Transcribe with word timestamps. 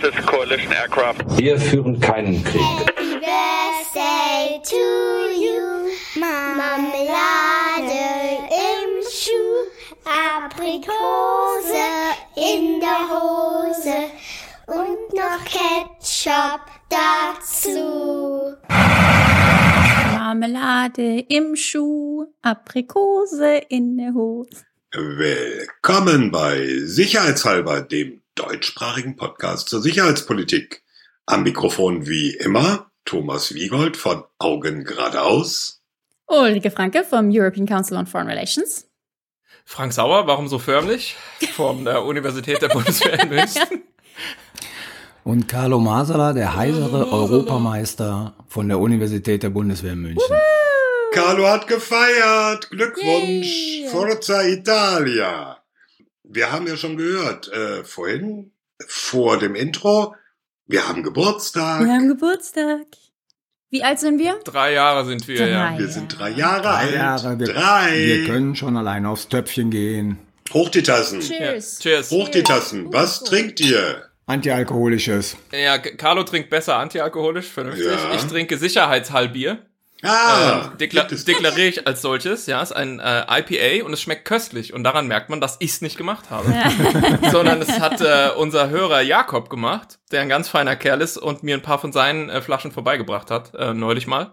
This 0.00 0.14
is 0.14 0.24
coalition 0.24 0.72
aircraft. 0.72 1.38
Wir 1.38 1.60
führen 1.60 2.00
keinen 2.00 2.42
Krieg. 2.42 2.62
Happy 2.62 3.20
Birthday 3.20 4.58
to 4.64 4.76
you. 5.36 5.90
Marmelade 6.18 7.98
im 8.48 9.02
Schuh, 9.10 9.68
Aprikose 10.06 11.84
in 12.34 12.80
der 12.80 13.10
Hose 13.10 14.08
und 14.68 15.12
noch 15.12 15.44
Ketchup 15.44 16.62
dazu. 16.88 18.56
Marmelade 20.14 21.26
im 21.28 21.54
Schuh, 21.56 22.24
Aprikose 22.40 23.58
in 23.68 23.98
der 23.98 24.14
Hose. 24.14 24.64
Willkommen 24.92 26.30
bei 26.30 26.66
Sicherheitshalber, 26.84 27.82
dem 27.82 28.19
deutschsprachigen 28.34 29.16
Podcast 29.16 29.68
zur 29.68 29.80
Sicherheitspolitik. 29.80 30.82
Am 31.26 31.42
Mikrofon 31.42 32.06
wie 32.06 32.34
immer 32.34 32.90
Thomas 33.04 33.54
Wiegold 33.54 33.96
von 33.96 34.24
Augen 34.38 34.84
geradeaus. 34.84 35.82
Ulrike 36.26 36.70
Franke 36.70 37.04
vom 37.04 37.30
European 37.30 37.66
Council 37.66 37.96
on 37.96 38.06
Foreign 38.06 38.28
Relations. 38.28 38.86
Frank 39.64 39.92
Sauer, 39.92 40.26
warum 40.26 40.48
so 40.48 40.58
förmlich? 40.58 41.16
Von 41.54 41.84
der 41.84 42.04
Universität 42.04 42.62
der 42.62 42.68
Bundeswehr 42.68 43.20
in 43.20 43.28
München. 43.28 43.84
Und 45.22 45.48
Carlo 45.48 45.78
Masala, 45.78 46.32
der 46.32 46.56
heisere 46.56 47.12
Europameister 47.12 48.34
von 48.48 48.68
der 48.68 48.78
Universität 48.78 49.42
der 49.42 49.50
Bundeswehr 49.50 49.92
in 49.92 50.00
München. 50.00 50.36
Carlo 51.12 51.46
hat 51.48 51.66
gefeiert. 51.66 52.70
Glückwunsch. 52.70 53.46
Yay. 53.46 53.88
Forza 53.90 54.42
Italia. 54.42 55.59
Wir 56.32 56.52
haben 56.52 56.68
ja 56.68 56.76
schon 56.76 56.96
gehört, 56.96 57.48
äh, 57.52 57.82
vorhin, 57.82 58.52
vor 58.86 59.36
dem 59.38 59.56
Intro, 59.56 60.14
wir 60.66 60.86
haben 60.86 61.02
Geburtstag. 61.02 61.84
Wir 61.84 61.92
haben 61.92 62.06
Geburtstag. 62.06 62.86
Wie 63.70 63.82
alt 63.82 63.98
sind 63.98 64.20
wir? 64.20 64.38
Drei 64.44 64.74
Jahre 64.74 65.04
sind 65.04 65.26
wir, 65.26 65.48
ja. 65.48 65.70
Drei. 65.70 65.78
Wir 65.78 65.88
sind 65.88 66.16
drei 66.16 66.30
Jahre 66.30 66.62
Drei 66.62 66.70
alt. 66.70 66.94
Jahre, 66.94 67.38
wir, 67.40 67.46
drei. 67.46 67.98
wir 67.98 68.26
können 68.26 68.54
schon 68.54 68.76
allein 68.76 69.06
aufs 69.06 69.26
Töpfchen 69.28 69.70
gehen. 69.70 70.18
Hoch 70.52 70.68
die 70.68 70.84
Tassen. 70.84 71.20
Cheers. 71.20 71.82
Ja, 71.82 71.90
cheers. 71.90 72.10
Hoch 72.12 72.28
die 72.28 72.44
Tassen. 72.44 72.92
Was 72.92 73.24
trinkt 73.24 73.58
ihr? 73.60 74.04
Antialkoholisches. 74.26 75.36
Ja, 75.52 75.78
Carlo 75.78 76.22
trinkt 76.22 76.48
besser 76.50 76.76
antialkoholisch, 76.76 77.46
vernünftig. 77.48 77.86
Ja. 77.86 78.14
Ich 78.14 78.22
trinke 78.22 78.56
Sicherheitshalbier. 78.56 79.66
Ah, 80.02 80.70
äh, 80.72 80.76
dekla 80.78 81.06
es- 81.10 81.24
deklariere 81.24 81.68
ich 81.68 81.86
als 81.86 82.00
solches. 82.02 82.46
Ja, 82.46 82.62
ist 82.62 82.72
ein 82.72 83.00
äh, 83.00 83.24
IPA 83.40 83.84
und 83.86 83.92
es 83.92 84.00
schmeckt 84.00 84.24
köstlich. 84.24 84.72
Und 84.72 84.84
daran 84.84 85.06
merkt 85.08 85.28
man, 85.28 85.40
dass 85.40 85.56
ich 85.60 85.70
es 85.70 85.80
nicht 85.82 85.96
gemacht 85.98 86.30
habe. 86.30 86.52
Sondern 87.30 87.60
es 87.60 87.80
hat 87.80 88.00
äh, 88.00 88.30
unser 88.36 88.70
Hörer 88.70 89.02
Jakob 89.02 89.50
gemacht, 89.50 89.98
der 90.10 90.22
ein 90.22 90.28
ganz 90.28 90.48
feiner 90.48 90.76
Kerl 90.76 91.00
ist 91.02 91.18
und 91.18 91.42
mir 91.42 91.54
ein 91.54 91.62
paar 91.62 91.78
von 91.78 91.92
seinen 91.92 92.30
äh, 92.30 92.40
Flaschen 92.40 92.72
vorbeigebracht 92.72 93.30
hat, 93.30 93.54
äh, 93.54 93.74
neulich 93.74 94.06
mal. 94.06 94.32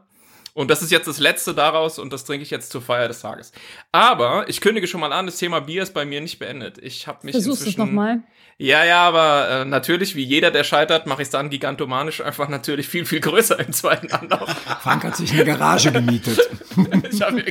Und 0.54 0.72
das 0.72 0.82
ist 0.82 0.90
jetzt 0.92 1.08
das 1.08 1.20
letzte 1.20 1.54
daraus 1.54 2.00
und 2.00 2.12
das 2.12 2.26
trinke 2.26 2.42
ich 2.42 2.50
jetzt 2.50 2.72
zur 2.72 2.82
Feier 2.82 3.08
des 3.08 3.22
Tages. 3.22 3.52
Aber 3.92 4.50
ich 4.50 4.60
kündige 4.60 4.88
schon 4.88 5.00
mal 5.02 5.14
an, 5.14 5.28
das 5.28 5.38
Thema 5.38 5.60
Bier 5.60 5.84
ist 5.84 5.94
bei 5.94 6.04
mir 6.04 6.20
nicht 6.20 6.40
beendet. 6.40 6.80
Ich 6.80 7.06
habe 7.06 7.20
mich 7.24 7.36
es 7.36 7.46
inzwischen 7.46 7.80
nochmal? 7.80 8.24
Ja, 8.60 8.84
ja, 8.84 9.08
aber 9.08 9.50
äh, 9.50 9.66
natürlich, 9.66 10.16
wie 10.16 10.24
jeder, 10.24 10.50
der 10.50 10.64
scheitert, 10.64 11.06
mache 11.06 11.22
ich 11.22 11.28
es 11.28 11.32
dann 11.32 11.52
gigantomanisch 11.52 12.22
einfach 12.22 12.50
natürlich 12.50 12.88
viel, 12.88 13.06
viel 13.06 13.20
größer 13.20 13.60
im 13.60 13.72
zweiten 13.72 14.12
Anlauf. 14.12 14.50
Frank 14.82 15.04
hat 15.04 15.16
sich 15.16 15.32
eine 15.32 15.46
Garage 15.46 15.92
gemietet. 15.92 16.40
ich 17.12 17.22
habe, 17.22 17.44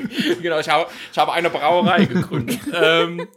genau, 0.42 0.58
ich 0.58 0.68
habe, 0.68 0.90
ich 1.12 1.18
habe 1.18 1.32
eine 1.32 1.48
Brauerei 1.48 2.06
gegründet. 2.06 2.58
ähm, 2.74 3.28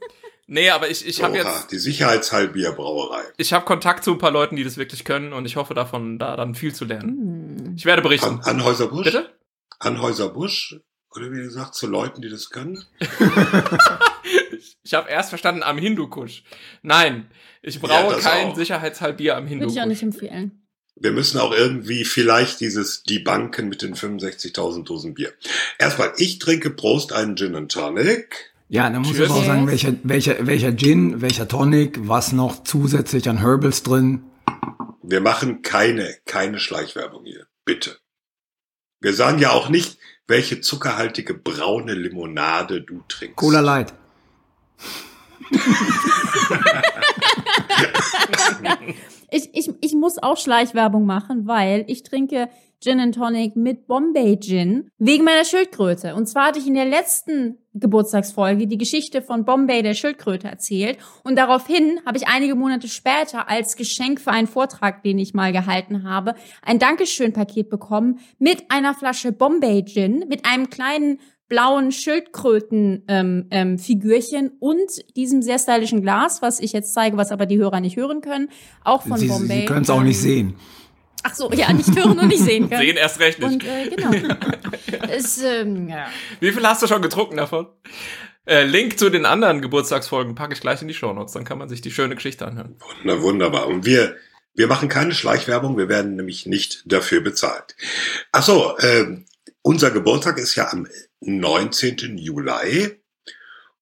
nee, 0.47 0.71
aber 0.71 0.89
ich, 0.89 1.07
ich 1.07 1.21
habe 1.21 1.37
jetzt, 1.37 1.71
die 1.71 1.77
Sicherheitshalbierbrauerei. 1.77 3.21
ich 3.37 3.53
habe 3.53 3.65
Kontakt 3.65 4.03
zu 4.03 4.13
ein 4.13 4.17
paar 4.17 4.31
Leuten, 4.31 4.55
die 4.55 4.63
das 4.63 4.77
wirklich 4.77 5.05
können 5.05 5.31
und 5.31 5.45
ich 5.45 5.55
hoffe 5.55 5.75
davon, 5.75 6.17
da 6.17 6.35
dann 6.35 6.55
viel 6.55 6.73
zu 6.73 6.85
lernen. 6.85 7.75
Ich 7.77 7.85
werde 7.85 8.01
berichten. 8.01 8.39
An 8.41 8.41
Anhäuser 8.41 8.87
Busch? 8.87 9.05
Bitte? 9.05 9.29
Anhäuser 9.77 10.29
Busch? 10.29 10.75
Oder 11.15 11.31
wie 11.31 11.41
gesagt, 11.41 11.75
zu 11.75 11.85
Leuten, 11.85 12.21
die 12.21 12.29
das 12.29 12.49
können? 12.49 12.83
Ich 14.83 14.93
habe 14.93 15.09
erst 15.09 15.29
verstanden 15.29 15.63
am 15.63 15.77
Hindukusch. 15.77 16.43
Nein, 16.81 17.29
ich 17.61 17.75
Ja, 17.75 17.81
brauche 17.81 18.15
das 18.15 18.23
kein 18.23 18.47
auch. 18.47 18.55
Sicherheitshalbier 18.55 19.37
am 19.37 19.49
Würde 19.49 19.65
ich 19.67 19.79
auch 19.81 19.85
nicht 19.85 19.99
Hindukusch. 19.99 20.23
empfehlen. 20.23 20.65
Wir 21.01 21.11
müssen 21.11 21.39
auch 21.39 21.53
irgendwie 21.53 22.03
vielleicht 22.03 22.59
dieses 22.59 23.03
die 23.03 23.19
Banken 23.19 23.69
mit 23.69 23.81
den 23.81 23.95
65.000 23.95 24.83
Dosen 24.83 25.13
Bier. 25.13 25.31
Erstmal, 25.77 26.11
ich 26.17 26.39
trinke 26.39 26.71
Prost 26.71 27.13
einen 27.13 27.37
Gin 27.37 27.55
and 27.55 27.71
Tonic. 27.71 28.51
Ja, 28.67 28.89
dann 28.89 29.01
muss 29.01 29.17
ich 29.17 29.29
auch 29.29 29.45
sagen, 29.45 29.67
welcher, 29.67 29.93
welcher, 30.03 30.45
welcher 30.45 30.75
Gin, 30.75 31.21
welcher 31.21 31.47
Tonic, 31.47 31.97
was 32.07 32.33
noch 32.33 32.63
zusätzlich 32.63 33.29
an 33.29 33.39
Herbals 33.39 33.81
drin. 33.83 34.23
Wir 35.01 35.21
machen 35.21 35.61
keine, 35.61 36.15
keine 36.25 36.59
Schleichwerbung 36.59 37.23
hier. 37.25 37.47
Bitte. 37.65 37.97
Wir 38.99 39.13
sagen 39.13 39.39
ja 39.39 39.51
auch 39.51 39.69
nicht, 39.69 39.97
welche 40.27 40.61
zuckerhaltige 40.61 41.33
braune 41.33 41.93
Limonade 41.95 42.81
du 42.81 43.01
trinkst. 43.07 43.37
Cola 43.37 43.61
Light. 43.61 43.93
Ich, 49.31 49.49
ich, 49.53 49.69
ich 49.81 49.93
muss 49.93 50.17
auch 50.17 50.37
Schleichwerbung 50.37 51.05
machen, 51.05 51.45
weil 51.45 51.83
ich 51.87 52.03
trinke 52.03 52.49
Gin 52.81 52.99
and 52.99 53.13
Tonic 53.13 53.55
mit 53.55 53.87
Bombay 53.87 54.39
Gin 54.39 54.89
wegen 54.97 55.25
meiner 55.25 55.43
Schildkröte. 55.43 56.15
Und 56.15 56.27
zwar 56.27 56.47
hatte 56.47 56.59
ich 56.59 56.67
in 56.67 56.75
der 56.75 56.85
letzten 56.85 57.57
Geburtstagsfolge 57.73 58.67
die 58.67 58.77
Geschichte 58.77 59.21
von 59.21 59.43
Bombay 59.43 59.83
der 59.83 59.93
Schildkröte 59.93 60.47
erzählt. 60.47 60.97
Und 61.23 61.35
daraufhin 61.35 61.99
habe 62.05 62.17
ich 62.17 62.27
einige 62.27 62.55
Monate 62.55 62.87
später 62.87 63.49
als 63.49 63.75
Geschenk 63.75 64.21
für 64.21 64.31
einen 64.31 64.47
Vortrag, 64.47 65.03
den 65.03 65.19
ich 65.19 65.33
mal 65.33 65.51
gehalten 65.51 66.03
habe, 66.03 66.35
ein 66.61 66.79
Dankeschön-Paket 66.79 67.69
bekommen 67.69 68.19
mit 68.39 68.71
einer 68.71 68.93
Flasche 68.93 69.33
Bombay 69.33 69.83
Gin, 69.83 70.25
mit 70.29 70.45
einem 70.45 70.69
kleinen 70.69 71.19
blauen 71.49 71.91
Schildkröten-Figürchen 71.91 73.03
ähm, 73.07 73.47
ähm, 73.51 73.79
Figürchen 73.79 74.51
und 74.59 74.89
diesem 75.17 75.41
sehr 75.41 75.59
stylischen 75.59 76.01
Glas, 76.01 76.41
was 76.41 76.59
ich 76.59 76.71
jetzt 76.71 76.93
zeige, 76.93 77.17
was 77.17 77.31
aber 77.31 77.45
die 77.47 77.57
Hörer 77.57 77.81
nicht 77.81 77.97
hören 77.97 78.21
können, 78.21 78.49
auch 78.83 79.01
von 79.01 79.17
Sie, 79.17 79.27
Bombay. 79.27 79.61
Sie 79.61 79.65
können 79.65 79.81
es 79.81 79.89
auch 79.89 80.03
nicht 80.03 80.21
sehen. 80.21 80.55
Ach 81.23 81.33
so, 81.33 81.51
ja, 81.51 81.73
nicht 81.73 81.93
hören 81.97 82.17
und 82.17 82.27
nicht 82.27 82.43
sehen 82.43 82.69
können. 82.69 82.81
Sehen 82.85 82.95
erst 82.95 83.19
recht 83.19 83.39
nicht. 83.39 83.51
Und 83.51 83.63
äh, 83.65 83.89
genau. 83.89 84.11
es, 85.09 85.41
ähm, 85.43 85.89
ja. 85.89 86.07
Wie 86.39 86.51
viel 86.51 86.65
hast 86.65 86.81
du 86.81 86.87
schon 86.87 87.01
getrunken 87.01 87.37
davon? 87.37 87.67
Äh, 88.45 88.63
Link 88.63 88.97
zu 88.97 89.09
den 89.09 89.25
anderen 89.25 89.61
Geburtstagsfolgen 89.61 90.35
packe 90.35 90.53
ich 90.53 90.61
gleich 90.61 90.81
in 90.81 90.87
die 90.87 90.93
Shownotes, 90.93 91.33
dann 91.33 91.43
kann 91.43 91.57
man 91.57 91.67
sich 91.67 91.81
die 91.81 91.91
schöne 91.91 92.15
Geschichte 92.15 92.47
anhören. 92.47 92.77
Na 93.03 93.21
wunderbar. 93.21 93.67
Und 93.67 93.85
wir, 93.85 94.15
wir 94.53 94.67
machen 94.67 94.87
keine 94.87 95.13
Schleichwerbung, 95.13 95.77
wir 95.77 95.89
werden 95.89 96.15
nämlich 96.15 96.45
nicht 96.45 96.83
dafür 96.85 97.21
bezahlt. 97.21 97.75
Ach 98.31 98.43
so, 98.43 98.77
ähm, 98.79 99.25
unser 99.61 99.91
Geburtstag 99.91 100.37
ist 100.37 100.55
ja 100.55 100.71
am 100.71 100.87
19. 101.21 102.17
Juli. 102.17 102.99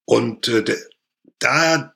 Und 0.05 0.47
äh, 0.47 0.63
da 1.39 1.93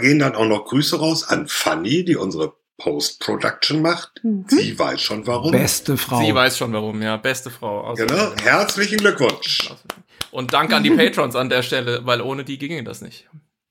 gehen 0.00 0.18
dann 0.18 0.34
auch 0.34 0.46
noch 0.46 0.64
Grüße 0.66 0.98
raus 0.98 1.24
an 1.24 1.46
Fanny, 1.48 2.04
die 2.04 2.16
unsere 2.16 2.54
Post-Production 2.78 3.82
macht. 3.82 4.20
Mhm. 4.24 4.44
Sie 4.48 4.78
weiß 4.78 5.00
schon 5.00 5.26
warum. 5.26 5.52
Beste 5.52 5.96
Frau. 5.96 6.20
Sie 6.24 6.34
weiß 6.34 6.58
schon 6.58 6.72
warum, 6.72 7.00
ja. 7.02 7.16
Beste 7.16 7.50
Frau. 7.50 7.80
aus- 7.82 7.98
Genau. 7.98 8.32
Herzlichen 8.42 8.98
Glückwunsch. 8.98 9.70
Und 10.32 10.52
Dank 10.52 10.72
an 10.72 10.82
die 10.82 10.90
Patrons 10.90 11.36
an 11.36 11.48
der 11.48 11.62
Stelle, 11.62 12.04
weil 12.04 12.20
ohne 12.20 12.42
die 12.44 12.58
ginge 12.58 12.82
das 12.82 13.00
nicht. 13.00 13.28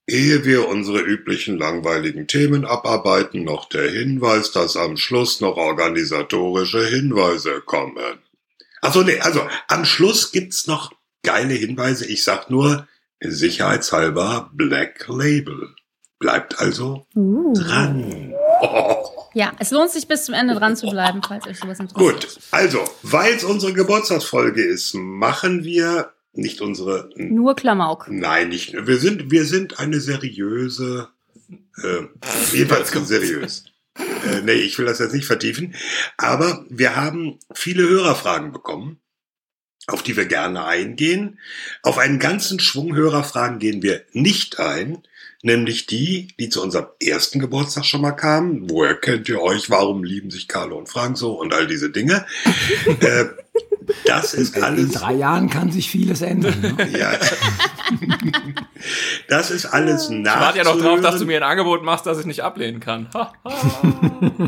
Ehe 0.08 0.44
wir 0.46 0.68
unsere 0.68 1.00
üblichen 1.02 1.58
langweiligen 1.58 2.28
Themen 2.28 2.66
abarbeiten, 2.66 3.44
noch 3.44 3.68
der 3.70 3.90
Hinweis, 3.90 4.52
dass 4.52 4.76
am 4.78 4.98
Schluss 4.98 5.40
noch 5.42 5.56
organisatorische 5.58 6.86
Hinweise 6.86 7.62
kommen. 7.62 8.20
Also 8.82 9.02
nee, 9.04 9.20
also 9.20 9.42
am 9.70 9.86
Schluss 9.86 10.32
gibt's 10.34 10.68
noch 10.68 10.92
geile 11.24 11.54
Hinweise. 11.54 12.06
Ich 12.06 12.24
sag 12.24 12.50
nur 12.50 12.88
sicherheitshalber 13.22 14.52
Black 14.54 15.08
Label. 15.08 15.70
Bleibt 16.20 16.60
also 16.60 17.06
Uh. 17.16 17.54
dran. 17.54 18.34
Oh, 18.62 19.06
Ja, 19.36 19.52
es 19.60 19.72
lohnt 19.72 19.90
sich 19.90 20.08
bis 20.08 20.26
zum 20.26 20.36
Ende 20.36 20.54
dran 20.54 20.76
zu 20.76 20.88
bleiben, 20.88 21.22
falls 21.28 21.48
euch 21.48 21.58
sowas 21.58 21.80
interessiert. 21.80 22.22
gut, 22.22 22.40
also, 22.52 22.80
weil 23.02 23.34
es 23.34 23.44
unsere 23.44 23.74
Geburtstagsfolge 23.74 24.62
ist, 24.64 24.94
machen 24.94 25.64
wir 25.64 26.12
nicht 26.34 26.62
unsere 26.62 27.10
Nur 27.16 27.56
Klamauk. 27.56 28.08
Nein, 28.10 28.50
nicht. 28.50 28.74
Wir 28.86 28.98
sind, 28.98 29.32
wir 29.32 29.46
sind 29.46 29.80
eine 29.80 30.00
seriöse, 30.00 31.10
äh, 31.82 32.02
jedenfalls 32.52 32.92
seriös. 32.92 33.66
Äh, 33.98 34.42
nee, 34.44 34.54
ich 34.54 34.78
will 34.78 34.86
das 34.86 35.00
jetzt 35.00 35.14
nicht 35.14 35.26
vertiefen. 35.26 35.74
Aber 36.18 36.64
wir 36.70 36.96
haben 36.96 37.40
viele 37.56 37.88
Hörerfragen 37.90 38.52
bekommen, 38.52 39.00
auf 39.88 40.04
die 40.04 40.16
wir 40.16 40.26
gerne 40.26 40.66
eingehen. 40.66 41.40
Auf 41.82 41.98
einen 41.98 42.20
ganzen 42.20 42.60
Schwung 42.60 42.96
Hörerfragen 42.96 43.60
gehen 43.60 43.82
wir 43.82 44.04
nicht 44.14 44.60
ein, 44.60 45.00
nämlich 45.42 45.86
die, 45.86 46.30
die 46.40 46.50
zu 46.50 46.64
unserem 46.64 46.88
ersten 47.02 47.40
Geburtstag 47.40 47.86
schon 47.86 48.02
mal 48.02 48.14
kamen. 48.14 48.70
Woher 48.70 48.96
kennt 48.96 49.28
ihr 49.30 49.42
euch? 49.42 49.70
Warum 49.70 50.04
lieben 50.04 50.32
sich 50.32 50.48
Carlo 50.48 50.78
und 50.78 50.88
Frank 50.90 51.18
so? 51.18 51.34
Und 51.34 51.54
all 51.54 51.68
diese 51.68 51.90
Dinge. 51.90 52.26
äh, 53.02 53.26
Das 54.06 54.34
ist 54.34 54.58
In 54.58 54.64
alles. 54.64 54.92
drei 54.92 55.14
Jahren 55.14 55.50
kann 55.50 55.72
sich 55.72 55.90
vieles 55.90 56.22
ändern. 56.22 56.60
Ne? 56.62 56.90
Ja. 57.00 57.12
Das 59.28 59.50
ist 59.52 59.66
alles 59.66 60.10
Ich 60.10 60.26
warte 60.26 60.58
ja 60.58 60.64
noch 60.64 60.78
drauf, 60.80 61.00
dass 61.02 61.20
du 61.20 61.26
mir 61.26 61.38
ein 61.38 61.44
Angebot 61.44 61.84
machst, 61.84 62.06
das 62.06 62.20
ich 62.20 62.26
nicht 62.26 62.42
ablehnen 62.44 62.80
kann. 62.80 63.10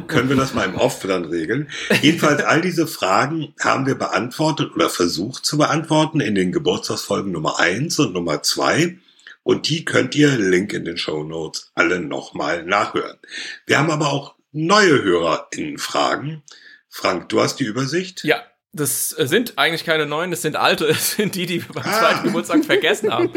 Können 0.07 0.29
wir 0.29 0.35
das 0.35 0.53
mal 0.53 0.65
im 0.65 0.75
Off 0.75 1.01
dann 1.07 1.25
regeln? 1.25 1.69
Jedenfalls 2.01 2.43
all 2.43 2.61
diese 2.61 2.87
Fragen 2.87 3.53
haben 3.59 3.85
wir 3.85 3.95
beantwortet 3.95 4.71
oder 4.75 4.89
versucht 4.89 5.45
zu 5.45 5.57
beantworten 5.57 6.19
in 6.19 6.35
den 6.35 6.51
Geburtstagsfolgen 6.51 7.31
Nummer 7.31 7.59
eins 7.59 7.97
und 7.99 8.13
Nummer 8.13 8.43
zwei 8.43 8.97
Und 9.43 9.69
die 9.69 9.85
könnt 9.85 10.15
ihr, 10.15 10.29
Link 10.37 10.73
in 10.73 10.85
den 10.85 10.97
Show 10.97 11.23
Notes, 11.23 11.71
alle 11.75 11.99
nochmal 11.99 12.63
nachhören. 12.63 13.17
Wir 13.65 13.77
haben 13.79 13.91
aber 13.91 14.07
auch 14.11 14.35
neue 14.51 15.01
HörerInnen-Fragen. 15.03 16.43
Frank, 16.89 17.29
du 17.29 17.41
hast 17.41 17.57
die 17.57 17.65
Übersicht? 17.65 18.23
Ja, 18.23 18.37
das 18.75 19.17
äh, 19.17 19.27
sind 19.27 19.57
eigentlich 19.57 19.85
keine 19.85 20.05
neuen, 20.05 20.31
das 20.31 20.41
sind 20.41 20.55
alte, 20.55 20.87
das 20.89 21.11
sind 21.11 21.35
die, 21.35 21.45
die 21.45 21.61
wir 21.67 21.73
beim 21.73 21.85
Ah. 21.85 21.99
zweiten 21.99 22.23
Geburtstag 22.27 22.65
vergessen 22.65 23.11
haben. 23.11 23.31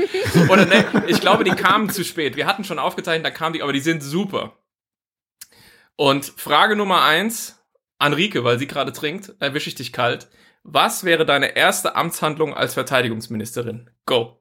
Oder 0.51 0.67
ne, 0.67 0.85
ich 1.07 1.21
glaube, 1.21 1.45
die 1.45 1.51
kamen 1.53 1.91
zu 1.91 2.05
spät. 2.05 2.37
Wir 2.37 2.47
hatten 2.47 2.65
schon 2.65 2.79
aufgezeichnet, 2.79 3.25
da 3.27 3.31
kamen 3.31 3.53
die, 3.55 3.63
aber 3.63 3.73
die 3.73 3.81
sind 3.81 4.03
super. 4.03 4.57
Und 5.97 6.25
Frage 6.37 6.77
Nummer 6.77 7.03
eins, 7.03 7.57
an 7.99 8.13
Rike, 8.13 8.45
weil 8.45 8.59
sie 8.59 8.67
gerade 8.67 8.93
trinkt, 8.93 9.35
erwische 9.41 9.69
ich 9.69 9.75
dich 9.75 9.93
kalt. 9.93 10.29
Was 10.63 11.05
wäre 11.05 11.25
deine 11.25 11.57
erste 11.57 11.97
Amtshandlung 11.97 12.55
als 12.55 12.75
Verteidigungsministerin? 12.75 13.91
Go. 14.07 14.41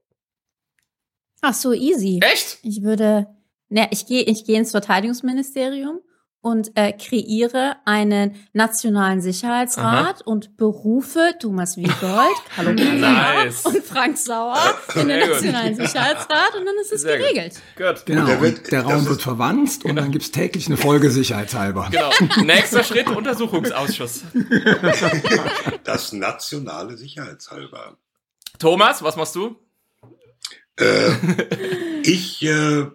Ach 1.41 1.53
so, 1.53 1.73
easy. 1.73 2.19
Echt? 2.21 2.57
Ich 2.63 2.83
würde, 2.83 3.27
ne, 3.69 3.87
ich 3.91 4.05
gehe 4.07 4.23
ich 4.23 4.45
gehe 4.45 4.57
ins 4.59 4.71
Verteidigungsministerium 4.71 5.99
und 6.47 6.71
äh, 6.75 6.93
kreiere 6.93 7.75
einen 7.83 8.35
nationalen 8.53 9.19
Sicherheitsrat 9.21 10.21
und 10.25 10.55
berufe 10.55 11.33
Thomas 11.41 11.75
Wiegold, 11.75 12.37
Carlo 12.55 12.71
Nice. 12.71 13.65
und 13.65 13.83
Frank 13.83 14.17
Sauer 14.17 14.57
in 14.95 15.09
den 15.09 15.29
nationalen 15.29 15.75
Sicherheitsrat 15.75 16.55
und 16.57 16.65
dann 16.65 16.75
ist 16.81 16.93
es 16.93 17.01
Sehr 17.01 17.17
geregelt. 17.17 17.55
Gut. 17.77 18.05
Genau, 18.05 18.25
der 18.25 18.37
und 18.37 18.43
wird- 18.43 18.71
der 18.71 18.83
Raum 18.83 19.05
wird 19.07 19.21
verwandt 19.21 19.83
und 19.83 19.97
dann 19.97 20.11
gibt's 20.11 20.31
täglich 20.31 20.67
eine 20.67 20.77
Folge 20.77 21.11
sicherheitshalber. 21.11 21.89
Genau. 21.91 22.09
Nächster 22.45 22.83
Schritt, 22.83 23.09
Untersuchungsausschuss. 23.09 24.21
Das 25.83 26.13
nationale 26.13 26.95
Sicherheitshalber. 26.97 27.97
Thomas, 28.59 29.03
was 29.03 29.15
machst 29.17 29.35
du? 29.35 29.55
Äh, 30.79 31.11
ich, 32.03 32.41
äh, 32.43 32.85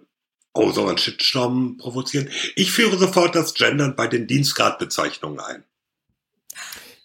oh, 0.53 0.71
soll 0.71 0.83
man 0.83 0.91
einen 0.91 0.97
Shitstorm 0.99 1.77
provozieren? 1.77 2.29
Ich 2.55 2.71
führe 2.71 2.97
sofort 2.97 3.35
das 3.35 3.53
Gendern 3.53 3.95
bei 3.95 4.07
den 4.07 4.27
Dienstgradbezeichnungen 4.27 5.39
ein. 5.39 5.63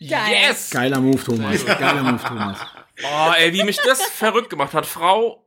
Geil. 0.01 0.33
Yes! 0.49 0.71
Geiler 0.71 1.01
Move, 1.01 1.23
Thomas. 1.23 1.65
Geiler 1.67 2.03
Move, 2.03 2.23
Thomas. 2.25 2.59
Oh, 3.03 3.33
ey, 3.37 3.53
wie 3.53 3.65
mich 3.65 3.79
das 3.85 4.01
verrückt 4.03 4.51
gemacht 4.51 4.73
hat. 4.75 4.87
Frau, 4.87 5.45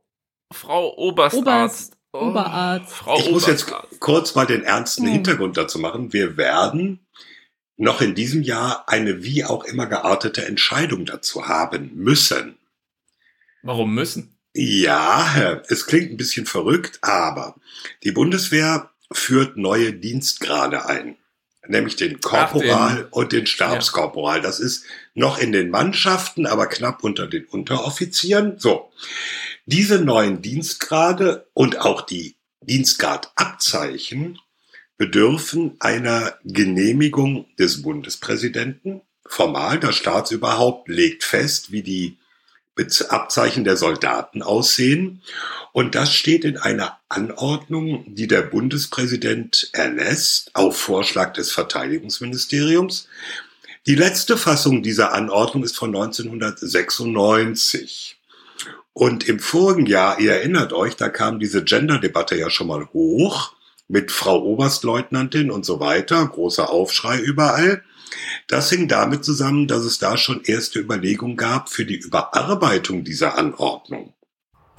Frau 0.52 0.94
Oberstarzt. 0.96 1.44
Oberst- 1.44 1.96
Oberarzt. 2.14 2.92
Frau 2.92 3.18
Ich 3.18 3.30
muss 3.30 3.46
jetzt 3.46 3.72
kurz 3.98 4.34
mal 4.34 4.44
den 4.44 4.64
ernsten 4.64 5.06
Hm. 5.06 5.12
Hintergrund 5.12 5.56
dazu 5.56 5.78
machen. 5.78 6.12
Wir 6.12 6.36
werden 6.36 7.00
noch 7.78 8.02
in 8.02 8.14
diesem 8.14 8.42
Jahr 8.42 8.86
eine 8.86 9.24
wie 9.24 9.46
auch 9.46 9.64
immer 9.64 9.86
geartete 9.86 10.44
Entscheidung 10.44 11.06
dazu 11.06 11.48
haben 11.48 11.90
müssen. 11.94 12.58
Warum 13.62 13.94
müssen? 13.94 14.31
Ja, 14.54 15.62
es 15.68 15.86
klingt 15.86 16.10
ein 16.10 16.16
bisschen 16.16 16.46
verrückt, 16.46 16.98
aber 17.00 17.56
die 18.02 18.12
Bundeswehr 18.12 18.90
führt 19.10 19.56
neue 19.56 19.92
Dienstgrade 19.92 20.86
ein. 20.86 21.16
Nämlich 21.68 21.96
den 21.96 22.20
Korporal 22.20 22.96
den- 22.96 23.04
und 23.10 23.32
den 23.32 23.46
Stabskorporal. 23.46 24.40
Das 24.40 24.58
ist 24.58 24.84
noch 25.14 25.38
in 25.38 25.52
den 25.52 25.70
Mannschaften, 25.70 26.46
aber 26.46 26.66
knapp 26.66 27.04
unter 27.04 27.28
den 27.28 27.44
Unteroffizieren. 27.44 28.58
So. 28.58 28.90
Diese 29.64 30.00
neuen 30.00 30.42
Dienstgrade 30.42 31.46
und 31.54 31.78
auch 31.78 32.02
die 32.02 32.36
Dienstgradabzeichen 32.62 34.38
bedürfen 34.98 35.76
einer 35.78 36.36
Genehmigung 36.44 37.46
des 37.58 37.82
Bundespräsidenten. 37.82 39.02
Formal, 39.24 39.78
das 39.78 39.94
Staatsüberhaupt 39.94 40.88
legt 40.88 41.22
fest, 41.22 41.70
wie 41.70 41.82
die 41.82 42.18
Bez- 42.74 43.02
Abzeichen 43.02 43.64
der 43.64 43.76
Soldaten 43.76 44.42
aussehen. 44.42 45.20
Und 45.72 45.94
das 45.94 46.14
steht 46.14 46.44
in 46.44 46.58
einer 46.58 46.98
Anordnung, 47.08 48.04
die 48.06 48.28
der 48.28 48.42
Bundespräsident 48.42 49.70
erlässt, 49.72 50.50
auf 50.54 50.76
Vorschlag 50.76 51.32
des 51.32 51.52
Verteidigungsministeriums. 51.52 53.08
Die 53.86 53.94
letzte 53.94 54.36
Fassung 54.36 54.82
dieser 54.82 55.12
Anordnung 55.12 55.64
ist 55.64 55.76
von 55.76 55.94
1996. 55.94 58.18
Und 58.92 59.28
im 59.28 59.40
vorigen 59.40 59.86
Jahr, 59.86 60.20
ihr 60.20 60.32
erinnert 60.32 60.72
euch, 60.72 60.96
da 60.96 61.08
kam 61.08 61.40
diese 61.40 61.64
Gender-Debatte 61.64 62.36
ja 62.36 62.50
schon 62.50 62.66
mal 62.66 62.86
hoch 62.92 63.54
mit 63.88 64.12
Frau 64.12 64.42
Oberstleutnantin 64.42 65.50
und 65.50 65.64
so 65.64 65.80
weiter, 65.80 66.26
großer 66.26 66.70
Aufschrei 66.70 67.18
überall. 67.18 67.82
Das 68.48 68.70
hing 68.70 68.88
damit 68.88 69.24
zusammen, 69.24 69.66
dass 69.68 69.82
es 69.84 69.98
da 69.98 70.16
schon 70.16 70.42
erste 70.44 70.78
Überlegungen 70.80 71.36
gab 71.36 71.68
für 71.70 71.84
die 71.84 71.96
Überarbeitung 71.96 73.04
dieser 73.04 73.38
Anordnung. 73.38 74.12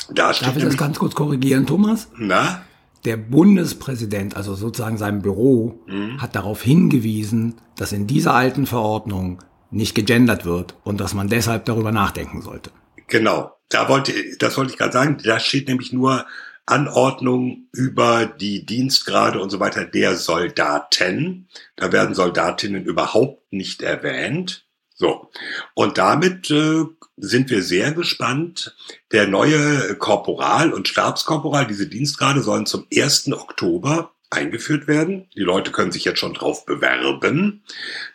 Da 0.09 0.33
Darf 0.33 0.56
ich 0.57 0.63
das 0.63 0.77
ganz 0.77 1.00
kurz 1.00 1.15
korrigieren, 1.15 1.65
Thomas? 1.65 2.09
na, 2.18 2.63
Der 3.06 3.18
Bundespräsident, 3.18 4.35
also 4.38 4.56
sozusagen 4.56 4.97
sein 4.97 5.21
Büro, 5.21 5.80
Mhm. 5.88 6.21
hat 6.21 6.35
darauf 6.35 6.62
hingewiesen, 6.62 7.56
dass 7.77 7.91
in 7.91 8.07
dieser 8.07 8.33
alten 8.33 8.65
Verordnung 8.65 9.39
nicht 9.71 9.95
gegendert 9.95 10.45
wird 10.45 10.75
und 10.83 11.00
dass 11.00 11.13
man 11.13 11.27
deshalb 11.30 11.65
darüber 11.65 11.91
nachdenken 11.91 12.41
sollte. 12.41 12.71
genau, 13.07 13.51
da 13.69 13.89
wollte, 13.89 14.13
das 14.39 14.56
wollte 14.57 14.71
ich 14.71 14.77
gerade 14.77 14.94
sagen, 14.94 15.18
da 15.24 15.39
steht 15.39 15.68
nämlich 15.68 15.91
nur 15.94 16.25
Anordnung 16.65 17.68
über 17.71 18.25
die 18.25 18.65
Dienstgrade 18.65 19.42
und 19.42 19.50
so 19.50 19.60
weiter 19.60 19.86
der 19.86 20.15
Soldaten. 20.15 21.48
Da 21.75 21.92
werden 21.92 22.15
Soldatinnen 22.15 22.86
überhaupt 22.86 23.51
nicht 23.51 23.81
erwähnt. 23.81 24.65
So. 24.95 25.30
Und 25.74 25.98
damit 25.98 26.50
äh, 26.51 26.86
sind 27.18 27.50
wir 27.50 27.63
sehr 27.63 27.92
gespannt. 27.92 28.75
Der 29.12 29.27
neue 29.27 29.95
Korporal 29.95 30.71
und 30.71 30.88
Stabskorporal, 30.88 31.68
diese 31.68 31.88
Dienstgrade 31.88 32.42
sollen 32.42 32.66
zum 32.66 32.88
1. 32.94 33.31
Oktober 33.33 34.12
eingeführt 34.30 34.88
werden. 34.88 35.27
Die 35.36 35.42
Leute 35.42 35.71
können 35.71 35.92
sich 35.92 36.06
jetzt 36.06 36.19
schon 36.19 36.33
drauf 36.33 36.66
bewerben. 36.66 37.63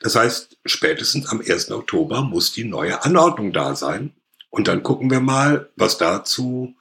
Das 0.00 0.16
heißt, 0.16 0.58
spätestens 0.64 1.28
am 1.28 1.40
1. 1.40 1.70
Oktober 1.70 2.22
muss 2.22 2.52
die 2.52 2.64
neue 2.64 3.04
Anordnung 3.04 3.52
da 3.52 3.74
sein. 3.74 4.12
Und 4.50 4.66
dann 4.66 4.82
gucken 4.82 5.10
wir 5.10 5.20
mal, 5.20 5.70
was 5.76 5.98
dazu 5.98 6.74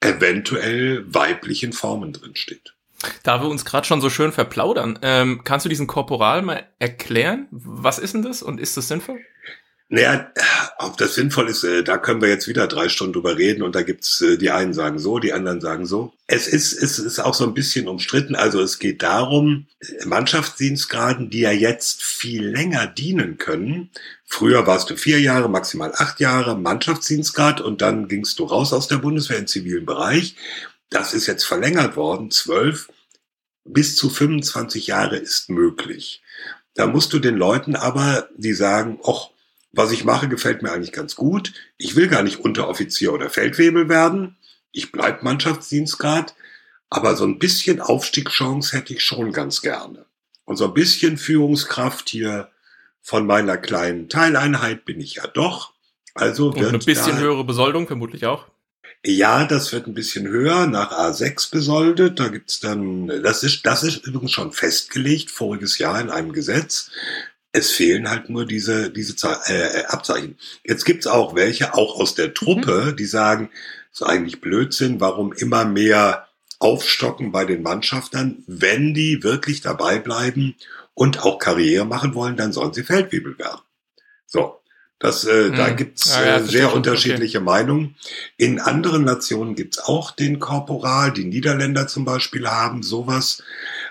eventuell 0.00 1.04
weiblichen 1.12 1.72
Formen 1.72 2.12
drin 2.12 2.36
steht. 2.36 2.74
Da 3.22 3.42
wir 3.42 3.48
uns 3.48 3.64
gerade 3.64 3.86
schon 3.86 4.00
so 4.00 4.10
schön 4.10 4.32
verplaudern, 4.32 4.98
ähm, 5.02 5.42
kannst 5.44 5.64
du 5.64 5.68
diesen 5.68 5.86
Korporal 5.86 6.42
mal 6.42 6.66
erklären? 6.78 7.46
Was 7.50 7.98
ist 7.98 8.14
denn 8.14 8.22
das 8.22 8.42
und 8.42 8.60
ist 8.60 8.76
das 8.76 8.88
sinnvoll? 8.88 9.20
Naja, 9.88 10.32
ob 10.78 10.96
das 10.96 11.14
sinnvoll 11.14 11.48
ist, 11.48 11.62
äh, 11.62 11.84
da 11.84 11.96
können 11.96 12.20
wir 12.20 12.28
jetzt 12.28 12.48
wieder 12.48 12.66
drei 12.66 12.88
Stunden 12.88 13.12
drüber 13.12 13.38
reden 13.38 13.62
und 13.62 13.76
da 13.76 13.82
gibt's 13.82 14.20
äh, 14.20 14.36
die 14.36 14.50
einen 14.50 14.74
sagen 14.74 14.98
so, 14.98 15.20
die 15.20 15.32
anderen 15.32 15.60
sagen 15.60 15.86
so. 15.86 16.12
Es 16.26 16.48
ist, 16.48 16.72
es 16.72 16.98
ist 16.98 17.20
auch 17.20 17.34
so 17.34 17.44
ein 17.44 17.54
bisschen 17.54 17.86
umstritten. 17.86 18.34
Also 18.34 18.60
es 18.60 18.80
geht 18.80 19.04
darum, 19.04 19.68
Mannschaftsdienstgraden, 20.04 21.30
die 21.30 21.40
ja 21.40 21.52
jetzt 21.52 22.02
viel 22.02 22.48
länger 22.48 22.88
dienen 22.88 23.38
können. 23.38 23.90
Früher 24.24 24.66
warst 24.66 24.90
du 24.90 24.96
vier 24.96 25.20
Jahre, 25.20 25.48
maximal 25.48 25.92
acht 25.94 26.18
Jahre 26.18 26.58
Mannschaftsdienstgrad 26.58 27.60
und 27.60 27.80
dann 27.80 28.08
gingst 28.08 28.40
du 28.40 28.44
raus 28.44 28.72
aus 28.72 28.88
der 28.88 28.96
Bundeswehr 28.96 29.38
im 29.38 29.46
zivilen 29.46 29.86
Bereich. 29.86 30.34
Das 30.90 31.14
ist 31.14 31.26
jetzt 31.28 31.44
verlängert 31.44 31.94
worden, 31.94 32.32
zwölf 32.32 32.88
bis 33.64 33.94
zu 33.94 34.10
25 34.10 34.88
Jahre 34.88 35.16
ist 35.16 35.48
möglich. 35.48 36.22
Da 36.74 36.86
musst 36.86 37.12
du 37.12 37.18
den 37.18 37.36
Leuten 37.36 37.74
aber, 37.76 38.28
die 38.36 38.52
sagen, 38.52 38.98
ach, 39.04 39.30
was 39.76 39.92
ich 39.92 40.04
mache, 40.04 40.28
gefällt 40.28 40.62
mir 40.62 40.72
eigentlich 40.72 40.92
ganz 40.92 41.14
gut. 41.16 41.52
Ich 41.76 41.96
will 41.96 42.08
gar 42.08 42.22
nicht 42.22 42.40
Unteroffizier 42.40 43.12
oder 43.12 43.30
Feldwebel 43.30 43.88
werden. 43.88 44.36
Ich 44.72 44.90
bleib 44.90 45.22
Mannschaftsdienstgrad. 45.22 46.34
Aber 46.88 47.16
so 47.16 47.24
ein 47.24 47.38
bisschen 47.38 47.80
Aufstiegschance 47.80 48.76
hätte 48.76 48.94
ich 48.94 49.04
schon 49.04 49.32
ganz 49.32 49.60
gerne. 49.60 50.06
Und 50.44 50.56
so 50.56 50.66
ein 50.66 50.74
bisschen 50.74 51.18
Führungskraft 51.18 52.08
hier 52.08 52.48
von 53.02 53.26
meiner 53.26 53.56
kleinen 53.56 54.08
Teileinheit 54.08 54.84
bin 54.84 55.00
ich 55.00 55.16
ja 55.16 55.26
doch. 55.26 55.74
Also 56.14 56.48
Und 56.48 56.60
wird 56.60 56.68
eine 56.70 56.78
bisschen 56.78 57.16
da, 57.16 57.18
höhere 57.18 57.44
Besoldung 57.44 57.86
vermutlich 57.86 58.24
auch. 58.26 58.46
ja, 59.04 59.44
das 59.44 59.72
wird 59.72 59.86
ein 59.86 59.94
bisschen 59.94 60.26
höher, 60.26 60.66
nach 60.66 60.92
A6 60.92 61.50
besoldet. 61.50 62.18
Da 62.18 62.28
gibt's 62.28 62.60
dann, 62.60 63.08
das 63.22 63.42
ist, 63.42 63.66
das 63.66 63.82
ist 63.82 64.06
übrigens 64.06 64.32
schon 64.32 64.52
festgelegt, 64.52 65.30
voriges 65.30 65.78
Jahr 65.78 66.00
in 66.00 66.10
einem 66.10 66.32
Gesetz. 66.32 66.90
Es 67.56 67.70
fehlen 67.70 68.10
halt 68.10 68.28
nur 68.28 68.44
diese, 68.44 68.90
diese 68.90 69.16
Ze- 69.16 69.40
äh, 69.46 69.84
Abzeichen. 69.86 70.36
Jetzt 70.62 70.84
gibt's 70.84 71.06
auch 71.06 71.34
welche, 71.34 71.72
auch 71.74 71.98
aus 71.98 72.14
der 72.14 72.34
Truppe, 72.34 72.94
die 72.98 73.06
sagen, 73.06 73.50
ist 73.92 74.02
eigentlich 74.02 74.40
Blödsinn, 74.42 75.00
warum 75.00 75.32
immer 75.32 75.64
mehr 75.64 76.26
aufstocken 76.58 77.32
bei 77.32 77.44
den 77.46 77.62
Mannschaftern, 77.62 78.44
wenn 78.46 78.92
die 78.92 79.22
wirklich 79.22 79.62
dabei 79.62 79.98
bleiben 79.98 80.54
und 80.94 81.22
auch 81.22 81.38
Karriere 81.38 81.84
machen 81.86 82.14
wollen, 82.14 82.36
dann 82.36 82.52
sollen 82.52 82.74
sie 82.74 82.82
Feldwebel 82.82 83.38
werden. 83.38 83.60
So. 84.26 84.60
Das, 84.98 85.24
äh, 85.26 85.50
Da 85.52 85.66
Hm. 85.68 85.76
gibt's 85.76 86.14
Ja, 86.14 86.24
ja, 86.24 86.26
äh, 86.36 86.38
verstehe 86.38 86.58
sehr 86.58 86.68
schon. 86.70 86.78
unterschiedliche 86.78 87.40
Meinungen. 87.40 87.96
In 88.38 88.60
anderen 88.60 89.04
Nationen 89.04 89.54
gibt's 89.54 89.78
auch 89.78 90.10
den 90.10 90.38
Korporal. 90.40 91.12
Die 91.12 91.24
Niederländer 91.26 91.86
zum 91.86 92.06
Beispiel 92.06 92.48
haben 92.48 92.82
sowas. 92.82 93.42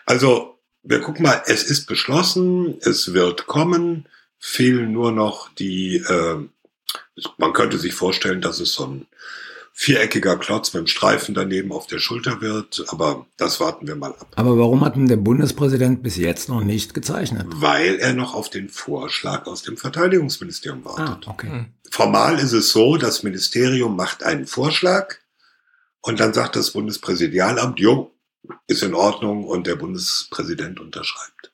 Also, 0.07 0.54
wir 0.86 1.01
gucken 1.01 1.24
mal, 1.24 1.42
es 1.48 1.63
ist 1.63 1.86
beschlossen, 1.88 2.77
es 2.82 3.13
wird 3.13 3.48
kommen. 3.48 4.06
Fehlen 4.39 4.92
nur 4.92 5.12
noch 5.12 5.50
die, 5.56 5.98
äh, 5.98 6.38
man 7.38 7.54
könnte 7.54 7.80
sich 7.80 7.94
vorstellen, 7.94 8.42
dass 8.42 8.60
es 8.60 8.74
so 8.74 8.86
ein 8.86 9.08
viereckiger 9.74 10.38
Klotz 10.38 10.74
mit 10.74 10.82
einem 10.82 10.88
Streifen 10.88 11.36
daneben 11.36 11.72
auf 11.74 11.88
der 11.88 12.00
Schulter 12.00 12.39
wird. 12.42 12.86
Aber 12.88 13.25
das 13.38 13.60
warten 13.60 13.88
wir 13.88 13.96
mal 13.96 14.12
ab. 14.12 14.27
Aber 14.36 14.58
warum 14.58 14.86
hat 14.86 14.96
denn 14.96 15.08
der 15.08 15.18
Bundespräsident 15.18 16.01
bis 16.04 16.15
jetzt 16.15 16.48
noch 16.48 16.62
nicht 16.63 16.94
gezeichnet? 16.94 17.48
Weil 17.56 17.96
er 17.96 18.13
noch 18.13 18.34
auf 18.36 18.50
den 18.50 18.70
Vorschlag 18.70 19.48
aus 19.48 19.63
dem 19.63 19.75
Verteidigungsministerium 19.77 20.86
Ah, 20.86 20.98
wartet. 21.00 21.27
okay. 21.27 21.50
Hm. 21.50 21.65
Formal 21.92 22.39
ist 22.39 22.54
es 22.54 22.70
so, 22.70 22.96
das 22.98 23.24
Ministerium 23.24 23.96
macht 23.96 24.24
einen 24.24 24.48
Vorschlag 24.48 25.15
und 26.01 26.20
dann 26.20 26.34
sagt 26.34 26.56
das 26.56 26.72
Bundespräsidialamt, 26.72 27.80
jo, 27.80 28.12
ist 28.68 28.84
in 28.84 28.94
Ordnung 28.94 29.44
und 29.46 29.68
der 29.68 29.75
Bundespräsident 29.75 30.80
unterschreibt. 30.80 31.52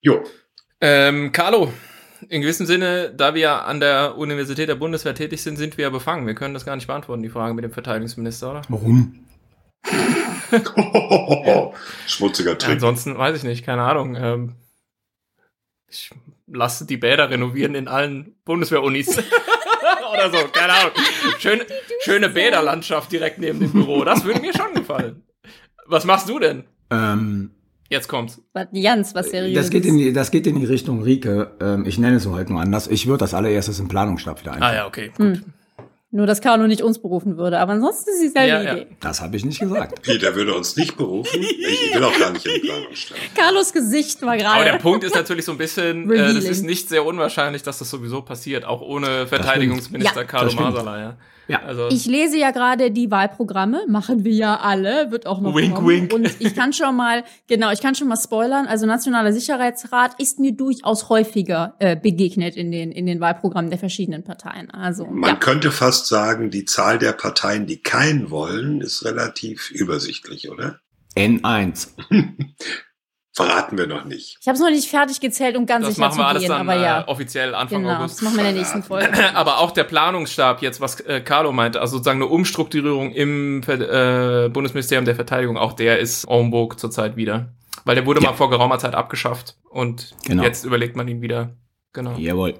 Jo, 0.00 0.22
Ähm, 0.80 1.32
Carlo, 1.32 1.72
in 2.28 2.42
gewissem 2.42 2.66
Sinne, 2.66 3.12
da 3.14 3.34
wir 3.34 3.64
an 3.64 3.80
der 3.80 4.16
Universität 4.18 4.68
der 4.68 4.74
Bundeswehr 4.74 5.14
tätig 5.14 5.42
sind, 5.42 5.56
sind 5.56 5.76
wir 5.78 5.84
ja 5.84 5.90
befangen. 5.90 6.26
Wir 6.26 6.34
können 6.34 6.54
das 6.54 6.64
gar 6.66 6.76
nicht 6.76 6.86
beantworten, 6.86 7.22
die 7.22 7.28
Frage 7.30 7.54
mit 7.54 7.64
dem 7.64 7.72
Verteidigungsminister, 7.72 8.50
oder? 8.50 8.62
Warum? 8.68 9.20
schmutziger 12.06 12.50
Ja, 12.52 12.56
Trick. 12.56 12.74
ansonsten 12.74 13.16
weiß 13.18 13.36
ich 13.36 13.42
nicht, 13.44 13.64
keine 13.64 13.82
Ahnung. 13.82 14.16
Ähm, 14.16 14.54
ich 15.88 16.10
lasse 16.46 16.86
die 16.86 16.96
Bäder 16.96 17.30
renovieren 17.30 17.74
in 17.74 17.88
allen 17.88 18.36
Bundeswehrunis. 18.44 19.16
Oder 20.12 20.30
so, 20.30 20.48
keine 20.48 20.72
Ahnung. 20.74 20.92
Schön, 21.38 21.60
schöne 22.02 22.28
Bäderlandschaft 22.28 23.10
direkt 23.12 23.38
neben 23.38 23.60
dem 23.60 23.72
Büro. 23.72 24.04
Das 24.04 24.24
würde 24.24 24.40
mir 24.40 24.52
schon 24.56 24.72
gefallen. 24.74 25.23
Was 25.86 26.04
machst 26.04 26.28
du 26.28 26.38
denn? 26.38 26.64
Ähm, 26.90 27.50
Jetzt 27.90 28.08
kommt's. 28.08 28.40
Was, 28.54 28.66
Jans, 28.72 29.14
was 29.14 29.30
seriös. 29.30 29.54
das, 29.54 29.70
geht 29.70 29.84
in 29.84 29.98
die, 29.98 30.12
das 30.12 30.30
geht 30.30 30.46
in 30.46 30.58
die 30.58 30.64
Richtung 30.64 31.02
Rike. 31.02 31.52
Ähm, 31.60 31.84
ich 31.86 31.98
nenne 31.98 32.16
es 32.16 32.22
so 32.22 32.34
halt 32.34 32.50
nur 32.50 32.60
anders. 32.60 32.88
Ich 32.88 33.06
würde 33.06 33.18
das 33.18 33.34
allererstes 33.34 33.78
im 33.78 33.88
Planungsstab 33.88 34.40
wieder 34.40 34.52
einführen. 34.52 34.70
Ah 34.72 34.74
ja, 34.74 34.86
okay. 34.86 35.12
Gut. 35.16 35.42
Nur, 36.10 36.26
dass 36.26 36.40
Carlo 36.40 36.68
nicht 36.68 36.80
uns 36.80 37.00
berufen 37.00 37.36
würde. 37.36 37.58
Aber 37.58 37.72
ansonsten 37.72 38.10
ist 38.10 38.16
es 38.16 38.22
dieselbe 38.22 38.48
Ja, 38.48 38.62
ja. 38.62 38.76
Idee. 38.76 38.86
Das 39.00 39.20
habe 39.20 39.36
ich 39.36 39.44
nicht 39.44 39.58
gesagt. 39.58 40.00
Peter 40.02 40.34
würde 40.36 40.54
uns 40.54 40.76
nicht 40.76 40.96
berufen. 40.96 41.40
Ich 41.42 41.92
will 41.94 42.04
auch 42.04 42.16
gar 42.18 42.30
nicht 42.30 42.46
in 42.46 42.54
die 42.54 42.60
Planung 42.60 42.94
stellen. 42.94 43.20
Carlos 43.34 43.72
Gesicht 43.72 44.22
war 44.22 44.28
Aber 44.34 44.38
der 44.38 44.64
gerade. 44.64 44.78
Punkt 44.78 45.02
ist 45.04 45.14
natürlich 45.16 45.44
so 45.44 45.50
ein 45.52 45.58
bisschen, 45.58 46.10
äh, 46.12 46.32
das 46.34 46.44
ist 46.44 46.62
nicht 46.62 46.88
sehr 46.88 47.04
unwahrscheinlich, 47.04 47.64
dass 47.64 47.78
das 47.80 47.90
sowieso 47.90 48.22
passiert, 48.22 48.64
auch 48.64 48.80
ohne 48.80 49.26
Verteidigungsminister 49.26 50.20
Ja, 50.20 50.24
Carlo. 50.26 50.52
Masala, 50.52 51.00
ja. 51.00 51.16
Ja. 51.48 51.62
Also, 51.62 51.88
Ich 51.90 52.06
lese 52.06 52.38
ja 52.38 52.50
gerade 52.50 52.90
die 52.90 53.10
Wahlprogramme, 53.10 53.82
machen 53.88 54.24
wir 54.24 54.32
ja 54.32 54.56
alle, 54.60 55.10
wird 55.10 55.26
auch 55.26 55.40
noch 55.40 55.54
Wink, 55.54 55.74
kommen. 55.74 55.88
wink. 55.88 56.12
Und 56.12 56.30
ich 56.40 56.54
kann 56.54 56.72
schon 56.74 56.96
mal, 56.96 57.24
genau, 57.46 57.70
ich 57.70 57.80
kann 57.80 57.94
schon 57.94 58.08
mal 58.08 58.16
spoilern. 58.16 58.66
Also 58.66 58.86
Nationaler 58.86 59.32
Sicherheitsrat 59.32 60.20
ist 60.20 60.38
mir 60.38 60.52
durchaus 60.52 61.08
häufiger 61.08 61.74
äh, 61.78 61.96
begegnet 61.96 62.56
in 62.56 62.70
den 62.70 62.92
in 62.92 63.06
den 63.06 63.20
Wahlprogrammen 63.20 63.70
der 63.70 63.78
verschiedenen 63.78 64.24
Parteien. 64.24 64.70
Also 64.70 65.06
Man 65.06 65.30
ja, 65.30 65.36
könnte 65.36 65.70
fast 65.70 66.06
sagen, 66.06 66.50
die 66.50 66.64
Zahl 66.64 66.98
der 66.98 67.12
Parteien, 67.12 67.66
die 67.66 67.82
keinen 67.82 68.30
wollen, 68.30 68.80
ist 68.80 69.04
relativ 69.04 69.70
übersichtlich, 69.70 70.50
oder? 70.50 70.80
N1. 71.16 71.88
Verraten 73.36 73.76
wir 73.76 73.88
noch 73.88 74.04
nicht. 74.04 74.38
ich 74.40 74.46
habe 74.46 74.54
es 74.54 74.60
noch 74.60 74.70
nicht 74.70 74.88
fertig 74.88 75.18
gezählt, 75.20 75.56
um 75.56 75.66
ganz 75.66 75.86
das 75.86 75.96
sicher 75.96 76.06
machen 76.06 76.18
wir 76.18 76.22
zu 76.22 76.28
alles 76.28 76.40
gehen, 76.42 76.48
dann 76.50 76.60
aber 76.68 76.80
ja, 76.80 77.00
äh, 77.00 77.04
offiziell 77.06 77.54
Anfang 77.54 77.82
genau, 77.82 77.96
August. 77.96 78.14
das 78.16 78.22
machen 78.22 78.36
wir 78.36 78.40
in 78.48 78.54
der 78.54 78.58
nächsten 78.62 78.82
Folge. 78.84 79.10
Aber 79.34 79.58
auch 79.58 79.72
der 79.72 79.82
Planungsstab 79.84 80.62
jetzt, 80.62 80.80
was 80.80 81.00
äh, 81.00 81.20
Carlo 81.20 81.50
meinte, 81.50 81.80
also 81.80 81.96
sozusagen 81.96 82.22
eine 82.22 82.30
Umstrukturierung 82.30 83.10
im 83.10 83.60
äh, 83.66 84.48
Bundesministerium 84.50 85.04
der 85.04 85.16
Verteidigung, 85.16 85.56
auch 85.58 85.72
der 85.72 85.98
ist 85.98 86.24
en 86.28 86.52
vogue 86.52 86.76
zurzeit 86.76 87.16
wieder. 87.16 87.52
Weil 87.84 87.96
der 87.96 88.06
wurde 88.06 88.20
Ja. 88.22 88.30
mal 88.30 88.36
vor 88.36 88.50
geraumer 88.50 88.78
Zeit 88.78 88.94
abgeschafft 88.94 89.56
und 89.68 90.14
Genau. 90.24 90.44
jetzt 90.44 90.64
überlegt 90.64 90.94
man 90.94 91.08
ihn 91.08 91.20
wieder. 91.20 91.56
Genau. 91.92 92.16
Jawohl. 92.16 92.54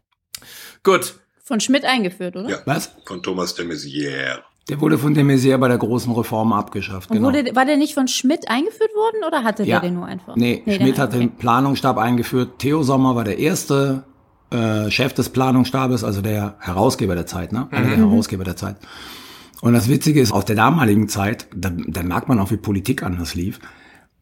Gut. 0.82 1.14
Von 1.44 1.60
Schmidt 1.60 1.84
eingeführt, 1.84 2.34
oder? 2.36 2.48
Ja. 2.48 2.58
Was? 2.64 2.96
Von 3.06 3.22
Thomas 3.22 3.54
de 3.54 3.64
Maizière. 3.66 4.40
Der 4.68 4.80
wurde 4.80 4.96
von 4.96 5.12
de 5.12 5.22
Maizière 5.24 5.58
bei 5.58 5.68
der 5.68 5.76
großen 5.76 6.10
Reform 6.12 6.52
abgeschafft. 6.52 7.10
Und 7.10 7.16
Genau. 7.18 7.28
wurde, 7.28 7.54
war 7.54 7.66
der 7.66 7.76
nicht 7.76 7.92
von 7.94 8.08
Schmidt 8.08 8.48
eingeführt 8.48 8.94
worden 8.94 9.22
oder 9.26 9.44
hatte 9.44 9.62
Ja. 9.64 9.80
der 9.80 9.90
den 9.90 9.94
nur 9.98 10.06
einfach? 10.06 10.36
Nee, 10.36 10.62
den 10.64 10.74
Schmidt 10.74 10.98
hat 10.98 11.10
okay. 11.10 11.18
den 11.18 11.30
Planungsstab 11.32 11.98
eingeführt. 11.98 12.58
Theo 12.58 12.82
Sommer 12.82 13.14
war 13.14 13.24
der 13.24 13.38
erste 13.38 14.04
äh, 14.50 14.90
Chef 14.90 15.12
des 15.12 15.28
Planungsstabes, 15.30 16.02
also 16.04 16.22
der 16.22 16.56
Herausgeber 16.60 17.14
der 17.14 17.26
Zeit, 17.26 17.52
ne? 17.52 17.66
Einer 17.72 17.88
der 17.88 17.96
Herausgeber 17.98 18.44
der 18.44 18.56
Zeit. 18.56 18.76
Und 19.60 19.72
das 19.72 19.88
Witzige 19.88 20.20
ist, 20.20 20.32
aus 20.32 20.44
der 20.44 20.56
damaligen 20.56 21.08
Zeit, 21.08 21.46
da, 21.54 21.70
da 21.70 22.02
merkt 22.02 22.28
man 22.28 22.38
auch, 22.38 22.50
wie 22.50 22.56
Politik 22.56 23.02
anders 23.02 23.34
lief. 23.34 23.58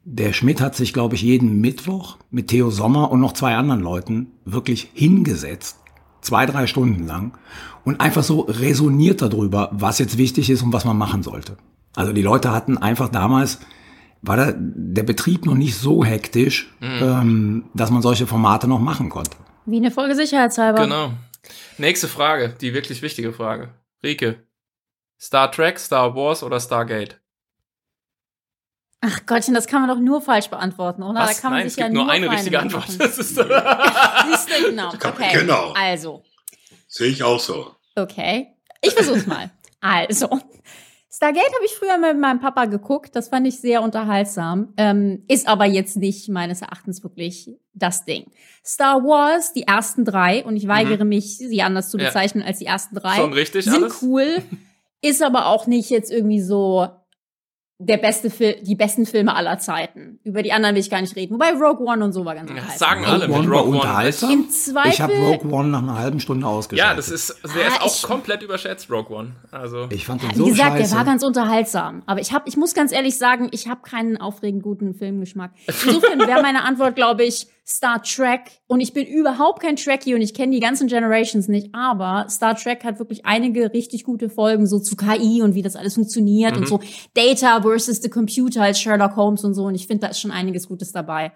Der 0.05 0.33
Schmidt 0.33 0.61
hat 0.61 0.75
sich, 0.75 0.93
glaube 0.93 1.15
ich, 1.17 1.23
jeden 1.23 1.61
Mittwoch 1.61 2.17
mit 2.31 2.49
Theo 2.49 2.71
Sommer 2.71 3.11
und 3.13 3.21
noch 3.21 3.33
zwei 3.33 3.55
anderen 3.57 3.81
Leuten 3.83 4.29
wirklich 4.45 4.91
hingesetzt, 4.95 5.79
zwei, 6.23 6.47
drei 6.47 6.67
Stunden 6.67 7.07
lang, 7.07 7.37
und 7.85 8.01
einfach 8.01 8.23
so 8.23 8.43
resoniert 8.43 9.21
darüber, 9.23 9.69
was 9.73 9.99
jetzt 9.99 10.17
wichtig 10.17 10.49
ist 10.49 10.63
und 10.63 10.73
was 10.73 10.85
man 10.85 10.97
machen 10.97 11.23
sollte. 11.23 11.57
Also 11.95 12.13
die 12.13 12.23
Leute 12.23 12.53
hatten 12.53 12.79
einfach 12.79 13.09
damals, 13.09 13.61
war 14.23 14.37
der, 14.37 14.55
der 14.57 15.03
Betrieb 15.03 15.45
noch 15.45 15.57
nicht 15.57 15.77
so 15.77 16.05
hektisch, 16.05 16.73
ähm, 16.81 17.65
dass 17.75 17.91
man 17.91 18.03
solche 18.03 18.27
Formate 18.27 18.69
noch 18.69 18.79
machen 18.79 19.09
konnte. 19.09 19.37
Wie 19.67 19.77
eine 19.77 19.91
Folge 19.91 20.15
sicherheitshalber. 20.15 20.83
Genau. 20.83 21.13
Nächste 21.77 22.09
Frage, 22.09 22.55
die 22.61 22.73
wirklich 22.73 23.03
wichtige 23.03 23.33
Frage. 23.33 23.71
Rike. 24.03 24.47
Star 25.21 25.51
Trek, 25.51 25.79
Star 25.79 26.15
Wars 26.15 26.43
oder 26.43 26.59
Stargate? 26.61 27.21
Ach 29.05 29.27
Gottchen, 29.27 29.53
das 29.55 29.67
kann 29.67 29.81
man 29.81 29.91
doch 29.91 29.99
nur 30.03 30.23
falsch 30.23 30.49
beantworten, 30.49 31.03
oder? 31.03 31.21
Was? 31.21 31.37
Da 31.37 31.43
kann 31.43 31.51
man 31.51 31.61
Nein, 31.61 31.69
sich 31.69 31.73
es 31.79 31.85
gibt 31.85 31.89
ja 31.97 32.03
nur 32.05 32.11
eine 32.11 32.31
richtige 32.31 32.57
machen. 32.57 32.67
Antwort. 32.75 33.01
Das 33.01 33.19
ist, 33.19 33.35
Siehst 33.35 33.39
du, 33.39 34.71
genau. 34.71 34.89
Okay. 34.95 35.39
genau. 35.41 35.73
Also, 35.73 36.23
Sehe 36.87 37.09
ich 37.09 37.23
auch 37.25 37.41
so. 37.41 37.73
okay. 37.97 38.49
Ich 38.81 38.95
versuch's 38.95 39.27
mal. 39.27 39.51
Also, 39.81 40.27
Stargate 41.11 41.53
habe 41.55 41.65
ich 41.65 41.73
früher 41.73 41.99
mit 41.99 42.19
meinem 42.19 42.41
Papa 42.41 42.65
geguckt. 42.67 43.15
Das 43.17 43.29
fand 43.29 43.47
ich 43.47 43.61
sehr 43.61 43.83
unterhaltsam. 43.83 44.73
Ähm, 44.77 45.25
ist 45.29 45.47
aber 45.49 45.67
jetzt 45.67 45.97
nicht 45.97 46.29
meines 46.29 46.63
Erachtens 46.63 47.03
wirklich 47.03 47.51
das 47.75 48.05
Ding. 48.05 48.31
Star 48.65 49.03
Wars, 49.03 49.53
die 49.53 49.63
ersten 49.65 50.05
drei, 50.05 50.45
und 50.45 50.57
ich 50.57 50.69
weigere 50.69 51.05
mich, 51.05 51.39
sie 51.39 51.63
anders 51.63 51.91
zu 51.91 51.97
Mhm. 51.97 52.03
Ja. 52.05 52.09
bezeichnen 52.11 52.43
als 52.45 52.59
die 52.61 52.67
ersten 52.67 52.95
drei, 52.97 53.17
Schon 53.17 53.33
richtig 53.33 53.65
sind 53.65 53.75
alles? 53.83 54.03
cool. 54.03 54.43
Ist 55.01 55.23
aber 55.23 55.47
auch 55.47 55.67
nicht 55.67 55.91
jetzt 55.91 56.11
irgendwie 56.13 56.41
so 56.41 56.89
der 57.85 57.97
beste 57.99 58.31
Fil 58.31 58.57
die 58.63 58.75
besten 58.75 59.07
Filme 59.07 59.35
aller 59.35 59.59
Zeiten. 59.59 60.19
Über 60.25 60.43
die 60.43 60.53
anderen 60.53 60.75
will 60.75 60.81
ich 60.81 60.91
gar 60.91 61.01
nicht 61.01 61.17
reden. 61.17 61.35
Wobei 61.35 61.51
Rogue 61.53 61.87
One 61.87 62.05
und 62.05 62.13
so 62.13 62.25
war 62.25 62.35
ganz 62.35 62.49
Ja, 62.51 62.55
unterhaltsam. 62.57 62.89
sagen 62.89 63.05
alle 63.05 63.29
mit 63.29 63.37
One 63.37 63.51
war 63.51 63.57
Rogue 63.59 63.69
One. 63.71 63.79
unterhaltsam. 63.81 64.31
Im 64.31 64.51
Zweifel. 64.51 64.91
Ich 64.91 65.01
habe 65.01 65.13
Rogue 65.15 65.53
One 65.53 65.69
nach 65.69 65.83
einer 65.83 65.99
halben 65.99 66.21
Stunde 66.21 66.47
ausgeschaltet. 66.47 66.91
Ja, 66.91 66.97
das 66.97 67.09
ist, 67.09 67.37
der 67.55 67.67
ist 67.69 67.81
Ah, 67.81 67.85
auch 67.85 67.95
ich- 67.97 68.03
komplett 68.03 68.43
überschätzt, 68.43 68.91
Rogue 68.91 69.17
One. 69.17 69.33
Also, 69.51 69.87
Ich 69.91 70.07
fand 70.07 70.23
den 70.23 70.31
Wie 70.31 70.35
so 70.37 70.45
gesagt, 70.47 70.79
scheiße. 70.79 70.91
der 70.91 70.99
war 70.99 71.05
ganz 71.05 71.23
unterhaltsam. 71.23 72.03
Aber 72.07 72.21
ich 72.21 72.33
hab, 72.33 72.47
ich 72.49 72.57
muss 72.57 72.75
ganz 72.75 72.93
ehrlich 72.93 73.19
sagen, 73.19 73.49
ich 73.53 73.69
habe 73.69 73.81
keinen 73.83 74.17
aufregend 74.17 74.63
guten 74.63 74.95
Filmgeschmack. 74.95 75.51
Insofern 75.67 76.19
wäre 76.21 76.43
meine 76.43 76.63
Antwort, 76.65 76.97
glaube 76.97 77.25
ich, 77.25 77.47
Star 77.67 78.03
Trek. 78.03 78.41
Und 78.67 78.81
ich 78.81 78.93
bin 78.93 79.07
überhaupt 79.07 79.63
kein 79.63 79.77
Trekkie 79.77 80.15
und 80.15 80.21
ich 80.23 80.35
kenne 80.35 80.53
die 80.53 80.61
ganzen 80.61 80.89
Generations 80.89 81.49
nicht. 81.49 81.69
Aber 81.75 82.27
Star 82.29 82.57
Trek 82.57 82.83
hat 82.85 82.99
wirklich 82.99 83.25
einige 83.25 83.73
richtig 83.73 84.05
gute 84.05 84.29
Folgen 84.29 84.67
so 84.67 84.79
zu 84.81 84.97
KI 84.97 85.43
und 85.43 85.55
wie 85.55 85.63
das 85.63 85.77
alles 85.77 85.95
funktioniert 85.95 86.53
Mhm. 86.57 86.63
und 86.63 86.69
so 86.69 86.81
Data 87.15 87.63
versus 87.63 88.03
the 88.03 88.11
Computer 88.11 88.63
als 88.63 88.81
Sherlock 88.81 89.17
Holmes 89.17 89.45
und 89.45 89.55
so. 89.55 89.65
Und 89.65 89.75
ich 89.75 89.87
finde, 89.87 90.03
da 90.03 90.07
ist 90.09 90.21
schon 90.21 90.31
einiges 90.33 90.67
Gutes 90.69 90.93
dabei. 90.93 91.33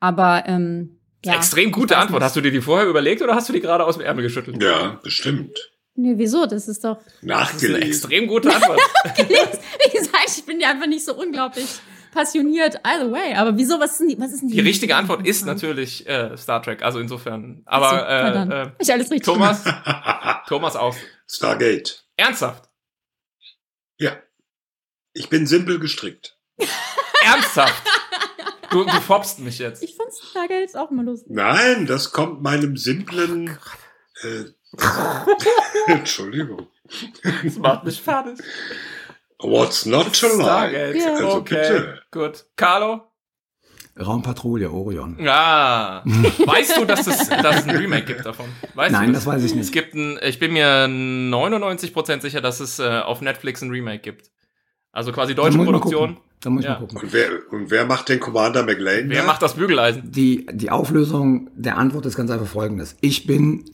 Aber 0.00 0.44
ähm, 0.46 0.98
ja, 1.24 1.34
extrem 1.36 1.72
gute 1.72 1.96
Antwort. 1.96 2.20
nicht. 2.20 2.26
Hast 2.26 2.36
du 2.36 2.40
dir 2.40 2.50
die 2.52 2.60
vorher 2.60 2.86
überlegt 2.88 3.22
oder 3.22 3.34
hast 3.34 3.48
du 3.48 3.52
die 3.52 3.60
gerade 3.60 3.84
aus 3.84 3.96
dem 3.96 4.04
Ärmel 4.06 4.22
geschüttelt? 4.22 4.62
Ja, 4.62 5.00
bestimmt. 5.02 5.58
Nee, 5.96 6.14
wieso? 6.16 6.44
Das 6.46 6.66
ist 6.68 6.84
doch. 6.84 6.96
Das 6.98 7.06
ist 7.06 7.22
eine 7.22 7.32
Nachgelesen. 7.32 7.82
extrem 7.82 8.26
gute 8.26 8.54
Antwort. 8.54 8.80
Wie 9.16 9.96
gesagt, 9.98 10.28
ich 10.36 10.44
bin 10.44 10.60
ja 10.60 10.70
einfach 10.70 10.86
nicht 10.88 11.04
so 11.04 11.14
unglaublich 11.14 11.66
passioniert, 12.14 12.76
either 12.84 13.10
way. 13.10 13.34
Aber 13.34 13.56
wieso, 13.56 13.78
was 13.80 13.92
ist 13.92 14.00
denn 14.00 14.08
die, 14.08 14.18
was 14.18 14.32
ist 14.32 14.40
denn 14.40 14.48
die, 14.48 14.54
Die 14.54 14.60
richtige 14.60 14.96
Antwort 14.96 15.26
ist 15.26 15.44
natürlich 15.44 16.06
äh, 16.06 16.36
Star 16.36 16.62
Trek, 16.62 16.82
also 16.82 17.00
insofern. 17.00 17.62
Aber 17.66 17.90
So, 17.90 17.96
äh, 17.96 18.62
äh, 18.62 18.70
ich 18.78 18.92
alles 18.92 19.10
richtig 19.10 19.26
Thomas, 19.26 19.64
Thomas 20.48 20.76
auch. 20.76 20.96
Stargate. 21.28 22.04
Ernsthaft? 22.16 22.70
Ja. 23.98 24.12
Ich 25.12 25.28
bin 25.28 25.46
simpel 25.46 25.78
gestrickt. 25.78 26.38
Ernsthaft? 27.24 27.82
Du, 28.70 28.84
du 28.84 29.00
foppst 29.00 29.40
mich 29.40 29.58
jetzt. 29.58 29.82
Ich 29.82 29.96
fand 29.96 30.10
Stargate 30.12 30.60
jetzt 30.60 30.76
auch 30.76 30.90
mal 30.90 31.04
lustig. 31.04 31.30
Nein, 31.30 31.86
das 31.86 32.12
kommt 32.12 32.42
meinem 32.42 32.76
simplen. 32.76 33.58
Äh, 34.22 34.44
Entschuldigung. 35.86 36.68
Das 37.44 37.56
macht 37.56 37.84
mich 37.84 38.00
fertig. 38.00 38.38
What's 39.38 39.84
not 39.84 40.18
to 40.18 40.26
like? 40.26 40.70
Stargate. 40.70 40.96
Ja. 40.96 41.14
Also 41.14 41.28
okay, 41.36 41.54
bitte. 41.54 42.02
Gut. 42.14 42.46
Carlo? 42.56 43.02
Raumpatrouille 44.00 44.70
Orion. 44.72 45.16
Ja. 45.20 46.02
weißt 46.46 46.78
du, 46.78 46.84
dass 46.84 47.06
es, 47.06 47.28
dass 47.28 47.60
es 47.60 47.68
ein 47.68 47.76
Remake 47.76 48.06
gibt 48.06 48.26
davon? 48.26 48.46
Weißt 48.74 48.90
Nein, 48.92 49.08
du 49.08 49.12
das 49.12 49.26
weiß 49.26 49.44
ich 49.44 49.52
Es 49.52 49.56
nicht. 49.56 49.72
gibt 49.72 49.94
ein, 49.94 50.18
ich 50.22 50.38
bin 50.40 50.52
mir 50.52 50.86
99% 50.88 52.20
sicher, 52.20 52.40
dass 52.40 52.58
es 52.60 52.78
äh, 52.80 53.00
auf 53.04 53.20
Netflix 53.20 53.62
ein 53.62 53.70
Remake 53.70 54.00
gibt. 54.00 54.30
Also 54.90 55.12
quasi 55.12 55.34
deutsche 55.34 55.58
Produktion. 55.58 56.16
Da 56.40 56.50
muss 56.50 56.62
ich 56.62 56.66
Ja. 56.66 56.74
mal 56.74 56.80
gucken. 56.80 56.98
Und 56.98 57.12
wer, 57.12 57.28
und 57.52 57.70
wer 57.70 57.84
macht 57.86 58.08
den 58.08 58.18
Commander 58.20 58.64
McLean? 58.64 59.08
Wer 59.10 59.20
da? 59.22 59.26
macht 59.26 59.42
das 59.42 59.54
Bügeleisen? 59.54 60.10
Die, 60.10 60.46
die 60.52 60.70
Auflösung 60.70 61.50
der 61.54 61.78
Antwort 61.78 62.06
ist 62.06 62.16
ganz 62.16 62.30
einfach 62.30 62.46
folgendes. 62.46 62.96
Ich 63.00 63.26
bin 63.26 63.64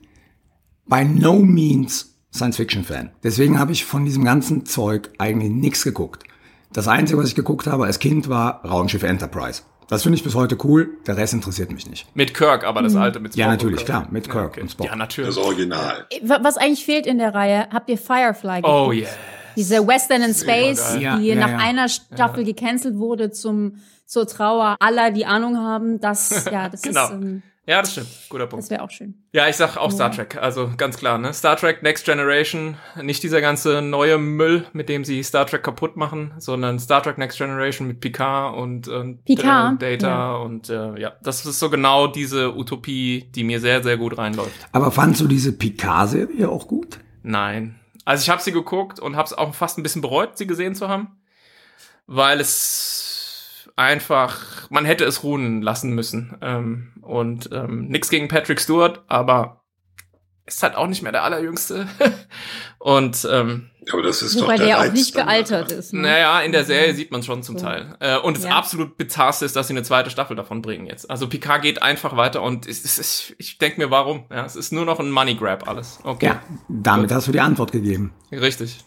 by 0.87 1.05
no 1.05 1.39
means 1.39 2.19
Science-Fiction-Fan. 2.33 3.11
Deswegen 3.25 3.59
habe 3.59 3.73
ich 3.73 3.85
von 3.85 4.05
diesem 4.05 4.25
ganzen 4.25 4.65
Zeug 4.67 5.11
eigentlich 5.19 5.51
nichts 5.51 5.83
geguckt. 5.83 6.25
Das 6.73 6.87
Einzige, 6.89 7.19
was 7.19 7.27
ich 7.29 7.35
geguckt 7.35 7.67
habe 7.67 7.85
als 7.87 7.99
Kind, 7.99 8.29
war 8.29 8.65
Raumschiff 8.65 9.03
Enterprise. 9.03 9.63
Das 9.89 10.05
finde 10.05 10.17
ich 10.17 10.23
bis 10.23 10.37
heute 10.37 10.57
cool, 10.65 10.91
der 11.09 11.17
Rest 11.17 11.35
interessiert 11.35 11.73
mich 11.73 11.91
nicht. 11.91 12.07
Mit 12.15 12.33
Kirk, 12.33 12.63
aber 12.65 12.81
das 12.81 12.95
alte 12.95 13.19
mit 13.19 13.33
Spock. 13.33 13.41
Ja, 13.41 13.49
natürlich, 13.49 13.85
klar, 13.85 14.07
mit 14.13 14.31
Kirk 14.31 14.51
okay. 14.53 14.61
und 14.61 14.71
Spock. 14.71 14.87
Ja, 14.87 14.95
natürlich. 14.95 15.35
Das 15.35 15.45
Original. 15.45 16.07
Wa- 16.23 16.39
Was 16.43 16.57
eigentlich 16.59 16.85
fehlt 16.85 17.07
in 17.09 17.19
der 17.19 17.35
Reihe, 17.35 17.67
habt 17.73 17.91
ihr 17.91 17.99
Firefly 17.99 18.63
geguckt? 18.63 18.73
Oh 18.73 18.93
yeah. 18.93 19.09
Diese 19.57 19.85
Western 19.85 20.23
in 20.23 20.33
Space. 20.33 20.97
Ja, 21.01 21.17
die 21.19 21.27
ja, 21.27 21.35
nach 21.35 21.51
ja. 21.51 21.57
einer 21.59 21.89
Staffel 21.89 22.45
gecancelt 22.45 22.97
wurde 22.99 23.33
zum, 23.33 23.81
zur 24.07 24.29
Trauer 24.29 24.77
aller, 24.79 25.11
die 25.11 25.27
Ahnung 25.27 25.57
haben. 25.59 26.01
Das, 26.01 26.45
ja, 26.53 26.69
das 26.69 26.83
Genau. 26.83 27.05
ist, 27.07 27.11
ähm, 27.11 27.43
Ja, 27.71 27.83
das 27.83 27.93
stimmt. 27.93 28.09
Guter 28.29 28.49
Punkt. 28.49 28.65
das 28.65 28.71
wäre 28.71 28.83
auch 28.83 28.91
schön. 28.91 29.15
Ja, 29.33 29.47
ich 29.47 29.55
sag 29.55 29.77
auch 29.77 29.93
Star 29.93 30.11
Trek. 30.11 30.37
Also 30.43 30.73
ganz 30.77 30.97
klar, 30.97 31.19
ne? 31.19 31.33
Star 31.33 31.55
Trek 31.55 31.85
Next 31.85 32.05
Generation. 32.05 32.75
Nicht 33.01 33.23
dieser 33.23 33.41
ganze 33.41 33.81
neue 33.81 34.19
Müll, 34.19 34.67
mit 34.73 34.89
dem 34.89 35.05
sie 35.05 35.23
Star 35.23 35.47
Trek 35.47 35.63
kaputt 35.63 35.97
machen, 35.97 36.35
sondern 36.39 36.81
Star 36.81 37.01
Trek 37.01 37.17
Next 37.17 37.39
Generation 37.39 37.87
mit 37.87 38.01
Picard 38.01 38.57
und, 38.57 38.89
und 38.89 39.25
Picard, 39.25 39.81
äh, 39.81 39.97
Data 39.99 40.09
ja. 40.09 40.37
und 40.39 40.69
äh, 40.69 40.99
ja, 41.01 41.13
das 41.23 41.47
ist 41.47 41.61
so 41.61 41.71
genau 41.71 42.09
diese 42.09 42.57
Utopie, 42.57 43.31
die 43.37 43.45
mir 43.45 43.61
sehr, 43.61 43.85
sehr 43.85 43.97
gut 43.97 44.19
reinläuft. 44.19 44.67
Aber 44.73 44.91
fandst 44.91 45.21
du 45.21 45.29
diese 45.29 45.53
Picard-Serie 45.53 46.49
auch 46.49 46.67
gut? 46.67 46.99
Nein. 47.23 47.79
Also 48.05 48.23
ich 48.23 48.31
habe 48.31 48.43
sie 48.43 48.51
geguckt 48.51 48.99
und 48.99 49.15
habe 49.15 49.27
es 49.27 49.33
auch 49.33 49.55
fast 49.55 49.79
ein 49.79 49.85
bisschen 49.85 50.03
bereut, 50.03 50.37
sie 50.37 50.49
gesehen 50.49 50.75
zu 50.75 50.89
haben, 50.89 51.21
weil 52.09 52.41
es 52.41 53.10
einfach, 53.77 54.69
man 54.71 54.85
hätte 54.85 55.05
es 55.05 55.23
ruhen 55.23 55.63
lassen 55.63 55.95
müssen. 55.95 56.37
Ähm, 56.43 56.93
und 57.03 57.51
ähm, 57.53 57.87
nix 57.89 58.09
gegen 58.11 58.29
Patrick 58.29 58.61
Stewart, 58.61 59.03
aber 59.09 59.57
ist 60.47 60.63
halt 60.65 60.75
auch 60.75 60.89
nicht 60.89 61.03
mehr 61.03 61.13
der 61.13 61.23
allerjüngste. 61.23 61.87
und 62.81 63.25
ähm, 63.31 63.71
Aber 63.93 64.03
das 64.03 64.21
ist 64.21 64.35
Wobei 64.41 64.57
doch 64.57 64.65
der, 64.65 64.67
der 64.67 64.79
auch 64.79 64.83
Reiz 64.83 64.93
nicht 64.95 65.15
gealtert 65.15 65.71
ist. 65.71 65.93
Ne? 65.93 66.03
naja, 66.03 66.41
in 66.41 66.51
der 66.51 66.65
Serie 66.65 66.93
sieht 66.95 67.13
man 67.13 67.23
schon 67.23 67.45
zum 67.45 67.57
So. 67.57 67.65
Teil. 67.65 67.95
Äh, 68.01 68.19
und 68.19 68.37
das 68.37 68.45
Ja. 68.45 68.57
absolut 68.57 68.97
bizarrste 68.97 69.45
ist, 69.45 69.55
dass 69.55 69.69
sie 69.69 69.75
eine 69.75 69.85
zweite 69.85 70.11
Staffel 70.11 70.35
davon 70.35 70.61
bringen 70.61 70.87
jetzt. 70.87 71.09
Also 71.09 71.29
Picard 71.29 71.63
geht 71.63 71.83
einfach 71.83 72.17
weiter 72.17 72.43
und 72.43 72.67
es, 72.67 72.85
es, 72.85 72.99
es, 72.99 73.35
ich 73.39 73.59
denke 73.59 73.81
mir, 73.81 73.91
warum? 73.93 74.25
Ja, 74.31 74.45
es 74.45 74.57
ist 74.57 74.73
nur 74.73 74.85
noch 74.85 74.99
ein 74.99 75.11
Money 75.13 75.37
Grab 75.37 75.69
alles. 75.69 76.01
Okay, 76.03 76.27
Ja, 76.27 76.43
damit 76.69 77.13
hast 77.13 77.29
du 77.29 77.33
die 77.33 77.41
Antwort 77.41 77.71
gegeben. 77.71 78.13
richtig. 78.33 78.79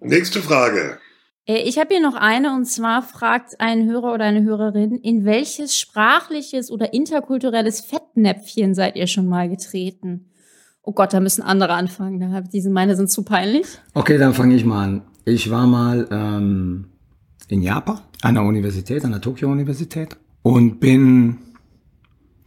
Nächste 0.00 0.42
Frage. 0.42 0.98
Äh, 1.46 1.62
Ich 1.68 1.78
habe 1.78 1.88
hier 1.94 2.02
noch 2.02 2.14
eine 2.14 2.54
und 2.54 2.66
zwar 2.66 3.02
fragt 3.02 3.60
ein 3.60 3.86
Hörer 3.86 4.12
oder 4.14 4.24
eine 4.24 4.42
Hörerin, 4.42 4.96
in 4.96 5.24
welches 5.24 5.78
sprachliches 5.78 6.70
oder 6.70 6.92
interkulturelles 6.94 7.80
Fettnäpfchen 7.80 8.74
seid 8.74 8.96
ihr 8.96 9.06
schon 9.06 9.26
mal 9.26 9.48
getreten? 9.48 10.26
Oh 10.82 10.92
Gott, 10.92 11.12
da 11.12 11.20
müssen 11.20 11.42
andere 11.42 11.74
anfangen. 11.74 12.18
Da 12.20 12.40
diese 12.40 12.70
meine 12.70 12.96
sind 12.96 13.10
zu 13.10 13.22
peinlich. 13.22 13.66
Okay, 13.94 14.18
dann 14.18 14.34
fange 14.34 14.56
ich 14.56 14.64
mal 14.64 14.82
an. 14.84 15.02
Ich 15.24 15.50
war 15.50 15.66
mal 15.68 16.08
ähm, 16.10 16.86
in 17.48 17.62
Japan 17.62 18.00
an 18.22 18.34
der 18.34 18.42
Universität, 18.42 19.04
an 19.04 19.12
der 19.12 19.20
Tokio-Universität 19.20 20.16
und 20.42 20.80
bin, 20.80 21.38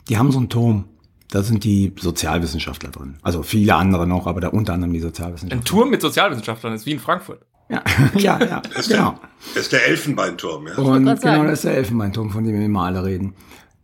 die 0.09 0.17
haben 0.17 0.31
so 0.31 0.39
einen 0.39 0.49
Turm. 0.49 0.85
Da 1.31 1.41
sind 1.41 1.63
die 1.63 1.93
Sozialwissenschaftler 1.97 2.91
drin. 2.91 3.17
Also 3.21 3.41
viele 3.41 3.75
andere 3.75 4.05
noch, 4.05 4.27
aber 4.27 4.41
da 4.41 4.49
unter 4.49 4.73
anderem 4.73 4.91
die 4.93 4.99
Ein 4.99 5.03
Sozialwissenschaftler. 5.03 5.63
Turm 5.65 5.89
mit 5.89 6.01
Sozialwissenschaftlern 6.01 6.73
ist 6.73 6.85
wie 6.85 6.91
in 6.91 6.99
Frankfurt. 6.99 7.45
Ja, 7.69 7.81
ja, 8.15 8.39
ja, 8.39 8.61
Das 8.61 8.81
ist, 8.81 8.89
genau. 8.89 9.11
der, 9.11 9.19
das 9.53 9.63
ist 9.63 9.71
der 9.71 9.87
Elfenbeinturm, 9.87 10.67
ja. 10.67 10.75
Und 10.75 11.05
genau, 11.05 11.15
sagen. 11.15 11.47
das 11.47 11.53
ist 11.53 11.63
der 11.63 11.77
Elfenbeinturm, 11.77 12.29
von 12.29 12.43
dem 12.43 12.57
wir 12.57 12.65
immer 12.65 12.83
alle 12.83 13.03
reden. 13.03 13.33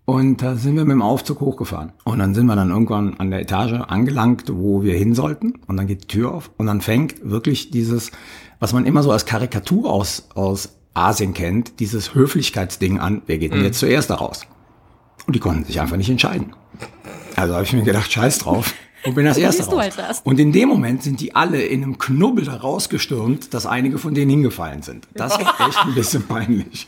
Und 0.05 0.41
da 0.41 0.55
sind 0.55 0.75
wir 0.75 0.83
mit 0.83 0.91
dem 0.91 1.01
Aufzug 1.01 1.39
hochgefahren. 1.39 1.93
Und 2.03 2.19
dann 2.19 2.33
sind 2.33 2.45
wir 2.45 2.55
dann 2.55 2.69
irgendwann 2.69 3.15
an 3.19 3.31
der 3.31 3.39
Etage 3.39 3.73
angelangt, 3.87 4.45
wo 4.51 4.83
wir 4.83 4.95
hin 4.95 5.15
sollten. 5.15 5.53
Und 5.67 5.77
dann 5.77 5.87
geht 5.87 6.03
die 6.03 6.07
Tür 6.07 6.33
auf 6.33 6.51
und 6.57 6.65
dann 6.65 6.81
fängt 6.81 7.15
wirklich 7.23 7.71
dieses, 7.71 8.11
was 8.59 8.73
man 8.73 8.85
immer 8.85 9.03
so 9.03 9.11
als 9.11 9.25
Karikatur 9.25 9.89
aus, 9.91 10.27
aus 10.35 10.77
Asien 10.93 11.33
kennt, 11.33 11.79
dieses 11.79 12.13
Höflichkeitsding 12.13 12.99
an. 12.99 13.21
Wer 13.25 13.37
geht 13.37 13.53
denn 13.53 13.63
jetzt 13.63 13.79
zuerst 13.79 14.09
da 14.09 14.15
raus? 14.15 14.41
Und 15.27 15.35
die 15.35 15.39
konnten 15.39 15.63
sich 15.63 15.79
einfach 15.79 15.97
nicht 15.97 16.09
entscheiden. 16.09 16.53
Also 17.35 17.53
habe 17.53 17.63
ich 17.63 17.73
mir 17.73 17.83
gedacht, 17.83 18.11
scheiß 18.11 18.39
drauf. 18.39 18.73
Und 19.03 19.15
bin 19.15 19.25
das 19.25 19.37
erste 19.37 19.63
Siehst 19.63 19.71
du 19.71 19.77
raus. 19.77 19.97
halt. 19.97 20.21
Und 20.23 20.39
in 20.39 20.51
dem 20.51 20.69
Moment 20.69 21.03
sind 21.03 21.19
die 21.21 21.35
alle 21.35 21.61
in 21.61 21.83
einem 21.83 21.97
Knubbel 21.97 22.45
da 22.45 22.55
rausgestürmt, 22.55 23.53
dass 23.53 23.65
einige 23.65 23.97
von 23.97 24.13
denen 24.13 24.29
hingefallen 24.29 24.81
sind. 24.83 25.07
Das 25.15 25.33
war 25.33 25.67
echt 25.67 25.79
ein 25.85 25.95
bisschen 25.95 26.23
peinlich. 26.27 26.87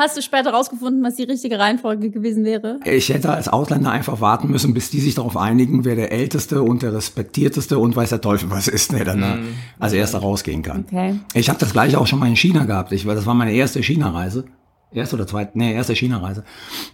Hast 0.00 0.16
du 0.16 0.22
später 0.22 0.50
rausgefunden, 0.50 1.02
was 1.02 1.16
die 1.16 1.24
richtige 1.24 1.58
Reihenfolge 1.58 2.10
gewesen 2.10 2.44
wäre? 2.44 2.78
Ich 2.84 3.08
hätte 3.08 3.32
als 3.32 3.48
Ausländer 3.48 3.90
einfach 3.90 4.20
warten 4.20 4.48
müssen, 4.48 4.72
bis 4.72 4.90
die 4.90 5.00
sich 5.00 5.16
darauf 5.16 5.36
einigen, 5.36 5.84
wer 5.84 5.96
der 5.96 6.12
Älteste 6.12 6.62
und 6.62 6.82
der 6.82 6.92
Respektierteste 6.94 7.80
und 7.80 7.96
weiß 7.96 8.10
der 8.10 8.20
Teufel 8.20 8.48
was 8.50 8.68
ist, 8.68 8.92
der 8.92 9.04
dann 9.04 9.22
äh, 9.22 9.36
als 9.80 9.92
erster 9.92 10.18
rausgehen 10.20 10.62
kann. 10.62 10.84
Okay. 10.86 11.18
Ich 11.34 11.48
habe 11.48 11.58
das 11.58 11.72
gleiche 11.72 11.98
auch 11.98 12.06
schon 12.06 12.20
mal 12.20 12.28
in 12.28 12.36
China 12.36 12.64
gehabt. 12.64 12.92
Ich, 12.92 13.06
weil 13.06 13.16
das 13.16 13.26
war 13.26 13.34
meine 13.34 13.52
erste 13.52 13.82
China-Reise. 13.82 14.44
Erste 14.92 15.16
oder 15.16 15.26
zweite, 15.26 15.58
nee, 15.58 15.74
erste 15.74 15.94
China-Reise. 15.94 16.44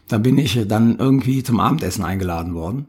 Da 0.08 0.18
bin 0.18 0.38
ich 0.38 0.66
dann 0.66 0.98
irgendwie 0.98 1.42
zum 1.42 1.60
Abendessen 1.60 2.04
eingeladen 2.04 2.54
worden. 2.54 2.88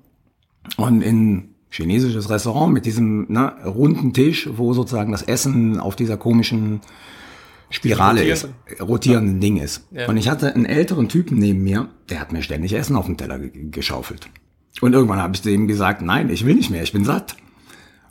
Und 0.78 1.02
in 1.02 1.50
chinesisches 1.70 2.30
Restaurant 2.30 2.74
mit 2.74 2.86
diesem 2.86 3.32
ne, 3.32 3.54
runden 3.66 4.14
Tisch, 4.14 4.50
wo 4.56 4.74
sozusagen 4.74 5.12
das 5.12 5.22
Essen 5.22 5.80
auf 5.80 5.96
dieser 5.96 6.18
komischen 6.18 6.82
Spirale 7.70 8.24
ist, 8.24 8.48
rotierenden 8.80 9.40
Ding 9.40 9.58
ist. 9.58 9.88
Ja. 9.92 10.08
Und 10.08 10.18
ich 10.18 10.30
hatte 10.30 10.54
einen 10.54 10.66
älteren 10.66 11.10
Typen 11.10 11.38
neben 11.38 11.64
mir, 11.64 11.90
der 12.10 12.20
hat 12.20 12.32
mir 12.32 12.42
ständig 12.42 12.74
Essen 12.74 12.96
auf 12.96 13.06
den 13.06 13.18
Teller 13.18 13.40
ge 13.40 13.70
geschaufelt. 13.70 14.30
Und 14.82 14.94
irgendwann 14.94 15.20
habe 15.20 15.36
ich 15.36 15.42
zu 15.42 15.50
ihm 15.50 15.68
gesagt, 15.68 16.02
nein, 16.02 16.30
ich 16.30 16.46
will 16.46 16.56
nicht 16.56 16.70
mehr, 16.70 16.84
ich 16.84 16.92
bin 16.92 17.06
satt. 17.06 17.36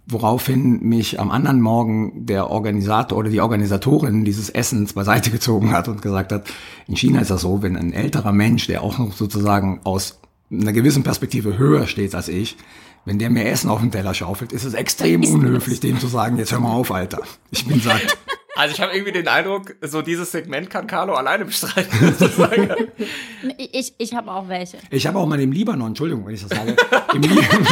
Woraufhin 0.07 0.81
mich 0.83 1.19
am 1.19 1.31
anderen 1.31 1.61
Morgen 1.63 2.27
der 2.27 2.51
Organisator 2.51 3.19
oder 3.19 3.31
die 3.31 3.41
Organisatorin 3.41 4.25
dieses 4.25 4.51
Essens 4.51 4.93
beiseite 4.93 5.31
gezogen 5.31 5.73
hat 5.73 5.89
und 5.89 6.03
gesagt 6.03 6.31
hat, 6.31 6.47
in 6.87 6.97
China 6.97 7.21
ist 7.21 7.31
das 7.31 7.41
so, 7.41 7.63
wenn 7.63 7.77
ein 7.77 7.93
älterer 7.93 8.33
Mensch, 8.33 8.67
der 8.67 8.83
auch 8.83 8.99
noch 8.99 9.13
sozusagen 9.15 9.81
aus 9.85 10.21
einer 10.51 10.73
gewissen 10.73 11.03
Perspektive 11.05 11.57
höher 11.57 11.87
steht 11.87 12.15
als 12.15 12.29
ich, 12.29 12.57
wenn 13.07 13.19
der 13.19 13.31
mir 13.31 13.47
Essen 13.47 13.71
auf 13.71 13.81
den 13.81 13.91
Teller 13.91 14.15
schaufelt, 14.15 14.53
ist 14.53 14.65
es 14.65 14.75
extrem 14.75 15.25
unhöflich, 15.25 15.81
dem 15.81 15.99
zu 16.01 16.07
sagen, 16.07 16.39
jetzt 16.39 16.53
hör 16.53 16.61
mal 16.61 16.73
auf, 16.73 16.91
Alter. 16.91 17.21
Ich 17.51 17.67
bin 17.67 17.81
satt. 17.81 18.03
Also 18.57 18.73
ich 18.73 18.81
habe 18.81 18.93
irgendwie 18.93 19.11
den 19.11 19.27
Eindruck, 19.27 19.75
so 19.81 20.01
dieses 20.01 20.31
Segment 20.31 20.71
kann 20.71 20.87
Carlo 20.87 21.15
alleine 21.15 21.45
bestreiten. 21.45 22.15
sozusagen. 22.19 22.69
Ich, 23.59 23.95
ich 23.99 24.15
habe 24.15 24.31
auch 24.31 24.49
welche. 24.49 24.79
Ich 24.91 25.09
habe 25.09 25.19
auch 25.19 25.27
mal 25.27 25.41
im 25.41 25.51
Libanon, 25.51 25.89
Entschuldigung, 25.89 26.25
wenn 26.25 26.35
ich 26.35 26.47
das 26.47 26.57
sage, 26.57 26.77
im 27.15 27.23
Libanon 27.23 27.67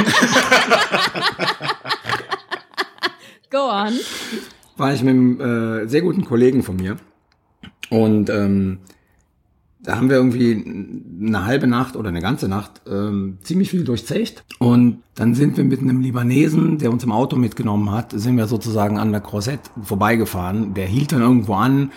Go 3.52 3.68
on. 3.68 3.92
war 4.78 4.94
ich 4.94 5.02
mit 5.02 5.10
einem 5.10 5.40
äh, 5.82 5.86
sehr 5.86 6.00
guten 6.00 6.24
Kollegen 6.24 6.62
von 6.62 6.76
mir. 6.76 6.96
Und 7.90 8.30
ähm, 8.30 8.78
da 9.78 9.96
haben 9.96 10.08
wir 10.08 10.16
irgendwie 10.16 10.54
eine 11.20 11.44
halbe 11.44 11.66
Nacht 11.66 11.94
oder 11.94 12.08
eine 12.08 12.22
ganze 12.22 12.48
Nacht 12.48 12.80
ähm, 12.88 13.36
ziemlich 13.42 13.68
viel 13.68 13.84
durchzecht. 13.84 14.42
Und 14.58 15.02
dann 15.16 15.34
sind 15.34 15.58
wir 15.58 15.64
mit 15.64 15.80
einem 15.80 16.00
Libanesen, 16.00 16.78
der 16.78 16.90
uns 16.90 17.04
im 17.04 17.12
Auto 17.12 17.36
mitgenommen 17.36 17.90
hat, 17.90 18.12
sind 18.12 18.38
wir 18.38 18.46
sozusagen 18.46 18.98
an 18.98 19.12
der 19.12 19.20
Croisette 19.20 19.68
vorbeigefahren. 19.82 20.72
Der 20.72 20.86
hielt 20.86 21.12
dann 21.12 21.20
irgendwo 21.20 21.52
an 21.52 21.92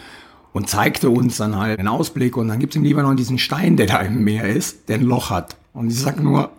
und 0.52 0.68
zeigte 0.68 1.10
uns 1.10 1.38
dann 1.38 1.56
halt 1.56 1.80
einen 1.80 1.88
Ausblick. 1.88 2.36
Und 2.36 2.50
dann 2.50 2.60
gibt's 2.60 2.76
im 2.76 2.84
Libanon 2.84 3.15
diesen 3.15 3.38
Stein, 3.38 3.78
der 3.78 3.88
da 3.88 4.00
im 4.00 4.26
Meer 4.26 4.50
ist, 4.50 4.89
der 4.89 4.98
ein 4.98 5.06
Loch 5.06 5.30
hat. 5.30 5.56
Und 5.72 5.88
ich 5.88 6.02
sag 6.02 6.22
nur, 6.22 6.52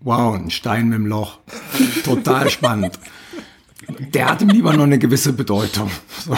wow, 0.00 0.34
ein 0.34 0.50
Stein 0.50 0.88
mit 0.88 0.96
einem 0.96 1.06
Loch. 1.06 1.38
Total 2.02 2.50
spannend. 2.50 2.98
Der 4.12 4.30
hat 4.30 4.42
im 4.42 4.48
Libanon 4.48 4.82
eine 4.82 4.98
gewisse 4.98 5.32
Bedeutung. 5.32 5.90
So. 6.24 6.34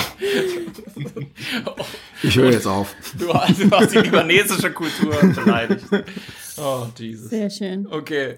Ich 2.23 2.37
höre 2.37 2.53
jetzt 2.53 2.67
auf. 2.67 2.95
Du 3.19 3.33
hast, 3.33 3.63
du 3.63 3.71
hast 3.71 3.95
die 3.95 3.99
libanesische 3.99 4.71
Kultur 4.73 5.15
beleidigt. 5.35 5.85
Oh, 6.59 6.87
Jesus. 6.99 7.31
Sehr 7.31 7.49
schön. 7.49 7.87
Okay. 7.87 8.37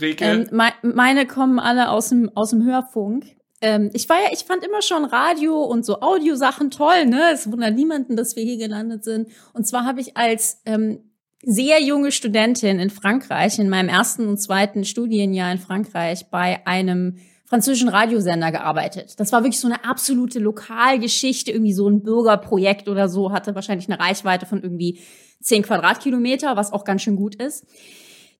Rieke. 0.00 0.24
Ähm, 0.24 0.48
mei- 0.50 0.74
meine 0.82 1.26
kommen 1.26 1.58
alle 1.58 1.90
aus 1.90 2.08
dem, 2.08 2.30
aus 2.34 2.50
dem 2.50 2.64
Hörfunk. 2.64 3.24
Ähm, 3.60 3.90
ich 3.92 4.08
war 4.08 4.16
ja, 4.16 4.30
ich 4.32 4.40
fand 4.40 4.64
immer 4.64 4.82
schon 4.82 5.04
Radio 5.04 5.62
und 5.62 5.84
so 5.84 6.00
Audiosachen 6.00 6.70
toll, 6.70 7.06
ne? 7.06 7.30
Es 7.32 7.50
wundert 7.50 7.74
niemanden, 7.74 8.16
dass 8.16 8.36
wir 8.36 8.42
hier 8.42 8.58
gelandet 8.58 9.04
sind. 9.04 9.28
Und 9.52 9.66
zwar 9.66 9.84
habe 9.84 10.00
ich 10.00 10.16
als 10.16 10.60
ähm, 10.66 11.00
sehr 11.42 11.80
junge 11.82 12.12
Studentin 12.12 12.78
in 12.80 12.90
Frankreich, 12.90 13.58
in 13.58 13.68
meinem 13.68 13.88
ersten 13.88 14.26
und 14.26 14.38
zweiten 14.38 14.84
Studienjahr 14.84 15.50
in 15.52 15.58
Frankreich, 15.58 16.26
bei 16.30 16.66
einem 16.66 17.18
französischen 17.48 17.88
Radiosender 17.88 18.52
gearbeitet. 18.52 19.18
Das 19.18 19.32
war 19.32 19.42
wirklich 19.42 19.58
so 19.58 19.68
eine 19.68 19.84
absolute 19.84 20.38
Lokalgeschichte, 20.38 21.50
irgendwie 21.50 21.72
so 21.72 21.88
ein 21.88 22.02
Bürgerprojekt 22.02 22.88
oder 22.88 23.08
so, 23.08 23.32
hatte 23.32 23.54
wahrscheinlich 23.54 23.88
eine 23.88 23.98
Reichweite 23.98 24.44
von 24.44 24.62
irgendwie 24.62 25.00
10 25.40 25.62
Quadratkilometer, 25.62 26.56
was 26.56 26.72
auch 26.72 26.84
ganz 26.84 27.02
schön 27.02 27.16
gut 27.16 27.36
ist. 27.36 27.64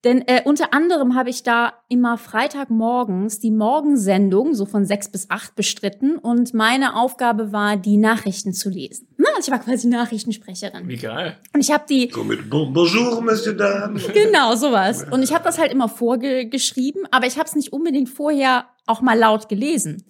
Denn 0.04 0.22
äh, 0.28 0.42
unter 0.44 0.72
anderem 0.72 1.16
habe 1.16 1.28
ich 1.28 1.42
da 1.42 1.72
immer 1.88 2.18
Freitagmorgens 2.18 3.40
die 3.40 3.50
Morgensendung 3.50 4.54
so 4.54 4.64
von 4.64 4.84
sechs 4.84 5.10
bis 5.10 5.28
acht 5.28 5.56
bestritten 5.56 6.18
und 6.18 6.54
meine 6.54 6.94
Aufgabe 6.94 7.50
war, 7.50 7.76
die 7.76 7.96
Nachrichten 7.96 8.52
zu 8.52 8.70
lesen. 8.70 9.08
Na, 9.16 9.26
also 9.36 9.50
ich 9.50 9.50
war 9.50 9.58
quasi 9.58 9.88
Nachrichtensprecherin. 9.88 10.86
Wie 10.86 10.96
geil. 10.96 11.36
Und 11.52 11.60
ich 11.60 11.72
habe 11.72 11.84
die 11.88 12.10
So 12.14 12.22
mit 12.22 12.48
bon, 12.48 12.72
Bonjour, 12.72 13.20
Monsieur 13.20 13.54
Dame. 13.54 14.00
Genau, 14.14 14.54
sowas. 14.54 15.04
Und 15.10 15.22
ich 15.24 15.34
habe 15.34 15.42
das 15.42 15.58
halt 15.58 15.72
immer 15.72 15.88
vorgeschrieben, 15.88 17.02
aber 17.10 17.26
ich 17.26 17.36
habe 17.36 17.48
es 17.48 17.56
nicht 17.56 17.72
unbedingt 17.72 18.08
vorher 18.08 18.66
auch 18.86 19.00
mal 19.00 19.18
laut 19.18 19.48
gelesen. 19.48 20.04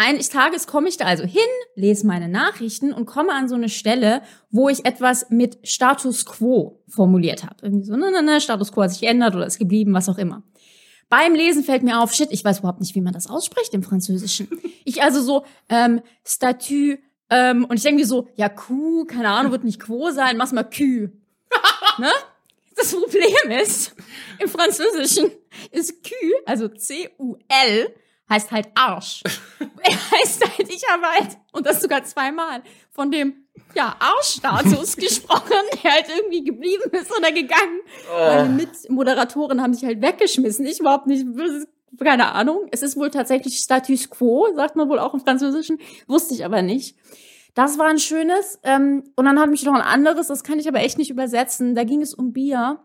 Eines 0.00 0.28
Tages 0.28 0.68
komme 0.68 0.88
ich 0.88 0.96
da 0.96 1.06
also 1.06 1.24
hin, 1.24 1.40
lese 1.74 2.06
meine 2.06 2.28
Nachrichten 2.28 2.92
und 2.92 3.04
komme 3.04 3.32
an 3.32 3.48
so 3.48 3.56
eine 3.56 3.68
Stelle, 3.68 4.22
wo 4.48 4.68
ich 4.68 4.84
etwas 4.84 5.28
mit 5.28 5.58
Status 5.64 6.24
Quo 6.24 6.84
formuliert 6.86 7.42
habe. 7.42 7.56
Irgendwie 7.62 7.84
so, 7.84 7.96
ne, 7.96 8.12
ne, 8.12 8.22
ne, 8.22 8.40
Status 8.40 8.70
Quo 8.70 8.82
hat 8.82 8.92
sich 8.92 9.00
geändert 9.00 9.34
oder 9.34 9.44
ist 9.44 9.58
geblieben, 9.58 9.92
was 9.92 10.08
auch 10.08 10.18
immer. 10.18 10.44
Beim 11.08 11.34
Lesen 11.34 11.64
fällt 11.64 11.82
mir 11.82 12.00
auf, 12.00 12.14
shit, 12.14 12.28
ich 12.30 12.44
weiß 12.44 12.60
überhaupt 12.60 12.78
nicht, 12.78 12.94
wie 12.94 13.00
man 13.00 13.12
das 13.12 13.28
ausspricht 13.28 13.74
im 13.74 13.82
Französischen. 13.82 14.46
Ich 14.84 15.02
also 15.02 15.20
so, 15.20 15.44
ähm, 15.68 16.00
Statut, 16.24 17.00
ähm, 17.28 17.64
und 17.64 17.76
ich 17.76 17.82
denke 17.82 17.98
mir 17.98 18.06
so, 18.06 18.28
ja, 18.36 18.48
Q, 18.48 19.04
keine 19.04 19.30
Ahnung, 19.30 19.50
wird 19.50 19.64
nicht 19.64 19.80
Quo 19.80 20.12
sein, 20.12 20.36
mach's 20.36 20.52
mal 20.52 20.62
Q. 20.62 21.08
ne? 21.98 22.10
Das 22.76 22.94
Problem 22.94 23.60
ist, 23.60 23.96
im 24.38 24.48
Französischen 24.48 25.32
ist 25.72 26.04
Q, 26.04 26.14
also 26.46 26.68
C-U-L, 26.68 27.94
heißt 28.28 28.50
halt 28.50 28.68
Arsch. 28.74 29.22
er 29.82 30.18
heißt 30.18 30.44
halt, 30.44 30.68
ich 30.68 30.82
habe 30.90 31.06
halt, 31.06 31.36
und 31.52 31.66
das 31.66 31.80
sogar 31.80 32.04
zweimal, 32.04 32.62
von 32.90 33.10
dem, 33.10 33.46
ja, 33.74 33.96
Arschstatus 33.98 34.96
gesprochen, 34.96 35.52
der 35.82 35.92
halt 35.92 36.06
irgendwie 36.16 36.44
geblieben 36.44 36.90
ist 36.92 37.16
oder 37.16 37.32
gegangen. 37.32 37.80
Meine 38.10 38.48
Mitmoderatoren 38.48 39.62
haben 39.62 39.74
sich 39.74 39.84
halt 39.84 40.00
weggeschmissen. 40.00 40.66
Ich 40.66 40.80
überhaupt 40.80 41.06
nicht, 41.06 41.26
keine 42.02 42.32
Ahnung. 42.32 42.66
Es 42.70 42.82
ist 42.82 42.96
wohl 42.96 43.10
tatsächlich 43.10 43.58
Status 43.58 44.10
Quo, 44.10 44.48
sagt 44.54 44.76
man 44.76 44.88
wohl 44.88 44.98
auch 44.98 45.14
im 45.14 45.20
Französischen. 45.20 45.78
Wusste 46.06 46.34
ich 46.34 46.44
aber 46.44 46.62
nicht. 46.62 46.96
Das 47.54 47.78
war 47.78 47.86
ein 47.86 47.98
schönes. 47.98 48.60
Ähm, 48.62 49.04
und 49.16 49.24
dann 49.24 49.38
hat 49.40 49.50
mich 49.50 49.64
noch 49.64 49.74
ein 49.74 49.80
anderes, 49.80 50.28
das 50.28 50.44
kann 50.44 50.58
ich 50.58 50.68
aber 50.68 50.80
echt 50.80 50.98
nicht 50.98 51.10
übersetzen. 51.10 51.74
Da 51.74 51.84
ging 51.84 52.02
es 52.02 52.14
um 52.14 52.32
Bier. 52.32 52.78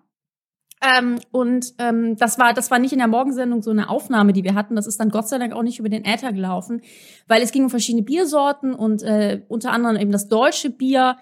Ähm, 0.83 1.19
und 1.31 1.73
ähm, 1.77 2.17
das 2.17 2.37
war 2.37 2.53
das 2.53 2.69
war 2.69 2.77
nicht 2.77 2.91
in 2.91 2.99
der 2.99 3.07
Morgensendung 3.07 3.61
so 3.61 3.71
eine 3.71 3.89
Aufnahme, 3.89 4.33
die 4.33 4.43
wir 4.43 4.53
hatten. 4.53 4.75
Das 4.75 4.85
ist 4.85 4.99
dann 4.99 5.09
Gott 5.09 5.29
sei 5.29 5.37
Dank 5.37 5.53
auch 5.53 5.63
nicht 5.63 5.79
über 5.79 5.87
den 5.87 6.03
Äther 6.03 6.33
gelaufen, 6.33 6.81
weil 7.27 7.41
es 7.41 7.51
ging 7.51 7.63
um 7.63 7.69
verschiedene 7.69 8.03
Biersorten 8.03 8.73
und 8.73 9.01
äh, 9.03 9.43
unter 9.47 9.71
anderem 9.71 9.95
eben 9.95 10.11
das 10.11 10.27
deutsche 10.27 10.69
Bier 10.69 11.17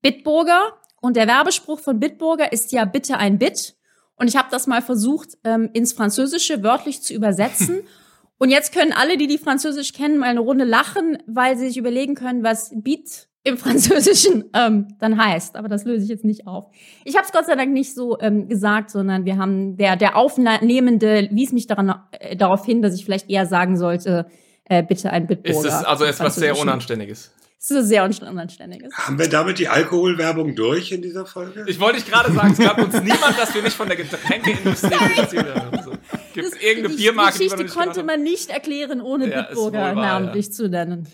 Bitburger. 0.00 0.74
Und 1.00 1.16
der 1.16 1.26
Werbespruch 1.26 1.80
von 1.80 1.98
Bitburger 1.98 2.52
ist 2.52 2.72
ja 2.72 2.84
bitte 2.84 3.18
ein 3.18 3.38
Bit. 3.38 3.76
Und 4.16 4.28
ich 4.28 4.36
habe 4.36 4.48
das 4.50 4.66
mal 4.66 4.82
versucht 4.82 5.38
ähm, 5.44 5.70
ins 5.72 5.92
Französische 5.92 6.62
wörtlich 6.62 7.02
zu 7.02 7.14
übersetzen. 7.14 7.82
Und 8.38 8.50
jetzt 8.50 8.72
können 8.72 8.92
alle, 8.92 9.16
die 9.16 9.26
die 9.26 9.38
Französisch 9.38 9.92
kennen, 9.92 10.18
mal 10.18 10.28
eine 10.28 10.40
Runde 10.40 10.64
lachen, 10.64 11.18
weil 11.26 11.56
sie 11.56 11.66
sich 11.66 11.76
überlegen 11.76 12.14
können, 12.14 12.44
was 12.44 12.70
Beat 12.72 13.28
im 13.44 13.56
Französischen 13.56 14.44
ähm, 14.54 14.88
dann 14.98 15.22
heißt. 15.22 15.56
Aber 15.56 15.68
das 15.68 15.84
löse 15.84 16.04
ich 16.04 16.10
jetzt 16.10 16.24
nicht 16.24 16.46
auf. 16.46 16.66
Ich 17.04 17.16
habe 17.16 17.24
es 17.24 17.32
Gott 17.32 17.46
sei 17.46 17.54
Dank 17.54 17.72
nicht 17.72 17.94
so 17.94 18.18
ähm, 18.20 18.48
gesagt, 18.48 18.90
sondern 18.90 19.24
wir 19.24 19.36
haben 19.36 19.76
der 19.76 19.96
der 19.96 20.16
Aufnehmende 20.16 21.28
wies 21.30 21.52
mich 21.52 21.66
daran 21.66 21.94
äh, 22.12 22.36
darauf 22.36 22.64
hin, 22.64 22.82
dass 22.82 22.94
ich 22.94 23.04
vielleicht 23.04 23.30
eher 23.30 23.46
sagen 23.46 23.76
sollte, 23.76 24.26
äh, 24.64 24.82
bitte 24.82 25.10
ein 25.10 25.26
Bitburger. 25.26 25.58
Ist 25.58 25.64
es 25.64 25.84
also 25.84 26.04
etwas 26.04 26.36
sehr. 26.36 26.58
Unanständiges? 26.58 27.32
Es 27.60 27.72
ist 27.72 27.88
sehr 27.88 28.04
unanständiges. 28.04 28.94
Haben 28.94 29.18
wir 29.18 29.28
damit 29.28 29.58
die 29.58 29.66
Alkoholwerbung 29.66 30.54
durch 30.54 30.92
in 30.92 31.02
dieser 31.02 31.26
Folge? 31.26 31.64
Ich 31.66 31.80
wollte 31.80 31.98
dich 31.98 32.08
gerade 32.08 32.32
sagen, 32.32 32.52
es 32.52 32.58
gab 32.58 32.78
uns 32.78 32.94
niemand, 33.02 33.36
dass 33.36 33.52
wir 33.52 33.62
nicht 33.62 33.74
von 33.74 33.88
der 33.88 33.96
Getränkeindustrie 33.96 34.94
finanziert 34.94 35.44
werden. 35.44 35.80
So. 35.84 35.90
Gibt 36.34 36.46
es 36.46 36.62
irgendeine 36.62 36.94
die 36.94 37.02
Biermarke, 37.02 37.32
die 37.32 37.44
Geschichte 37.44 37.64
nicht 37.64 37.74
konnte 37.74 38.04
man 38.04 38.22
nicht 38.22 38.50
erklären, 38.50 39.00
ohne 39.00 39.28
Ja, 39.28 39.42
Bitburger 39.42 39.92
namentlich 39.94 40.52
zu 40.52 40.68
nennen. 40.68 41.08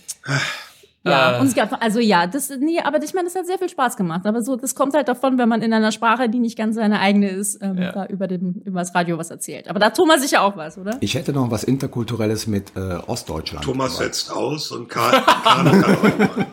Ja, 1.06 1.36
Äh. 1.36 1.40
und 1.40 1.46
es 1.48 1.54
gab, 1.54 1.82
also 1.82 2.00
ja, 2.00 2.26
das, 2.26 2.50
nee, 2.58 2.80
aber 2.80 3.02
ich 3.02 3.12
meine, 3.12 3.26
das 3.26 3.34
hat 3.34 3.44
sehr 3.46 3.58
viel 3.58 3.68
Spaß 3.68 3.96
gemacht. 3.98 4.22
Aber 4.24 4.40
so, 4.42 4.56
das 4.56 4.74
kommt 4.74 4.94
halt 4.94 5.06
davon, 5.06 5.36
wenn 5.36 5.48
man 5.50 5.60
in 5.60 5.72
einer 5.74 5.92
Sprache, 5.92 6.28
die 6.30 6.38
nicht 6.38 6.56
ganz 6.56 6.76
seine 6.76 6.98
eigene 6.98 7.28
ist, 7.28 7.58
ähm, 7.62 7.76
Ja. 7.76 7.92
da 7.92 8.06
über 8.06 8.26
dem, 8.26 8.62
über 8.64 8.80
das 8.80 8.94
Radio 8.94 9.18
was 9.18 9.30
erzählt. 9.30 9.68
Aber 9.68 9.78
da 9.78 9.86
hat 9.86 9.96
Thomas 9.96 10.22
sicher 10.22 10.42
auch 10.42 10.56
was, 10.56 10.78
oder? 10.78 10.96
Ich 11.00 11.14
hätte 11.14 11.32
noch 11.34 11.50
was 11.50 11.62
Interkulturelles 11.64 12.46
mit 12.46 12.72
äh, 12.76 12.94
Ostdeutschland. 13.06 13.64
Thomas 13.64 13.98
setzt 13.98 14.32
aus 14.32 14.70
und 14.72 14.88
Karl, 14.88 15.20
Karl 15.22 15.82
haben. 15.82 16.46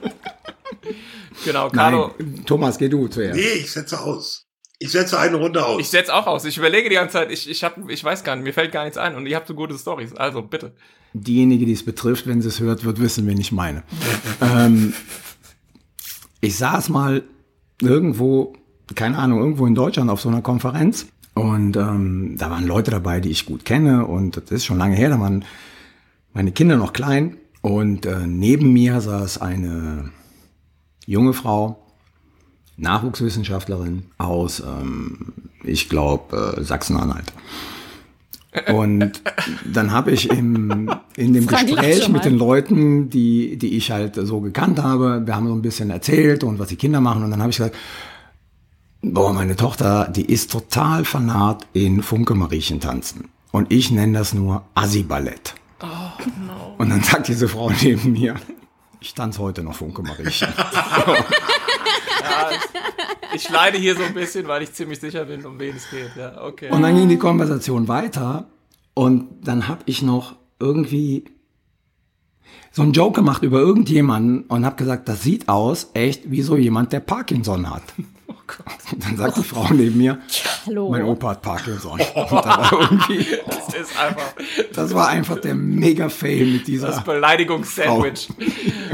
Genau, 1.45 1.69
Carlo. 1.69 2.11
Nein, 2.19 2.43
Thomas, 2.45 2.77
geh 2.77 2.89
du 2.89 3.07
zuerst. 3.07 3.39
Nee, 3.39 3.59
ich 3.61 3.71
setze 3.71 3.99
aus. 3.99 4.45
Ich 4.79 4.91
setze 4.91 5.17
eine 5.19 5.37
Runde 5.37 5.63
aus. 5.65 5.79
Ich 5.79 5.89
setze 5.89 6.13
auch 6.13 6.27
aus. 6.27 6.43
Ich 6.45 6.57
überlege 6.57 6.89
die 6.89 6.95
ganze 6.95 7.13
Zeit, 7.13 7.31
ich, 7.31 7.49
ich, 7.49 7.63
hab, 7.63 7.77
ich 7.89 8.03
weiß 8.03 8.23
gar 8.23 8.35
nicht, 8.35 8.43
mir 8.45 8.53
fällt 8.53 8.71
gar 8.71 8.83
nichts 8.83 8.97
ein 8.97 9.15
und 9.15 9.25
ihr 9.27 9.35
habt 9.35 9.47
so 9.47 9.53
gute 9.55 9.77
Stories. 9.77 10.15
Also 10.15 10.41
bitte. 10.41 10.73
Diejenige, 11.13 11.65
die 11.65 11.73
es 11.73 11.83
betrifft, 11.83 12.27
wenn 12.27 12.41
sie 12.41 12.47
es 12.47 12.59
hört, 12.59 12.83
wird 12.83 12.99
wissen, 12.99 13.27
wen 13.27 13.39
ich 13.39 13.51
meine. 13.51 13.83
ähm, 14.41 14.93
ich 16.39 16.57
saß 16.57 16.89
mal 16.89 17.23
irgendwo, 17.81 18.53
keine 18.95 19.17
Ahnung, 19.17 19.39
irgendwo 19.39 19.67
in 19.67 19.75
Deutschland 19.75 20.09
auf 20.09 20.21
so 20.21 20.29
einer 20.29 20.41
Konferenz 20.41 21.07
und 21.33 21.77
ähm, 21.77 22.35
da 22.37 22.49
waren 22.49 22.65
Leute 22.65 22.91
dabei, 22.91 23.19
die 23.19 23.29
ich 23.29 23.45
gut 23.45 23.65
kenne 23.65 24.05
und 24.05 24.37
das 24.37 24.51
ist 24.51 24.65
schon 24.65 24.77
lange 24.77 24.95
her, 24.95 25.09
da 25.09 25.19
waren 25.19 25.45
meine 26.33 26.51
Kinder 26.51 26.77
noch 26.77 26.93
klein 26.93 27.37
und 27.61 28.05
äh, 28.05 28.25
neben 28.25 28.73
mir 28.73 29.01
saß 29.01 29.39
eine 29.39 30.11
junge 31.05 31.33
Frau, 31.33 31.81
Nachwuchswissenschaftlerin 32.77 34.05
aus, 34.17 34.61
ähm, 34.61 35.33
ich 35.63 35.89
glaube, 35.89 36.55
äh, 36.57 36.63
Sachsen-Anhalt. 36.63 37.31
Und 38.67 39.21
dann 39.65 39.91
habe 39.91 40.11
ich 40.11 40.29
im, 40.29 40.91
in 41.15 41.33
dem 41.33 41.47
Frank 41.49 41.69
Gespräch 41.69 42.09
mit 42.09 42.25
den 42.25 42.37
Leuten, 42.37 43.09
die, 43.09 43.57
die 43.57 43.77
ich 43.77 43.91
halt 43.91 44.15
so 44.15 44.41
gekannt 44.41 44.81
habe, 44.81 45.25
wir 45.25 45.35
haben 45.35 45.47
so 45.47 45.53
ein 45.53 45.61
bisschen 45.61 45.89
erzählt 45.89 46.43
und 46.43 46.59
was 46.59 46.67
die 46.67 46.75
Kinder 46.75 46.99
machen. 46.99 47.23
Und 47.23 47.31
dann 47.31 47.39
habe 47.39 47.51
ich 47.51 47.57
gesagt, 47.57 47.75
boah, 49.01 49.31
meine 49.33 49.55
Tochter, 49.55 50.09
die 50.13 50.25
ist 50.25 50.51
total 50.51 51.05
fanat 51.05 51.65
in 51.73 52.03
Funke-Mariechen 52.03 52.81
tanzen. 52.81 53.29
Und 53.51 53.71
ich 53.71 53.89
nenne 53.89 54.17
das 54.17 54.33
nur 54.33 54.63
Assi-Ballett. 54.75 55.55
Und 56.77 56.89
dann 56.89 57.03
sagt 57.03 57.29
diese 57.29 57.47
Frau 57.47 57.71
neben 57.81 58.11
mir, 58.11 58.35
ich 58.99 59.13
tanze 59.13 59.39
heute 59.39 59.63
noch 59.63 59.75
Funke-Mariechen. 59.75 60.49
Ich 63.33 63.49
leide 63.49 63.77
hier 63.77 63.95
so 63.95 64.03
ein 64.03 64.13
bisschen, 64.13 64.47
weil 64.47 64.61
ich 64.63 64.73
ziemlich 64.73 64.99
sicher 64.99 65.25
bin, 65.25 65.45
um 65.45 65.59
wen 65.59 65.75
es 65.75 65.89
geht. 65.89 66.11
Ja, 66.17 66.43
okay. 66.43 66.69
Und 66.69 66.81
dann 66.81 66.95
ging 66.95 67.07
die 67.09 67.17
Konversation 67.17 67.87
weiter 67.87 68.47
und 68.93 69.27
dann 69.47 69.67
habe 69.67 69.81
ich 69.85 70.01
noch 70.01 70.35
irgendwie 70.59 71.25
so 72.71 72.81
einen 72.81 72.93
Joke 72.93 73.19
gemacht 73.19 73.43
über 73.43 73.59
irgendjemanden 73.59 74.43
und 74.43 74.65
habe 74.65 74.75
gesagt, 74.75 75.07
das 75.09 75.23
sieht 75.23 75.49
aus 75.49 75.89
echt 75.93 76.29
wie 76.31 76.41
so 76.41 76.55
jemand, 76.57 76.93
der 76.93 76.99
Parkinson 77.01 77.69
hat. 77.69 77.83
Und 78.91 79.05
dann 79.05 79.15
sagt 79.15 79.37
die 79.37 79.43
Frau 79.43 79.65
neben 79.73 79.97
mir, 79.97 80.19
Hallo. 80.65 80.89
mein 80.89 81.03
Opa 81.03 81.29
hat 81.29 81.41
Parkinson. 81.41 81.93
Und 81.93 82.01
da 82.31 82.45
war 82.45 82.73
irgendwie, 82.81 83.25
Das 83.47 83.73
ist 83.73 83.97
einfach 83.97 84.33
das 84.73 84.93
war 84.93 85.07
einfach 85.07 85.39
der 85.39 85.55
Mega-Fail 85.55 86.45
mit 86.45 86.61
das 86.61 86.65
dieser. 86.65 87.01
Beleidigungssandwich. 87.01 88.27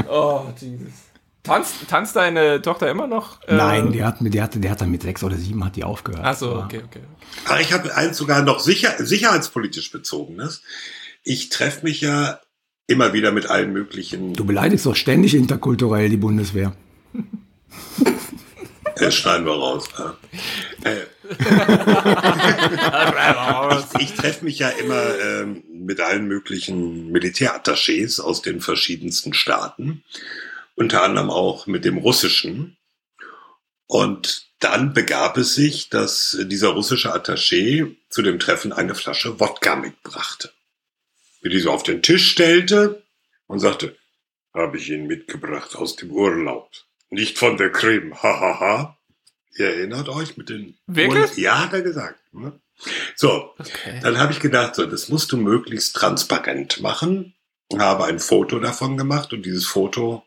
Oh, 0.08 0.42
Jesus. 0.60 1.07
Tanzt, 1.42 1.74
tanzt 1.88 2.16
deine 2.16 2.60
Tochter 2.60 2.90
immer 2.90 3.06
noch? 3.06 3.40
Äh, 3.46 3.54
Nein, 3.56 3.92
die 3.92 4.04
hat, 4.04 4.20
mit- 4.20 4.34
die 4.34 4.42
hatte, 4.42 4.58
die 4.60 4.68
hat 4.68 4.80
dann 4.80 4.90
mit 4.90 5.02
sechs 5.02 5.22
oder 5.24 5.36
sieben 5.36 5.64
hat 5.64 5.76
die 5.76 5.84
aufgehört. 5.84 6.22
Ach 6.24 6.36
so, 6.36 6.50
Aber- 6.56 6.64
okay, 6.64 6.82
okay. 6.84 7.00
Ach, 7.46 7.60
ich 7.60 7.72
habe 7.72 7.94
eins 7.96 8.16
sogar 8.18 8.42
noch 8.42 8.60
sicher, 8.60 8.94
sicherheitspolitisch 8.98 9.90
bezogenes. 9.90 10.62
Ich 11.22 11.48
treffe 11.48 11.84
mich 11.84 12.00
ja 12.00 12.40
immer 12.86 13.12
wieder 13.12 13.32
mit 13.32 13.48
allen 13.50 13.72
möglichen. 13.72 14.34
Du 14.34 14.44
beleidigst 14.44 14.86
doch 14.86 14.96
ständig 14.96 15.34
interkulturell 15.34 16.08
die 16.08 16.16
Bundeswehr. 16.16 16.74
Das 19.00 19.14
schneiden 19.14 19.46
wir 19.46 19.52
raus. 19.52 19.84
Äh, 20.82 20.96
ich 24.00 24.14
treffe 24.14 24.44
mich 24.44 24.58
ja 24.58 24.70
immer 24.70 25.02
ähm, 25.22 25.62
mit 25.72 26.00
allen 26.00 26.26
möglichen 26.26 27.12
Militärattachés 27.12 28.20
aus 28.20 28.42
den 28.42 28.60
verschiedensten 28.60 29.34
Staaten, 29.34 30.02
unter 30.78 31.02
anderem 31.02 31.30
auch 31.30 31.66
mit 31.66 31.84
dem 31.84 31.98
russischen. 31.98 32.76
Und 33.86 34.46
dann 34.60 34.92
begab 34.92 35.36
es 35.38 35.54
sich, 35.54 35.88
dass 35.88 36.36
dieser 36.42 36.68
russische 36.70 37.14
Attaché 37.14 37.96
zu 38.10 38.22
dem 38.22 38.38
Treffen 38.38 38.72
eine 38.72 38.94
Flasche 38.94 39.40
Wodka 39.40 39.76
mitbrachte. 39.76 40.52
Mir 41.42 41.50
die 41.50 41.60
so 41.60 41.70
auf 41.70 41.82
den 41.82 42.02
Tisch 42.02 42.30
stellte 42.30 43.02
und 43.46 43.60
sagte, 43.60 43.96
habe 44.54 44.76
ich 44.76 44.88
ihn 44.90 45.06
mitgebracht 45.06 45.76
aus 45.76 45.96
dem 45.96 46.10
Urlaub. 46.10 46.70
Nicht 47.10 47.38
von 47.38 47.56
der 47.56 47.70
Krim, 47.70 48.14
hahaha. 48.22 48.96
Ihr 49.56 49.66
erinnert 49.74 50.08
euch 50.08 50.36
mit 50.36 50.48
den... 50.48 50.76
Wirklich? 50.86 51.36
Ja, 51.36 51.60
hat 51.64 51.72
er 51.72 51.82
gesagt. 51.82 52.20
Ne? 52.32 52.52
So, 53.16 53.54
Okay. 53.58 53.98
dann 54.02 54.18
habe 54.18 54.32
ich 54.32 54.38
gedacht, 54.40 54.76
so, 54.76 54.86
das 54.86 55.08
musst 55.08 55.32
du 55.32 55.36
möglichst 55.36 55.96
transparent 55.96 56.80
machen. 56.80 57.34
Habe 57.76 58.04
ein 58.04 58.20
Foto 58.20 58.60
davon 58.60 58.96
gemacht 58.96 59.32
und 59.32 59.44
dieses 59.44 59.66
Foto 59.66 60.24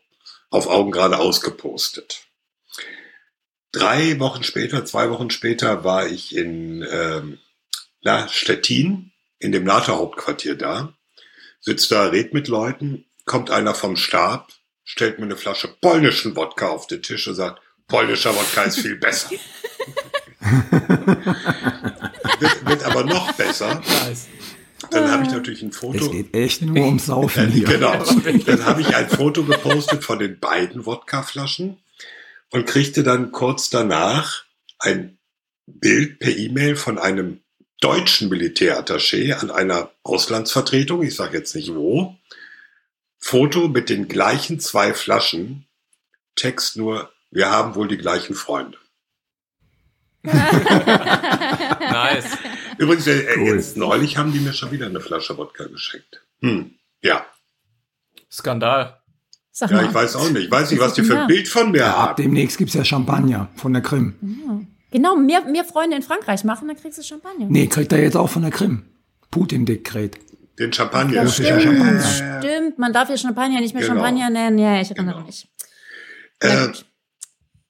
auf 0.52 0.68
Augen 0.68 0.92
geradeaus 0.92 1.40
gepostet. 1.40 2.26
Drei 3.72 4.20
Wochen 4.20 4.44
später, 4.44 4.84
zwei 4.84 5.10
Wochen 5.10 5.30
später 5.30 5.82
war 5.82 6.06
ich 6.06 6.36
in 6.36 6.86
ähm, 6.88 7.38
na, 8.02 8.28
Stettin, 8.28 9.12
in 9.38 9.50
dem 9.50 9.64
NATO-Hauptquartier 9.64 10.56
da, 10.56 10.92
sitzt 11.60 11.90
da, 11.90 12.04
red 12.04 12.34
mit 12.34 12.48
Leuten, 12.48 13.06
kommt 13.24 13.50
einer 13.50 13.74
vom 13.74 13.96
Stab, 13.96 14.52
stellt 14.84 15.18
mir 15.18 15.24
eine 15.24 15.38
Flasche 15.38 15.68
polnischen 15.68 16.36
Wodka 16.36 16.68
auf 16.68 16.86
den 16.86 17.02
Tisch 17.02 17.26
und 17.28 17.34
sagt, 17.34 17.62
polnischer 17.88 18.34
Wodka 18.36 18.64
ist 18.64 18.80
viel 18.80 18.96
besser. 18.96 19.30
wird, 22.40 22.66
wird 22.66 22.84
aber 22.84 23.04
noch 23.04 23.32
besser. 23.32 23.76
Nice. 23.76 24.28
Dann 24.90 25.10
habe 25.10 25.22
ich 25.24 25.30
natürlich 25.30 25.62
ein 25.62 25.70
Es 25.70 25.76
Foto. 25.76 26.10
geht 26.10 26.34
echt 26.34 26.62
nur 26.62 26.84
ums 26.84 27.06
Saufen 27.06 27.48
hier. 27.52 27.66
Genau. 27.66 27.92
Dann 28.46 28.64
habe 28.66 28.80
ich 28.80 28.94
ein 28.94 29.08
Foto 29.08 29.44
gepostet 29.44 30.04
von 30.04 30.18
den 30.18 30.38
beiden 30.38 30.84
Wodkaflaschen 30.86 31.78
und 32.50 32.66
kriegte 32.66 33.02
dann 33.02 33.32
kurz 33.32 33.70
danach 33.70 34.44
ein 34.78 35.18
Bild 35.66 36.18
per 36.18 36.36
E-Mail 36.36 36.76
von 36.76 36.98
einem 36.98 37.40
deutschen 37.80 38.28
Militärattaché 38.30 39.32
an 39.34 39.50
einer 39.50 39.90
Auslandsvertretung, 40.02 41.02
ich 41.02 41.14
sage 41.16 41.38
jetzt 41.38 41.54
nicht 41.54 41.74
wo, 41.74 42.16
Foto 43.18 43.68
mit 43.68 43.88
den 43.88 44.08
gleichen 44.08 44.60
zwei 44.60 44.92
Flaschen, 44.94 45.66
Text 46.36 46.76
nur, 46.76 47.10
wir 47.30 47.50
haben 47.50 47.74
wohl 47.74 47.88
die 47.88 47.98
gleichen 47.98 48.34
Freunde. 48.34 48.78
Nice. 51.82 52.24
Übrigens, 52.82 53.06
äh, 53.06 53.26
Cool. 53.38 53.54
jetzt 53.56 53.76
neulich 53.76 54.16
haben 54.16 54.32
die 54.32 54.40
mir 54.40 54.52
schon 54.52 54.70
wieder 54.72 54.86
eine 54.86 55.00
Flasche 55.00 55.36
Wodka 55.38 55.64
geschenkt. 55.66 56.22
Hm. 56.40 56.72
Ja, 57.02 57.24
Skandal. 58.30 58.98
Sag 59.50 59.70
ja, 59.70 59.76
mal. 59.76 59.86
ich 59.86 59.94
weiß 59.94 60.16
auch 60.16 60.30
nicht. 60.30 60.44
Ich 60.46 60.50
weiß 60.50 60.70
nicht, 60.70 60.80
was 60.80 60.94
die 60.94 61.02
für 61.02 61.14
Ja. 61.14 61.20
ein 61.22 61.26
Bild 61.28 61.46
von 61.46 61.70
mir 61.70 61.78
Ja, 61.82 61.94
ab 61.94 62.08
haben. 62.10 62.22
demnächst 62.22 62.56
gibt's 62.58 62.72
ja 62.74 62.84
Champagner 62.84 63.48
von 63.56 63.72
der 63.74 63.82
Krim. 63.82 64.66
Genau, 64.90 65.16
mehr, 65.16 65.42
mehr 65.44 65.64
Freunde 65.64 65.96
in 65.96 66.02
Frankreich 66.02 66.42
machen, 66.44 66.68
dann 66.68 66.76
kriegst 66.76 66.98
du 66.98 67.02
Champagner. 67.02 67.46
Nee, 67.48 67.66
kriegt 67.66 67.92
er 67.92 68.02
jetzt 68.02 68.16
auch 68.16 68.28
von 68.30 68.42
der 68.42 68.50
Krim. 68.50 68.84
Putin-Dekret. 69.30 70.18
Den 70.58 70.72
Champagner. 70.72 71.14
Ja, 71.14 71.28
stimmt, 71.28 71.62
Champagner. 71.62 72.02
stimmt. 72.40 72.78
Man 72.78 72.92
darf 72.92 73.08
ja 73.10 73.16
Champagner 73.16 73.60
nicht 73.60 73.74
mehr 73.74 73.82
Genau. 73.82 73.94
Champagner 73.94 74.30
nennen. 74.30 74.58
Ja, 74.58 74.80
ich 74.80 74.90
erinnere 74.90 75.14
Genau. 75.16 75.26
mich. 75.26 75.48
Ja, 76.42 76.66
Äh. 76.66 76.72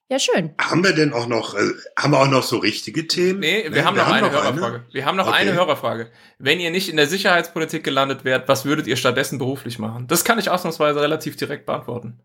Ja, 0.08 0.18
schön. 0.18 0.54
haben 0.60 0.84
wir 0.84 0.92
denn 0.92 1.12
auch 1.12 1.26
noch, 1.26 1.54
äh, 1.54 1.60
haben 1.96 2.12
wir 2.12 2.20
auch 2.20 2.28
noch 2.28 2.42
so 2.42 2.58
richtige 2.58 3.06
Themen? 3.06 3.40
Nee, 3.40 3.62
wir 3.64 3.70
Nee, 3.70 3.82
haben 3.82 3.96
noch 3.96 4.06
eine 4.08 4.26
noch 4.26 4.32
Hörerfrage. 4.32 4.84
Wir 4.92 5.06
haben 5.06 5.16
noch 5.16 5.26
Okay. 5.28 5.36
eine 5.36 5.52
Hörerfrage. 5.54 6.10
Wenn 6.38 6.60
ihr 6.60 6.70
nicht 6.70 6.88
in 6.90 6.96
der 6.96 7.06
Sicherheitspolitik 7.06 7.82
gelandet 7.84 8.24
wärt, 8.24 8.48
was 8.48 8.64
würdet 8.64 8.86
ihr 8.86 8.96
stattdessen 8.96 9.38
beruflich 9.38 9.78
machen? 9.78 10.06
Das 10.08 10.24
kann 10.24 10.38
ich 10.38 10.50
ausnahmsweise 10.50 11.00
relativ 11.00 11.36
direkt 11.36 11.64
beantworten. 11.66 12.20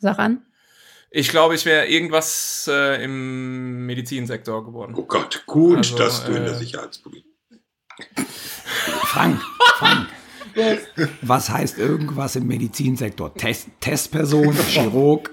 Sag 0.00 0.18
an. 0.18 0.44
Ich 1.10 1.28
glaube, 1.28 1.54
ich 1.54 1.64
wäre 1.66 1.86
irgendwas 1.86 2.68
äh, 2.72 3.04
im 3.04 3.84
Medizinsektor 3.86 4.64
geworden. 4.64 4.94
Oh 4.96 5.04
Gott, 5.04 5.42
gut, 5.46 5.76
Also, 5.76 5.98
dass 5.98 6.24
du 6.24 6.32
in 6.32 6.42
der 6.44 6.52
äh, 6.54 6.56
Sicherheitspolitik. 6.56 7.26
Frank, 9.04 9.40
Frank. 9.76 10.08
Was 11.22 11.50
heißt 11.50 11.78
irgendwas 11.78 12.36
im 12.36 12.46
Medizinsektor? 12.46 13.34
Test, 13.34 13.68
Testperson, 13.80 14.52
Chirurg? 14.68 15.30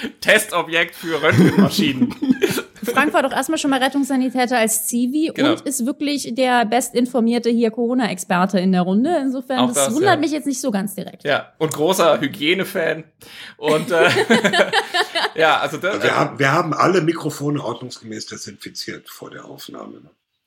Testobjekt 0.20 0.94
für 0.94 1.22
Röntgenmaschinen. 1.22 2.14
Frank 2.82 3.12
war 3.14 3.22
doch 3.22 3.32
erstmal 3.32 3.58
schon 3.58 3.70
mal 3.70 3.80
Rettungssanitäter 3.82 4.58
als 4.58 4.86
Zivi 4.88 5.30
Genau. 5.34 5.52
und 5.52 5.60
ist 5.62 5.86
wirklich 5.86 6.34
der 6.34 6.64
bestinformierte 6.66 7.48
hier 7.48 7.70
Corona-Experte 7.70 8.58
in 8.58 8.72
der 8.72 8.82
Runde. 8.82 9.16
Insofern, 9.22 9.60
Auch 9.60 9.68
das, 9.68 9.86
das, 9.86 9.94
wundert 9.94 10.14
ja. 10.14 10.20
mich 10.20 10.32
jetzt 10.32 10.46
nicht 10.46 10.60
so 10.60 10.70
ganz 10.70 10.94
direkt. 10.94 11.24
ja, 11.24 11.52
und 11.58 11.72
großer 11.72 12.20
Hygienefan. 12.20 13.04
Und 13.56 13.90
äh, 13.92 14.08
ja, 15.36 15.58
also 15.60 15.76
das, 15.76 16.02
Wir 16.02 16.16
haben, 16.16 16.38
wir 16.38 16.50
haben 16.52 16.74
alle 16.74 17.00
Mikrofone 17.02 17.62
ordnungsgemäß 17.62 18.26
desinfiziert 18.26 19.08
vor 19.08 19.30
der 19.30 19.44
Aufnahme. 19.44 20.02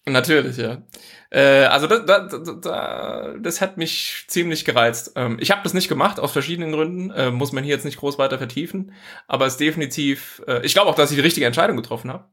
Natürlich, 0.08 0.58
ja. 0.58 0.84
Äh, 1.32 1.66
also 1.66 1.88
das, 1.88 2.06
das, 2.06 2.44
das, 2.62 3.36
das 3.42 3.62
hat 3.62 3.78
mich 3.78 4.26
ziemlich 4.28 4.64
gereizt. 4.64 5.14
Ähm, 5.16 5.38
ich 5.40 5.50
habe 5.50 5.62
das 5.64 5.74
nicht 5.74 5.88
gemacht, 5.88 6.20
aus 6.20 6.32
verschiedenen 6.32 6.72
Gründen. 6.72 7.10
Äh, 7.12 7.32
muss 7.32 7.52
man 7.52 7.64
hier 7.64 7.74
jetzt 7.74 7.86
nicht 7.86 7.98
groß 7.98 8.20
weiter 8.20 8.38
vertiefen. 8.38 8.92
Aber 9.28 9.48
es 9.48 9.54
ist 9.54 9.60
definitiv, 9.60 10.44
äh, 10.48 10.64
ich 10.64 10.74
glaube 10.74 10.92
auch, 10.92 10.96
dass 10.96 11.10
ich 11.10 11.16
die 11.16 11.24
richtige 11.24 11.48
Entscheidung 11.48 11.76
getroffen 11.76 12.12
habe. 12.12 12.26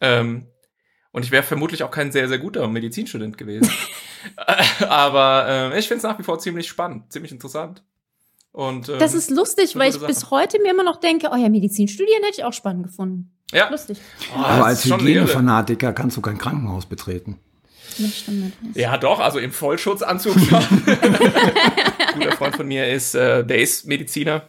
Ähm, 0.00 0.48
und 1.12 1.24
ich 1.24 1.30
wäre 1.30 1.42
vermutlich 1.44 1.84
auch 1.84 1.90
kein 1.90 2.10
sehr, 2.10 2.26
sehr 2.26 2.38
guter 2.38 2.66
Medizinstudent 2.68 3.38
gewesen. 3.38 3.70
Äh, 4.36 4.84
aber 4.84 5.72
äh, 5.74 5.78
ich 5.80 5.88
finde 5.88 5.96
es 5.96 6.02
nach 6.04 6.16
wie 6.16 6.22
vor 6.22 6.38
ziemlich 6.38 6.68
spannend, 6.68 7.12
ziemlich 7.12 7.32
interessant. 7.32 7.82
Und, 8.52 8.88
ähm, 8.88 9.00
Das 9.00 9.14
ist 9.14 9.30
lustig, 9.32 9.74
weil 9.74 9.88
ich 9.88 9.96
gute 9.96 10.06
bis 10.06 10.20
Sache. 10.20 10.30
heute 10.30 10.60
mir 10.62 10.70
immer 10.70 10.84
noch 10.84 11.00
denke, 11.00 11.30
oh 11.32 11.36
ja, 11.36 11.48
Medizin 11.48 11.88
studieren 11.88 12.22
hätte 12.22 12.36
ich 12.38 12.44
auch 12.44 12.52
spannend 12.52 12.84
gefunden. 12.84 13.32
Ja. 13.52 13.68
Lustig. 13.70 13.98
Oh, 14.34 14.40
Aber 14.42 14.66
als. 14.66 14.84
Hygienefanatiker 14.84 15.92
kannst 15.92 16.16
du 16.16 16.20
kein 16.20 16.38
Krankenhaus 16.38 16.86
betreten. 16.86 17.38
Das 17.98 18.18
stimmt. 18.20 18.54
Ja, 18.74 18.96
doch, 18.96 19.20
also 19.20 19.38
im 19.38 19.52
Vollschutzanzug 19.52 20.34
schon. 20.40 20.58
Ein 20.86 22.14
guter 22.14 22.32
Freund 22.32 22.56
von 22.56 22.66
mir 22.66 22.88
ist, 22.90 23.14
äh, 23.14 23.44
der 23.44 23.58
ist 23.60 23.86
Mediziner. 23.86 24.48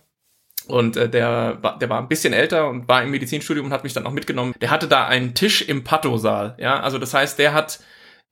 Und 0.68 0.96
äh, 0.96 1.10
der, 1.10 1.58
war- 1.62 1.78
der 1.78 1.89
war 1.89 2.00
ein 2.00 2.08
bisschen 2.08 2.32
älter 2.32 2.70
und 2.70 2.88
war 2.88 3.04
im 3.04 3.12
Medizinstudium 3.12 3.66
und 3.66 3.74
hat 3.74 3.84
mich 3.84 3.92
dann 3.92 4.08
auch 4.08 4.13
mitgenommen. 4.13 4.54
Der 4.62 4.72
hatte 4.72 4.88
da 4.88 5.06
einen 5.08 5.34
Tisch 5.34 5.62
im 5.62 5.84
Pathosaal. 5.84 6.56
Ja, 6.58 6.80
also 6.80 6.98
das 7.00 7.13
heißt, 7.13 7.38
der 7.38 7.54
hat 7.54 7.82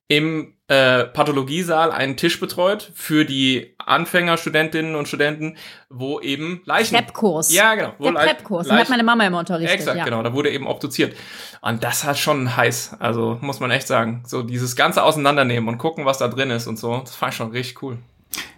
im 0.08 0.54
äh, 0.68 1.04
Pathologiesaal 1.04 1.90
einen 1.90 2.16
Tisch 2.16 2.40
betreut 2.40 2.92
für 2.94 3.24
die 3.24 3.74
Anfänger, 3.78 4.36
Studentinnen 4.36 4.94
und 4.94 5.06
Studenten, 5.06 5.56
wo 5.90 6.20
eben 6.20 6.62
Leichen. 6.64 6.96
Prep-Kurs. 6.96 7.52
Ja, 7.52 7.74
genau. 7.74 7.94
Wo 7.98 8.10
Der 8.10 8.20
Prep-Kurs. 8.20 8.68
Den 8.68 8.78
hat 8.78 8.88
meine 8.88 9.02
Mama 9.02 9.26
immer 9.26 9.38
unterrichtet. 9.38 9.80
Exakt, 9.80 9.98
ja. 9.98 10.04
genau. 10.04 10.22
Da 10.22 10.32
wurde 10.32 10.50
eben 10.50 10.66
obduziert. 10.66 11.16
Und 11.60 11.84
das 11.84 12.04
hat 12.04 12.18
schon 12.18 12.56
heiß. 12.56 12.96
Also 12.98 13.38
muss 13.40 13.60
man 13.60 13.70
echt 13.70 13.86
sagen. 13.86 14.22
So 14.26 14.42
dieses 14.42 14.76
ganze 14.76 15.02
Auseinandernehmen 15.02 15.68
und 15.68 15.78
gucken, 15.78 16.04
was 16.04 16.18
da 16.18 16.28
drin 16.28 16.50
ist 16.50 16.66
und 16.66 16.78
so. 16.78 17.00
Das 17.00 17.14
fand 17.14 17.32
ich 17.32 17.36
schon 17.36 17.50
richtig 17.50 17.82
cool. 17.82 17.98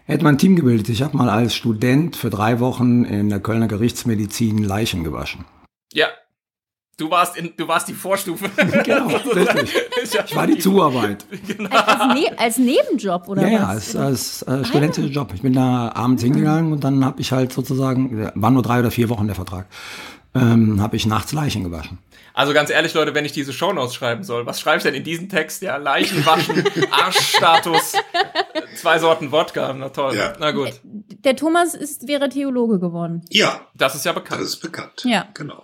Hätte 0.06 0.24
man 0.24 0.34
ein 0.34 0.38
Team 0.38 0.54
gebildet. 0.54 0.88
Ich 0.90 1.02
habe 1.02 1.16
mal 1.16 1.30
als 1.30 1.54
Student 1.54 2.16
für 2.16 2.30
drei 2.30 2.60
Wochen 2.60 3.04
in 3.04 3.30
der 3.30 3.40
Kölner 3.40 3.68
Gerichtsmedizin 3.68 4.62
Leichen 4.62 5.02
gewaschen. 5.02 5.46
Ja. 5.92 6.08
Du 6.96 7.10
warst 7.10 7.36
in, 7.36 7.52
du 7.56 7.66
warst 7.66 7.88
die 7.88 7.94
Vorstufe. 7.94 8.48
Genau, 8.84 9.06
richtig. 9.08 9.74
Ich 10.26 10.36
war 10.36 10.46
die 10.46 10.58
Zuarbeit. 10.58 11.24
Als, 11.70 12.14
ne 12.14 12.38
als 12.38 12.58
Nebenjob, 12.58 13.28
oder 13.28 13.42
Ja, 13.42 13.48
ja, 13.48 13.62
was? 13.68 13.96
als, 13.96 13.96
als 13.96 14.42
äh, 14.42 14.64
studentischer 14.64 15.08
Job. 15.08 15.32
Ich 15.34 15.42
bin 15.42 15.52
da 15.54 15.90
abends 15.94 16.22
hingegangen 16.22 16.72
und 16.72 16.84
dann 16.84 17.04
habe 17.04 17.20
ich 17.20 17.32
halt 17.32 17.52
sozusagen, 17.52 18.30
war 18.34 18.50
nur 18.50 18.62
drei 18.62 18.80
oder 18.80 18.90
vier 18.90 19.08
Wochen 19.08 19.26
der 19.26 19.34
Vertrag, 19.34 19.66
ähm, 20.34 20.80
habe 20.80 20.96
ich 20.96 21.06
nachts 21.06 21.32
Leichen 21.32 21.64
gewaschen. 21.64 21.98
Also 22.36 22.52
ganz 22.52 22.70
ehrlich, 22.70 22.94
Leute, 22.94 23.14
wenn 23.14 23.24
ich 23.24 23.30
diese 23.32 23.52
Shownotes 23.52 23.94
schreiben 23.94 24.24
soll, 24.24 24.44
was 24.44 24.60
schreibe 24.60 24.78
ich 24.78 24.82
denn 24.82 24.94
in 24.94 25.04
diesen 25.04 25.28
Text? 25.28 25.62
Ja, 25.62 25.76
Leichen 25.76 26.26
waschen, 26.26 26.64
Arschstatus, 26.90 27.92
zwei 28.74 28.98
Sorten 28.98 29.30
Wodka. 29.30 29.72
Na 29.72 29.88
toll. 29.90 30.16
Ja. 30.16 30.32
Na 30.40 30.50
gut. 30.50 30.72
Der 30.82 31.36
Thomas 31.36 31.74
ist, 31.74 32.08
wäre 32.08 32.28
Theologe 32.28 32.80
geworden. 32.80 33.24
Ja, 33.30 33.60
Das 33.76 33.94
ist 33.94 34.04
ja 34.04 34.12
das 34.12 34.22
bekannt. 34.22 34.42
ist 34.42 34.56
bekannt. 34.60 35.02
Ja. 35.04 35.26
Genau. 35.34 35.63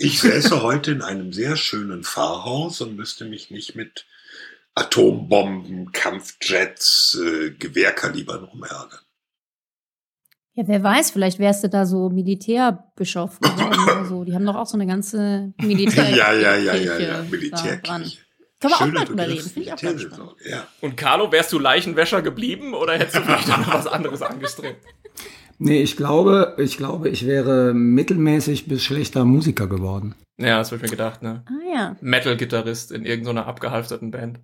Ich 0.00 0.20
säße 0.20 0.62
heute 0.62 0.92
in 0.92 1.02
einem 1.02 1.32
sehr 1.32 1.56
schönen 1.56 2.04
Pfarrhaus 2.04 2.80
und 2.80 2.94
müsste 2.94 3.24
mich 3.24 3.50
nicht 3.50 3.74
mit 3.74 4.06
Atombomben, 4.76 5.90
Kampfjets, 5.90 7.18
äh, 7.20 7.50
Gewehrkalibern 7.50 8.44
rumärgern. 8.44 9.00
Ja, 10.52 10.68
wer 10.68 10.84
weiß, 10.84 11.10
vielleicht 11.10 11.40
wärst 11.40 11.64
du 11.64 11.68
da 11.68 11.84
so 11.84 12.10
Militärbischof 12.10 13.40
geworden 13.40 13.80
oder 13.82 14.04
so. 14.04 14.22
Die 14.22 14.34
haben 14.34 14.46
doch 14.46 14.54
auch 14.54 14.66
so 14.66 14.76
eine 14.76 14.86
ganze 14.86 15.52
Militär. 15.60 16.10
Ja, 16.10 16.32
ja, 16.32 16.54
ja, 16.54 16.76
ja, 16.76 16.98
ja. 16.98 17.22
Militärkirche. 17.28 18.18
Können 18.60 18.72
wir 18.72 18.76
auch 18.76 18.86
mal 18.86 19.04
drüber 19.04 19.26
reden. 19.26 19.50
Finde 19.50 19.68
ich 19.68 19.72
auch 19.72 19.80
ganz 19.80 20.02
spannend. 20.02 20.34
Ja. 20.48 20.66
Und 20.80 20.96
Carlo, 20.96 21.30
wärst 21.32 21.52
du 21.52 21.58
Leichenwäscher 21.58 22.22
geblieben 22.22 22.74
oder 22.74 22.94
hättest 22.98 23.16
du 23.16 23.22
vielleicht 23.22 23.48
noch 23.48 23.74
was 23.74 23.86
anderes 23.88 24.22
angestrebt? 24.22 24.84
Nee, 25.58 25.82
ich 25.82 25.96
glaube, 25.96 26.54
ich 26.58 26.76
glaube, 26.76 27.08
ich 27.08 27.26
wäre 27.26 27.74
mittelmäßig 27.74 28.66
bis 28.66 28.84
schlechter 28.84 29.24
Musiker 29.24 29.66
geworden. 29.66 30.14
Ja, 30.38 30.58
das 30.58 30.68
habe 30.70 30.76
ich 30.76 30.82
mir 30.82 30.96
gedacht, 30.96 31.22
ne? 31.22 31.44
Ah 31.46 31.74
ja. 31.74 31.96
Metal-Gitarrist 32.00 32.92
in 32.92 33.04
irgendeiner 33.04 33.46
abgehalfterten 33.46 34.12
Band. 34.12 34.40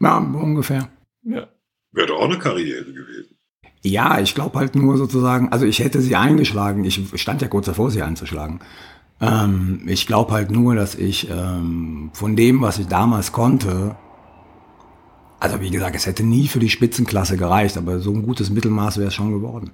Ja, 0.00 0.16
ungefähr. 0.16 0.88
Ja. 1.22 1.48
Wäre 1.92 2.06
doch 2.06 2.20
auch 2.20 2.30
eine 2.30 2.38
Karriere 2.38 2.84
gewesen. 2.84 3.36
Ja, 3.82 4.20
ich 4.20 4.34
glaube 4.34 4.58
halt 4.58 4.74
nur 4.74 4.96
sozusagen, 4.96 5.50
also 5.50 5.66
ich 5.66 5.80
hätte 5.80 6.00
sie 6.00 6.16
eingeschlagen. 6.16 6.84
Ich 6.84 7.00
stand 7.20 7.42
ja 7.42 7.48
kurz 7.48 7.66
davor, 7.66 7.90
sie 7.90 8.02
einzuschlagen. 8.02 8.60
Ähm, 9.20 9.82
ich 9.86 10.06
glaube 10.06 10.32
halt 10.32 10.50
nur, 10.50 10.74
dass 10.74 10.94
ich 10.94 11.28
ähm, 11.30 12.10
von 12.14 12.36
dem, 12.36 12.62
was 12.62 12.78
ich 12.78 12.86
damals 12.86 13.32
konnte, 13.32 13.96
also 15.40 15.60
wie 15.60 15.70
gesagt, 15.70 15.94
es 15.94 16.06
hätte 16.06 16.24
nie 16.24 16.48
für 16.48 16.58
die 16.58 16.70
Spitzenklasse 16.70 17.36
gereicht, 17.36 17.76
aber 17.76 18.00
so 18.00 18.12
ein 18.12 18.22
gutes 18.22 18.50
Mittelmaß 18.50 18.98
wäre 18.98 19.08
es 19.08 19.14
schon 19.14 19.32
geworden. 19.32 19.70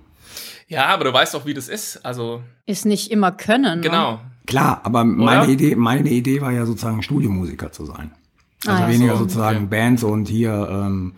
Ja, 0.69 0.87
aber 0.87 1.05
du 1.05 1.13
weißt 1.13 1.35
doch, 1.35 1.47
wie 1.47 1.55
das 1.55 1.69
ist. 1.69 2.05
Also, 2.05 2.43
Ist 2.67 2.87
nicht 2.87 3.11
immer 3.11 3.33
können. 3.33 3.81
Ne? 3.81 3.89
genau. 3.89 4.21
Klar, 4.47 4.81
aber 4.85 5.05
meine 5.05 5.51
Idee, 5.51 5.75
meine 5.75 6.11
Idee 6.11 6.41
war 6.43 6.53
ja 6.53 6.67
sozusagen 6.67 7.03
Studiomusiker 7.03 7.73
zu 7.73 7.87
sein. 7.87 8.11
Also 8.67 8.83
Ah, 8.85 8.89
weniger 8.89 9.13
so. 9.17 9.21
sozusagen 9.25 9.57
Okay. 9.65 9.67
Bands 9.71 10.03
und 10.05 10.29
hier 10.29 10.69
ähm, 10.71 11.15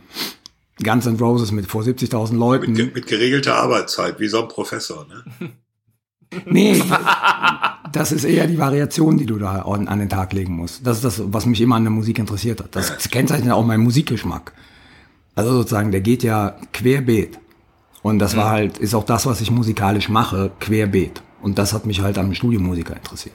Guns 0.83 1.07
N' 1.07 1.16
Roses 1.16 1.50
mit 1.52 1.66
vor 1.66 1.83
70.000 1.83 2.37
Leuten. 2.37 2.72
Mit, 2.72 2.94
mit 2.94 3.07
geregelter 3.07 3.57
Arbeitszeit, 3.57 4.20
wie 4.20 4.29
so 4.29 4.42
ein 4.42 4.48
Professor. 4.48 5.07
Ne? 5.09 5.50
Nee, 6.44 6.83
das 7.92 8.11
ist 8.11 8.24
eher 8.24 8.48
die 8.48 8.59
Variation, 8.59 9.16
die 9.16 9.26
du 9.26 9.38
da 9.38 9.62
an, 9.62 9.87
an 9.87 10.00
den 10.00 10.09
Tag 10.09 10.33
legen 10.33 10.55
musst. 10.57 10.85
Das 10.85 10.96
ist 10.98 11.05
das, 11.05 11.22
was 11.33 11.46
mich 11.46 11.61
immer 11.61 11.76
an 11.76 11.85
der 11.85 11.92
Musik 11.92 12.18
interessiert 12.18 12.61
hat. 12.61 12.74
Das 12.74 13.09
kennzeichnet 13.11 13.52
auch 13.52 13.64
meinen 13.64 13.85
Musikgeschmack. 13.85 14.52
Also 15.37 15.52
sozusagen, 15.52 15.92
der 15.92 16.00
geht 16.00 16.24
ja 16.24 16.57
querbeet. 16.72 17.38
Und 18.07 18.21
das 18.21 18.37
war 18.37 18.51
halt, 18.51 18.79
ist 18.79 18.95
auch 18.95 19.03
das, 19.03 19.27
was 19.27 19.40
ich 19.40 19.51
musikalisch 19.51 20.09
mache, 20.09 20.53
querbeet. 20.61 21.23
Und 21.42 21.59
das 21.59 21.73
hat 21.73 21.87
mich 21.87 22.03
halt 22.03 22.19
am 22.19 22.35
Studiomusiker 22.35 22.95
interessiert. 22.95 23.35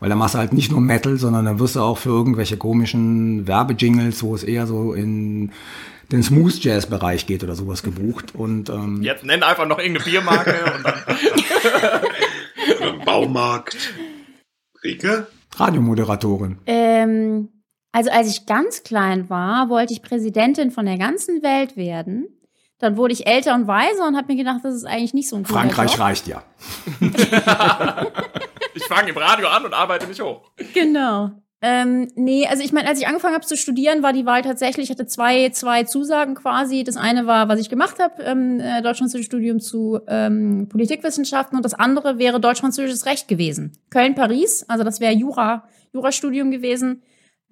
Weil 0.00 0.08
da 0.08 0.16
machst 0.16 0.34
du 0.34 0.38
halt 0.38 0.54
nicht 0.54 0.72
nur 0.72 0.80
Metal, 0.80 1.18
sondern 1.18 1.44
dann 1.44 1.58
wirst 1.58 1.76
du 1.76 1.80
auch 1.80 1.98
für 1.98 2.08
irgendwelche 2.08 2.56
komischen 2.56 3.46
Werbejingles, 3.46 4.22
wo 4.22 4.34
es 4.34 4.44
eher 4.44 4.66
so 4.66 4.94
in 4.94 5.52
den 6.10 6.22
Smooth 6.22 6.64
Jazz 6.64 6.86
Bereich 6.86 7.26
geht 7.26 7.44
oder 7.44 7.54
sowas 7.54 7.82
gebucht. 7.82 8.34
Und 8.34 8.70
ähm, 8.70 9.02
Jetzt 9.02 9.26
nenn 9.26 9.42
einfach 9.42 9.68
noch 9.68 9.78
irgendeine 9.78 10.10
Biermarke 10.10 10.54
und 10.74 10.86
dann. 10.86 10.94
Baumarkt. 13.04 13.76
Rike? 14.82 15.26
Radiomoderatorin. 15.54 16.56
Ähm, 16.64 17.50
also 17.92 18.10
als 18.10 18.30
ich 18.30 18.46
ganz 18.46 18.84
klein 18.84 19.28
war, 19.28 19.68
wollte 19.68 19.92
ich 19.92 20.00
Präsidentin 20.00 20.70
von 20.70 20.86
der 20.86 20.96
ganzen 20.96 21.42
Welt 21.42 21.76
werden. 21.76 22.26
Dann 22.82 22.96
wurde 22.96 23.12
ich 23.12 23.28
älter 23.28 23.54
und 23.54 23.68
weiser 23.68 24.08
und 24.08 24.16
habe 24.16 24.26
mir 24.26 24.36
gedacht, 24.36 24.58
das 24.64 24.74
ist 24.74 24.84
eigentlich 24.84 25.14
nicht 25.14 25.28
so 25.28 25.36
ein 25.36 25.46
Frankreich 25.46 25.92
Job. 25.92 26.00
reicht 26.00 26.26
ja. 26.26 26.42
Ich 28.74 28.84
fange 28.84 29.10
im 29.10 29.16
Radio 29.16 29.48
an 29.48 29.64
und 29.64 29.74
arbeite 29.74 30.06
mich 30.06 30.20
hoch. 30.20 30.50
Genau. 30.72 31.30
Ähm, 31.60 32.10
nee, 32.16 32.46
also 32.48 32.64
ich 32.64 32.72
meine, 32.72 32.88
als 32.88 32.98
ich 32.98 33.06
angefangen 33.06 33.34
habe 33.34 33.46
zu 33.46 33.56
studieren, 33.56 34.02
war 34.02 34.12
die 34.12 34.26
Wahl 34.26 34.42
tatsächlich, 34.42 34.86
ich 34.86 34.90
hatte 34.90 35.06
zwei, 35.06 35.50
zwei 35.50 35.84
Zusagen 35.84 36.34
quasi. 36.34 36.82
Das 36.82 36.96
eine 36.96 37.26
war, 37.26 37.48
was 37.48 37.60
ich 37.60 37.68
gemacht 37.68 37.98
habe, 38.00 38.20
ähm, 38.22 38.58
äh, 38.58 38.82
deutsch-französisches 38.82 39.26
Studium 39.26 39.60
zu 39.60 40.00
ähm, 40.08 40.68
Politikwissenschaften 40.68 41.56
und 41.56 41.64
das 41.64 41.74
andere 41.74 42.18
wäre 42.18 42.40
deutsch-französisches 42.40 43.06
Recht 43.06 43.28
gewesen. 43.28 43.78
Köln-Paris, 43.90 44.64
also 44.68 44.82
das 44.82 44.98
wäre 44.98 45.12
Jura, 45.12 45.68
Jurastudium 45.92 46.50
gewesen. 46.50 47.02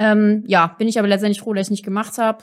Ähm, 0.00 0.42
ja, 0.46 0.74
bin 0.78 0.88
ich 0.88 0.98
aber 0.98 1.06
letztendlich 1.06 1.42
froh, 1.42 1.52
dass 1.52 1.68
ich 1.68 1.72
nicht 1.72 1.84
gemacht 1.84 2.18
habe. 2.18 2.42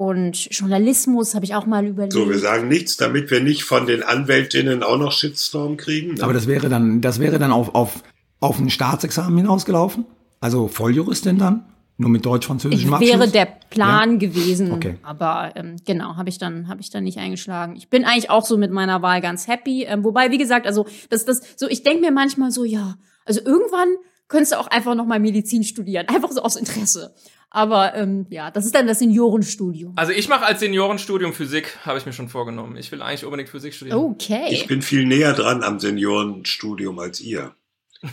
Und 0.00 0.48
Journalismus 0.50 1.34
habe 1.34 1.44
ich 1.44 1.54
auch 1.54 1.66
mal 1.66 1.84
überlegt. 1.84 2.14
So, 2.14 2.26
wir 2.26 2.38
sagen 2.38 2.68
nichts, 2.68 2.96
damit 2.96 3.30
wir 3.30 3.42
nicht 3.42 3.64
von 3.64 3.84
den 3.84 4.02
Anwältinnen 4.02 4.82
auch 4.82 4.96
noch 4.96 5.12
Shitstorm 5.12 5.76
kriegen. 5.76 6.14
Ne? 6.14 6.22
Aber 6.22 6.32
das 6.32 6.46
wäre 6.46 6.70
dann, 6.70 7.02
das 7.02 7.20
wäre 7.20 7.38
dann 7.38 7.52
auf, 7.52 7.74
auf, 7.74 8.02
auf 8.40 8.58
ein 8.58 8.70
Staatsexamen 8.70 9.36
hinausgelaufen? 9.36 10.06
Also 10.40 10.68
Volljuristin 10.68 11.36
dann? 11.36 11.66
Nur 11.98 12.08
mit 12.08 12.24
deutsch-französischem 12.24 12.94
Abschluss? 12.94 13.10
wäre 13.10 13.28
der 13.28 13.44
Plan 13.68 14.18
gewesen, 14.18 14.72
Okay. 14.72 14.94
aber 15.02 15.52
ähm, 15.54 15.76
genau 15.84 16.16
habe 16.16 16.30
ich 16.30 16.38
dann 16.38 16.68
habe 16.68 16.80
ich 16.80 16.88
dann 16.88 17.04
nicht 17.04 17.18
eingeschlagen. 17.18 17.76
Ich 17.76 17.90
bin 17.90 18.06
eigentlich 18.06 18.30
auch 18.30 18.46
so 18.46 18.56
mit 18.56 18.70
meiner 18.70 19.02
Wahl 19.02 19.20
ganz 19.20 19.48
happy, 19.48 19.84
ähm, 19.84 20.02
wobei 20.02 20.30
wie 20.30 20.38
gesagt, 20.38 20.66
also 20.66 20.86
das 21.10 21.26
das 21.26 21.42
so 21.56 21.68
ich 21.68 21.82
denke 21.82 22.00
mir 22.00 22.10
manchmal 22.10 22.52
so 22.52 22.64
ja, 22.64 22.94
also 23.26 23.42
irgendwann 23.44 23.88
könntest 24.28 24.52
du 24.52 24.56
auch 24.60 24.68
einfach 24.68 24.94
noch 24.94 25.04
mal 25.04 25.20
Medizin 25.20 25.62
studieren, 25.62 26.08
einfach 26.14 26.32
so 26.32 26.40
aus 26.40 26.56
Interesse. 26.56 27.14
Aber 27.52 27.94
ähm, 27.96 28.26
ja, 28.30 28.50
das 28.52 28.64
ist 28.64 28.74
dann 28.76 28.86
das 28.86 29.00
Seniorenstudium. 29.00 29.94
Also 29.96 30.12
ich 30.12 30.28
mache 30.28 30.44
als 30.46 30.60
Seniorenstudium 30.60 31.32
Physik, 31.32 31.78
habe 31.84 31.98
ich 31.98 32.06
mir 32.06 32.12
schon 32.12 32.28
vorgenommen. 32.28 32.76
Ich 32.76 32.92
will 32.92 33.02
eigentlich 33.02 33.24
unbedingt 33.24 33.48
Physik 33.48 33.74
studieren. 33.74 33.98
Okay. 33.98 34.46
Ich 34.50 34.66
bin 34.68 34.82
viel 34.82 35.04
näher 35.04 35.32
dran 35.32 35.62
am 35.64 35.80
Seniorenstudium 35.80 36.98
als 37.00 37.20
ihr. 37.20 37.54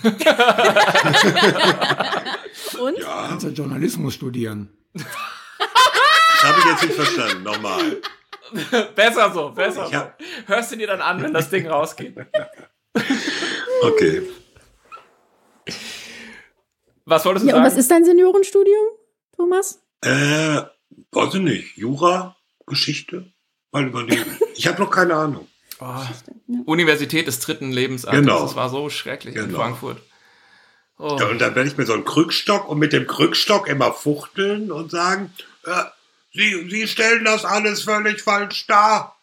Und 2.80 2.98
Ja, 3.00 3.28
Kannst 3.30 3.46
du 3.46 3.50
Journalismus 3.50 4.14
studieren? 4.16 4.70
das 4.94 5.06
habe 6.44 6.60
ich 6.60 6.66
jetzt 6.66 6.84
nicht 6.84 6.94
verstanden. 6.96 7.44
Nochmal. 7.44 7.98
Besser 8.96 9.32
so, 9.34 9.50
besser 9.52 9.92
hab- 9.92 10.20
so. 10.20 10.26
Hörst 10.54 10.72
du 10.72 10.76
dir 10.78 10.88
dann 10.88 11.02
an, 11.02 11.22
wenn 11.22 11.34
das 11.34 11.50
Ding 11.50 11.68
rausgeht. 11.68 12.16
Okay. 13.84 14.24
Was 17.06 17.24
wolltest 17.26 17.46
du 17.46 17.50
ja, 17.50 17.56
und 17.56 17.62
sagen? 17.62 17.72
was 17.72 17.78
ist 17.80 17.92
dein 17.92 18.04
Seniorenstudium, 18.04 18.88
Thomas? 19.38 19.80
Äh, 20.02 20.62
weiß 21.12 21.34
ich 21.36 21.42
nicht. 21.42 21.78
Jura, 21.78 22.36
Geschichte? 22.66 23.32
Mal 23.72 23.88
überlegen. 23.88 24.38
Ich 24.56 24.68
habe 24.68 24.82
noch 24.82 24.92
keine 24.92 25.16
Ahnung. 25.16 25.48
Oh, 25.80 26.04
Universität 26.66 27.28
des 27.28 27.40
dritten 27.40 27.72
Lebensalters. 27.72 28.22
Genau. 28.22 28.42
Das 28.42 28.56
war 28.56 28.70
so 28.72 28.90
schrecklich 28.90 29.36
in 29.36 29.46
Genau. 29.46 29.60
Frankfurt. 29.60 30.02
Oh. 30.98 31.16
Ja, 31.20 31.28
und 31.28 31.38
dann 31.38 31.54
werde 31.54 31.70
ich 31.70 31.78
mir 31.78 31.86
so 31.86 31.94
einen 31.94 32.04
Krückstock 32.04 32.68
und 32.68 32.80
mit 32.80 32.94
dem 32.94 33.06
Krückstock 33.06 33.68
immer 33.68 33.94
fuchteln 33.94 34.72
und 34.72 34.90
sagen, 34.90 35.32
äh, 35.66 35.84
Sie, 36.34 36.68
Sie 36.72 36.88
stellen 36.88 37.26
das 37.26 37.46
alles 37.46 37.84
völlig 37.84 38.24
falsch 38.24 38.66
dar. 38.66 39.17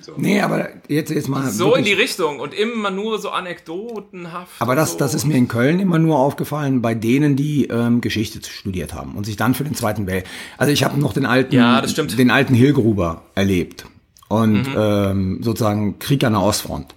So. 0.00 0.12
Nee, 0.16 0.40
aber 0.40 0.68
jetzt, 0.88 1.10
jetzt 1.10 1.28
mal. 1.28 1.50
so 1.50 1.74
in 1.74 1.84
die 1.84 1.90
wirklich- 1.90 2.08
Richtung 2.10 2.40
und 2.40 2.52
immer 2.54 2.90
nur 2.90 3.18
so 3.18 3.30
anekdotenhaft. 3.30 4.52
Aber 4.60 4.74
das, 4.74 4.92
so. 4.92 4.98
das 4.98 5.14
ist 5.14 5.24
mir 5.24 5.36
in 5.36 5.48
Köln 5.48 5.80
immer 5.80 5.98
nur 5.98 6.18
aufgefallen 6.18 6.82
bei 6.82 6.94
denen, 6.94 7.36
die 7.36 7.66
ähm, 7.66 8.00
Geschichte 8.00 8.40
studiert 8.48 8.92
haben 8.94 9.14
und 9.16 9.24
sich 9.24 9.36
dann 9.36 9.54
für 9.54 9.64
den 9.64 9.74
Zweiten 9.74 10.06
Welt. 10.06 10.26
Also 10.58 10.72
ich 10.72 10.84
habe 10.84 11.00
noch 11.00 11.12
den 11.12 11.26
alten, 11.26 11.54
Ja, 11.54 11.80
den 11.80 12.30
alten 12.30 12.54
Hilgruber 12.54 13.22
erlebt 13.34 13.86
und 14.28 14.66
ähm, 14.76 15.38
sozusagen 15.42 15.98
Krieg 15.98 16.24
an 16.24 16.32
der 16.32 16.42
Ostfront. 16.42 16.94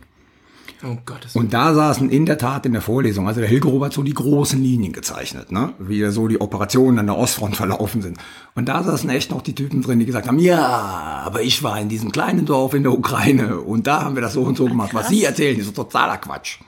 Oh 0.84 0.98
Gottes 1.06 1.36
Und 1.36 1.54
da 1.54 1.74
saßen 1.74 2.10
in 2.10 2.26
der 2.26 2.38
Tat 2.38 2.66
in 2.66 2.74
der 2.74 2.82
Vorlesung, 2.82 3.28
also 3.28 3.40
der 3.40 3.50
Hilgruber 3.50 3.88
hat 3.88 3.94
so 3.94 4.04
die 4.04 4.13
großen 4.13 4.62
Linien 4.62 4.94
gezeichnet, 4.94 5.52
ne? 5.52 5.74
wie 5.80 6.06
so 6.12 6.28
die 6.28 6.40
Operationen 6.40 7.00
an 7.00 7.08
der 7.08 7.18
Ostfront 7.18 7.56
verlaufen 7.58 8.02
sind. 8.02 8.18
Und 8.56 8.70
da 8.70 8.84
saßen 8.84 9.10
echt 9.10 9.32
noch 9.32 9.42
die 9.42 9.56
Typen 9.56 9.82
drin, 9.82 10.00
die 10.00 10.06
gesagt 10.06 10.28
haben, 10.28 10.40
ja, 10.40 11.24
aber 11.26 11.42
ich 11.42 11.63
war 11.63 11.80
in 11.80 11.90
diesem 11.90 12.12
kleinen 12.12 12.46
Dorf 12.46 12.74
in 12.74 12.84
der 12.84 12.94
Ukraine 12.94 13.60
und 13.60 13.88
da 13.88 14.04
haben 14.04 14.16
wir 14.16 14.22
das 14.22 14.34
so 14.34 14.44
und 14.44 14.58
so 14.58 14.66
gemacht. 14.66 14.94
Was 14.94 15.10
Sie 15.10 15.24
erzählen, 15.24 15.60
ist 15.60 15.76
totaler 15.76 16.18
Quatsch. 16.18 16.60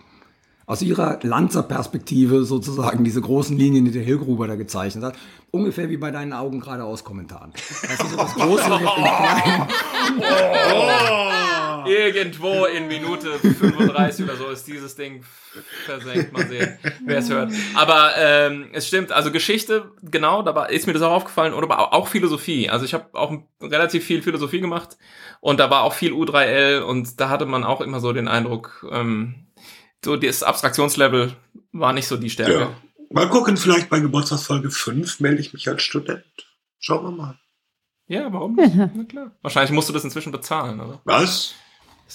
Aus 0.70 0.84
ihrer 0.84 1.18
Lanzer-Perspektive 1.24 2.44
sozusagen 2.44 3.04
diese 3.04 3.22
großen 3.22 3.58
Linien, 3.58 3.86
die 3.86 3.92
der 3.92 4.04
Hilgruber 4.04 4.46
da 4.48 4.54
gezeichnet 4.54 5.04
hat, 5.04 5.16
ungefähr 5.50 5.90
wie 5.90 5.98
bei 5.98 6.12
deinen 6.12 6.32
Augen 6.32 6.60
geradeaus 6.60 7.04
Kommentaren. 7.04 7.54
Das 7.82 8.00
ist 8.00 8.12
so 8.12 8.18
das 8.18 8.36
große 8.36 8.70
mit 8.70 8.82
dem 8.82 8.88
kleinen. 8.88 9.68
Irgendwo 11.88 12.66
in 12.66 12.88
Minute 12.88 13.40
35 13.40 14.26
oder 14.26 14.36
so 14.36 14.46
ist 14.50 14.68
dieses 14.68 14.96
Ding 14.96 15.24
versenkt. 15.86 16.34
Mal 16.34 16.48
sehen, 16.48 16.78
wer 17.04 17.18
es 17.18 17.32
hört. 17.32 17.52
Aber 17.74 18.12
ähm, 18.18 18.68
es 18.72 18.88
stimmt, 18.88 19.12
also 19.12 19.32
Geschichte, 19.32 19.92
genau, 20.04 20.44
da 20.44 20.54
war, 20.54 20.70
ist 20.70 20.86
mir 20.86 20.94
das 20.94 21.02
auch 21.02 21.14
aufgefallen, 21.14 21.56
oder 21.56 21.64
aber 21.64 21.94
auch 21.94 22.08
Philosophie. 22.08 22.70
Also 22.70 22.86
ich 22.86 22.94
habe 22.94 23.06
auch 23.14 23.34
relativ 23.60 24.06
viel 24.06 24.22
Philosophie 24.22 24.62
gemacht 24.62 24.98
und 25.42 25.60
da 25.60 25.72
war 25.72 25.82
auch 25.82 25.94
viel 25.94 26.14
U3L 26.14 26.82
und 26.82 27.20
da 27.20 27.30
hatte 27.30 27.48
man 27.48 27.64
auch 27.64 27.82
immer 27.82 28.00
so 28.00 28.14
den 28.14 28.28
Eindruck, 28.28 28.86
ähm, 28.92 29.48
so 30.04 30.16
das 30.16 30.44
Abstraktionslevel 30.44 31.34
war 31.72 31.94
nicht 31.94 32.08
so 32.08 32.18
die 32.18 32.30
Stärke. 32.30 32.60
Ja. 32.60 32.72
Mal 33.12 33.30
gucken, 33.30 33.58
vielleicht 33.58 33.90
bei 33.90 34.00
Geburtstagsfolge 34.00 34.70
5 34.70 35.20
melde 35.20 35.42
ich 35.42 35.54
mich 35.54 35.68
als 35.68 35.82
Student. 35.82 36.24
Schauen 36.80 37.04
wir 37.06 37.12
mal. 37.12 37.40
Ja, 38.08 38.32
warum 38.32 38.56
nicht? 38.56 38.76
Na 38.76 39.04
klar. 39.04 39.32
Wahrscheinlich 39.42 39.72
musst 39.72 39.90
du 39.90 39.94
das 39.94 40.04
inzwischen 40.04 40.32
bezahlen, 40.32 40.80
oder? 40.80 41.02
Was? 41.06 41.54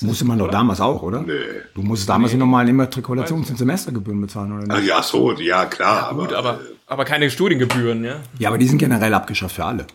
Musste 0.01 0.25
man 0.25 0.39
doch 0.39 0.51
damals 0.51 0.81
auch, 0.81 1.03
oder? 1.03 1.23
Nee. 1.23 1.33
Du 1.75 1.83
musstest 1.83 2.09
damals 2.09 2.33
die 2.33 2.37
normalen 2.37 2.69
Immatrikulations- 2.81 3.51
und 3.51 3.59
Semestergebühren 3.59 4.21
bezahlen, 4.21 4.51
oder 4.53 4.75
Ah, 4.75 4.79
nicht? 4.79 4.89
ja, 4.89 5.01
so, 5.03 5.33
ja, 5.39 5.67
klar. 5.67 6.13
Gut, 6.15 6.33
aber, 6.33 6.51
aber, 6.55 6.61
aber 6.87 7.05
keine 7.05 7.31
Studiengebühren, 7.31 8.03
ja? 8.03 8.17
Ja, 8.41 8.49
aber 8.49 8.59
die 8.59 8.67
sind 8.67 8.79
generell 8.79 9.15
abgeschafft 9.15 9.55
für 9.55 9.65
alle. 9.65 9.87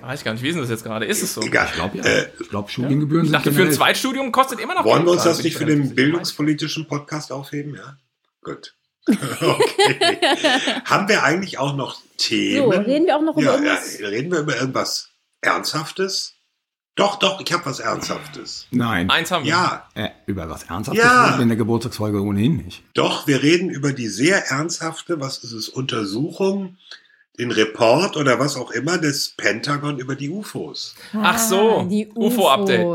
Weiß 0.00 0.20
ich 0.20 0.24
gar 0.24 0.32
nicht, 0.32 0.42
wie 0.42 0.48
ist 0.48 0.54
denn 0.54 0.62
das 0.62 0.70
jetzt 0.70 0.84
gerade? 0.84 1.06
Ist 1.06 1.22
es 1.22 1.34
so? 1.34 1.40
egal. 1.42 1.66
Ich 1.68 1.74
glaube 1.74 1.98
ja. 1.98 2.04
Äh, 2.04 2.28
ich 2.38 2.48
glaube, 2.48 2.70
Studiengebühren 2.70 3.24
Ich 3.24 3.30
sind 3.30 3.38
dachte, 3.38 3.52
für 3.52 3.62
ein 3.62 3.72
Zweitstudium 3.72 4.32
kostet 4.32 4.60
immer 4.60 4.74
noch 4.74 4.84
wollen 4.84 5.04
wir 5.04 5.12
uns 5.12 5.22
Da 5.22 5.30
das 5.30 5.38
nicht 5.38 5.46
ich 5.46 5.56
für 5.56 5.64
den 5.66 5.94
bildungspolitischen 5.94 6.86
Podcast 6.86 7.32
aufheben? 7.32 7.74
Ja? 7.74 7.96
Gut. 8.42 8.74
Okay. 9.40 10.18
Haben 10.86 11.08
wir 11.08 11.22
eigentlich 11.24 11.58
auch 11.58 11.76
noch 11.76 12.00
Themen? 12.16 12.72
So, 12.72 12.78
reden 12.78 13.06
wir 13.06 13.16
auch 13.16 13.22
noch 13.22 13.36
über 13.36 13.42
ja, 13.44 13.52
irgendwas? 13.54 13.98
ja, 14.00 14.08
reden 14.08 14.32
wir 14.32 14.38
über 14.40 14.56
irgendwas 14.56 15.10
Ernsthaftes? 15.42 16.34
Doch, 16.96 17.18
doch, 17.18 17.40
ich 17.40 17.52
habe 17.52 17.66
was 17.66 17.80
Ernsthaftes. 17.80 18.66
Nein. 18.70 19.10
Eins 19.10 19.30
haben 19.30 19.44
wir. 19.44 19.50
Ja, 19.50 19.88
Äh, 19.94 20.10
über 20.26 20.48
was 20.48 20.62
Ernsthaftes 20.64 21.04
Ja. 21.04 21.24
reden 21.26 21.38
wir 21.38 21.42
in 21.42 21.48
der 21.48 21.58
Geburtstagsfolge 21.58 22.20
ohnehin 22.22 22.56
nicht. 22.58 22.82
doch, 22.94 23.26
wir 23.26 23.42
reden 23.42 23.68
über 23.68 23.92
die 23.92 24.08
sehr 24.08 24.46
ernsthafte, 24.50 25.20
was 25.20 25.38
ist 25.44 25.52
es, 25.52 25.68
Untersuchung, 25.68 26.78
den 27.38 27.50
Report 27.50 28.16
oder 28.16 28.38
was 28.38 28.56
auch 28.56 28.70
immer 28.70 28.98
des 28.98 29.30
Pentagon 29.36 29.98
über 29.98 30.14
die 30.14 30.30
UFOs. 30.30 30.94
Ach 31.14 31.38
so, 31.38 31.78
Ah, 31.80 31.84
die 31.84 32.08
UFO-Update. 32.14 32.86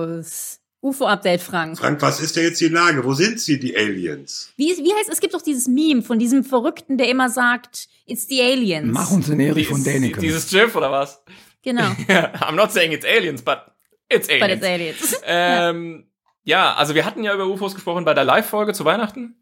UFO-Update, 0.82 1.42
Frank. 1.42 1.78
Frank, 1.78 2.02
was 2.02 2.22
ist 2.22 2.38
da 2.38 2.42
jetzt 2.42 2.62
die 2.62 2.70
Lage? 2.70 3.04
Wo 3.04 3.14
sind 3.14 3.42
sie, 3.42 3.60
die 3.60 3.76
Aliens? 3.76 4.54
Wie, 4.56 4.68
wie 4.78 4.94
heißt, 4.94 5.10
es 5.12 5.20
gibt 5.20 5.34
doch 5.34 5.42
dieses 5.42 5.68
Meme 5.68 6.02
von 6.02 6.20
diesem 6.20 6.46
Verrückten, 6.46 6.98
der 6.98 7.10
immer 7.10 7.30
sagt, 7.30 7.90
it's 8.06 8.28
the 8.30 8.42
aliens. 8.42 8.88
Mach 8.90 9.12
uns 9.12 9.28
den 9.28 9.42
Erich 9.42 9.68
von 9.68 9.84
Däniken. 9.84 10.22
dieses 10.22 10.50
GIF 10.50 10.74
oder 10.78 10.90
was? 10.90 11.22
Genau, 11.64 11.84
I'm 12.08 12.56
not 12.56 12.72
saying 12.72 12.94
it's 12.94 13.06
aliens, 13.06 13.42
but 13.42 13.60
it's 14.08 14.30
aliens. 14.30 14.48
but 14.48 14.58
it's 14.58 14.66
aliens. 14.66 15.22
Ähm, 15.26 16.06
ja, 16.46 16.74
also 16.76 16.96
wir 16.96 17.04
hatten 17.04 17.24
ja 17.26 17.34
über 17.34 17.46
UFOs 17.48 17.76
gesprochen 17.76 18.06
bei 18.06 18.14
der 18.14 18.24
Live-Folge 18.24 18.72
zu 18.72 18.86
Weihnachten. 18.86 19.36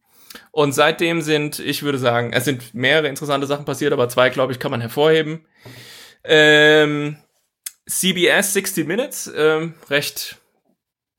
Und 0.52 0.74
seitdem 0.74 1.22
sind, 1.22 1.60
ich 1.60 1.84
würde 1.84 1.98
sagen, 1.98 2.32
es 2.34 2.46
sind 2.46 2.74
mehrere 2.74 3.08
interessante 3.08 3.48
Sachen 3.48 3.66
passiert, 3.66 3.94
aber 3.94 4.10
zwei, 4.10 4.30
glaube 4.30 4.54
ich, 4.54 4.60
kann 4.60 4.72
man 4.72 4.82
hervorheben. 4.82 5.46
Ähm, 6.24 7.18
CBS 7.88 8.54
60 8.54 8.88
Minutes, 8.88 9.32
ähm, 9.36 9.76
recht, 9.90 10.38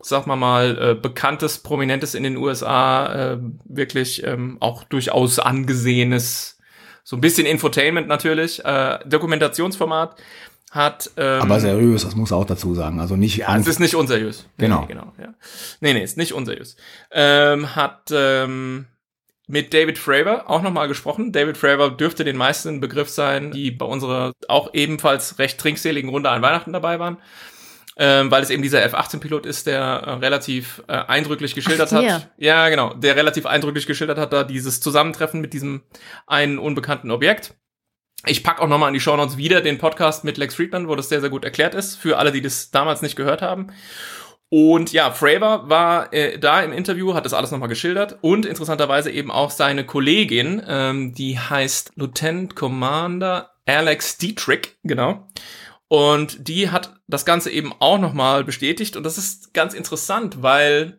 sag 0.02 0.26
mal 0.26 0.36
mal, 0.36 0.90
äh, 0.90 0.94
bekanntes, 0.94 1.58
prominentes 1.58 2.14
in 2.14 2.22
den 2.22 2.36
USA, 2.36 3.32
äh, 3.32 3.38
wirklich 3.64 4.22
ähm, 4.24 4.58
auch 4.60 4.84
durchaus 4.84 5.38
angesehenes, 5.38 6.58
so 7.04 7.16
ein 7.16 7.20
bisschen 7.20 7.46
Infotainment 7.46 8.06
natürlich, 8.06 8.64
äh, 8.64 8.98
Dokumentationsformat 9.06 10.16
hat. 10.70 11.10
Ähm, 11.16 11.40
Aber 11.42 11.60
seriös, 11.60 12.04
das 12.04 12.14
muss 12.14 12.32
auch 12.32 12.44
dazu 12.44 12.74
sagen. 12.74 13.00
Also 13.00 13.16
nicht 13.16 13.38
es 13.40 13.48
ernst. 13.48 13.68
ist 13.68 13.80
nicht 13.80 13.94
unseriös. 13.94 14.46
Genau. 14.58 14.82
Nee, 14.82 14.88
genau 14.88 15.12
ja. 15.18 15.34
nee, 15.80 15.94
nee, 15.94 16.02
ist 16.02 16.18
nicht 16.18 16.34
unseriös. 16.34 16.76
Ähm, 17.10 17.74
hat 17.74 18.10
ähm, 18.12 18.86
mit 19.48 19.74
David 19.74 19.98
Fravor 19.98 20.48
auch 20.48 20.62
nochmal 20.62 20.88
gesprochen. 20.88 21.32
David 21.32 21.56
Fravor 21.56 21.96
dürfte 21.96 22.22
den 22.22 22.36
meisten 22.36 22.68
ein 22.68 22.80
Begriff 22.80 23.08
sein, 23.08 23.50
die 23.50 23.70
bei 23.70 23.86
unserer 23.86 24.34
auch 24.46 24.74
ebenfalls 24.74 25.38
recht 25.38 25.58
trinkseligen 25.58 26.10
Runde 26.10 26.30
an 26.30 26.42
Weihnachten 26.42 26.72
dabei 26.72 27.00
waren. 27.00 27.18
Ähm, 28.00 28.30
weil 28.30 28.44
es 28.44 28.50
eben 28.50 28.62
dieser 28.62 28.84
F-18-Pilot 28.84 29.44
ist, 29.44 29.66
der 29.66 29.80
äh, 29.80 30.10
relativ 30.12 30.84
äh, 30.86 30.92
eindrücklich 30.92 31.56
geschildert 31.56 31.92
Ach, 31.92 31.96
hat. 31.96 32.30
Ja, 32.36 32.68
genau, 32.68 32.94
der 32.94 33.16
relativ 33.16 33.44
eindrücklich 33.44 33.86
geschildert 33.86 34.18
hat, 34.18 34.32
da 34.32 34.44
dieses 34.44 34.80
Zusammentreffen 34.80 35.40
mit 35.40 35.52
diesem 35.52 35.82
einen 36.28 36.60
unbekannten 36.60 37.10
Objekt. 37.10 37.54
Ich 38.26 38.44
pack 38.44 38.60
auch 38.60 38.68
nochmal 38.68 38.88
in 38.90 38.94
die 38.94 39.00
Shownotes 39.00 39.36
wieder 39.36 39.62
den 39.62 39.78
Podcast 39.78 40.22
mit 40.22 40.38
Lex 40.38 40.54
Friedman, 40.54 40.86
wo 40.86 40.94
das 40.94 41.08
sehr, 41.08 41.20
sehr 41.20 41.30
gut 41.30 41.44
erklärt 41.44 41.74
ist, 41.74 41.96
für 41.96 42.18
alle, 42.18 42.30
die 42.30 42.42
das 42.42 42.70
damals 42.70 43.02
nicht 43.02 43.16
gehört 43.16 43.42
haben. 43.42 43.72
Und 44.50 44.92
ja, 44.92 45.10
Fravor 45.10 45.68
war 45.68 46.12
äh, 46.12 46.38
da 46.38 46.62
im 46.62 46.72
Interview, 46.72 47.12
hat 47.14 47.26
das 47.26 47.34
alles 47.34 47.50
nochmal 47.50 47.68
geschildert 47.68 48.18
und 48.22 48.46
interessanterweise 48.46 49.10
eben 49.10 49.30
auch 49.30 49.50
seine 49.50 49.84
Kollegin, 49.84 50.62
ähm, 50.66 51.12
die 51.12 51.38
heißt 51.38 51.92
Lieutenant 51.96 52.56
Commander 52.56 53.50
Alex 53.66 54.16
Dietrich, 54.16 54.78
genau. 54.82 55.28
Und 55.88 56.48
die 56.48 56.70
hat 56.70 56.94
das 57.06 57.26
Ganze 57.26 57.50
eben 57.50 57.72
auch 57.78 57.98
nochmal 57.98 58.44
bestätigt 58.44 58.96
und 58.96 59.02
das 59.04 59.18
ist 59.18 59.52
ganz 59.52 59.74
interessant, 59.74 60.42
weil 60.42 60.98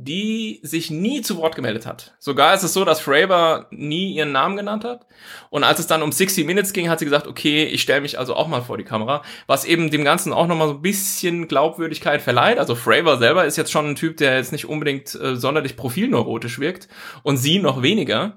die 0.00 0.60
sich 0.62 0.92
nie 0.92 1.22
zu 1.22 1.38
Wort 1.38 1.56
gemeldet 1.56 1.84
hat. 1.84 2.14
Sogar 2.20 2.54
ist 2.54 2.62
es 2.62 2.72
so, 2.72 2.84
dass 2.84 3.00
Fravor 3.00 3.66
nie 3.72 4.14
ihren 4.14 4.30
Namen 4.30 4.56
genannt 4.56 4.84
hat. 4.84 5.06
Und 5.50 5.64
als 5.64 5.80
es 5.80 5.88
dann 5.88 6.02
um 6.02 6.12
60 6.12 6.46
Minutes 6.46 6.72
ging, 6.72 6.88
hat 6.88 7.00
sie 7.00 7.04
gesagt, 7.04 7.26
okay, 7.26 7.64
ich 7.64 7.82
stelle 7.82 8.00
mich 8.00 8.16
also 8.16 8.36
auch 8.36 8.46
mal 8.46 8.62
vor 8.62 8.78
die 8.78 8.84
Kamera, 8.84 9.22
was 9.48 9.64
eben 9.64 9.90
dem 9.90 10.04
Ganzen 10.04 10.32
auch 10.32 10.46
nochmal 10.46 10.68
so 10.68 10.74
ein 10.74 10.82
bisschen 10.82 11.48
Glaubwürdigkeit 11.48 12.22
verleiht. 12.22 12.60
Also 12.60 12.76
Fravor 12.76 13.18
selber 13.18 13.44
ist 13.44 13.56
jetzt 13.56 13.72
schon 13.72 13.86
ein 13.88 13.96
Typ, 13.96 14.18
der 14.18 14.36
jetzt 14.36 14.52
nicht 14.52 14.68
unbedingt 14.68 15.16
äh, 15.16 15.34
sonderlich 15.34 15.76
profilneurotisch 15.76 16.60
wirkt 16.60 16.86
und 17.24 17.36
sie 17.36 17.58
noch 17.58 17.82
weniger. 17.82 18.36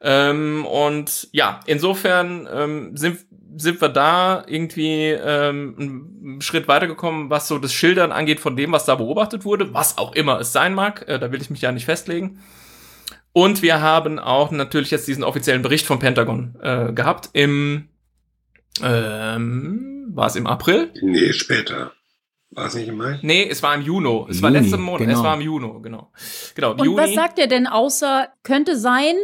Ähm, 0.00 0.66
und 0.66 1.28
ja, 1.32 1.60
insofern 1.66 2.48
ähm, 2.52 2.96
sind, 2.96 3.20
sind 3.56 3.80
wir 3.80 3.88
da 3.88 4.44
irgendwie 4.46 5.08
ähm, 5.10 5.74
einen 5.78 6.40
Schritt 6.42 6.68
weitergekommen, 6.68 7.30
was 7.30 7.48
so 7.48 7.58
das 7.58 7.72
Schildern 7.72 8.12
angeht 8.12 8.40
von 8.40 8.56
dem, 8.56 8.72
was 8.72 8.84
da 8.84 8.94
beobachtet 8.94 9.44
wurde, 9.44 9.72
was 9.72 9.98
auch 9.98 10.14
immer 10.14 10.40
es 10.40 10.52
sein 10.52 10.74
mag. 10.74 11.08
Äh, 11.08 11.18
da 11.18 11.32
will 11.32 11.40
ich 11.40 11.50
mich 11.50 11.62
ja 11.62 11.72
nicht 11.72 11.86
festlegen. 11.86 12.40
Und 13.32 13.62
wir 13.62 13.80
haben 13.80 14.18
auch 14.18 14.50
natürlich 14.50 14.90
jetzt 14.90 15.08
diesen 15.08 15.24
offiziellen 15.24 15.62
Bericht 15.62 15.86
vom 15.86 15.98
Pentagon 15.98 16.56
äh, 16.62 16.92
gehabt 16.92 17.30
im 17.32 17.88
ähm, 18.82 20.06
war 20.14 20.26
es 20.26 20.36
im 20.36 20.46
April? 20.46 20.90
Nee, 21.02 21.32
später. 21.32 21.92
War 22.50 22.66
es 22.66 22.74
nicht 22.74 22.88
im 22.88 22.96
Mai? 22.96 23.18
Nee, 23.22 23.46
es 23.48 23.62
war 23.62 23.74
im 23.74 23.82
Juni. 23.82 24.26
Es 24.30 24.40
war 24.40 24.50
letzten 24.50 24.80
Monat. 24.80 25.00
genau. 25.00 25.12
Es 25.12 25.22
war 25.22 25.34
im 25.34 25.40
Juni, 25.40 25.82
genau. 25.82 26.12
Genau, 26.54 26.72
im 26.72 26.80
Und 26.80 26.86
Juni. 26.86 27.02
was 27.02 27.14
sagt 27.14 27.38
er 27.38 27.48
denn 27.48 27.66
außer, 27.66 28.28
könnte 28.42 28.78
sein, 28.78 29.14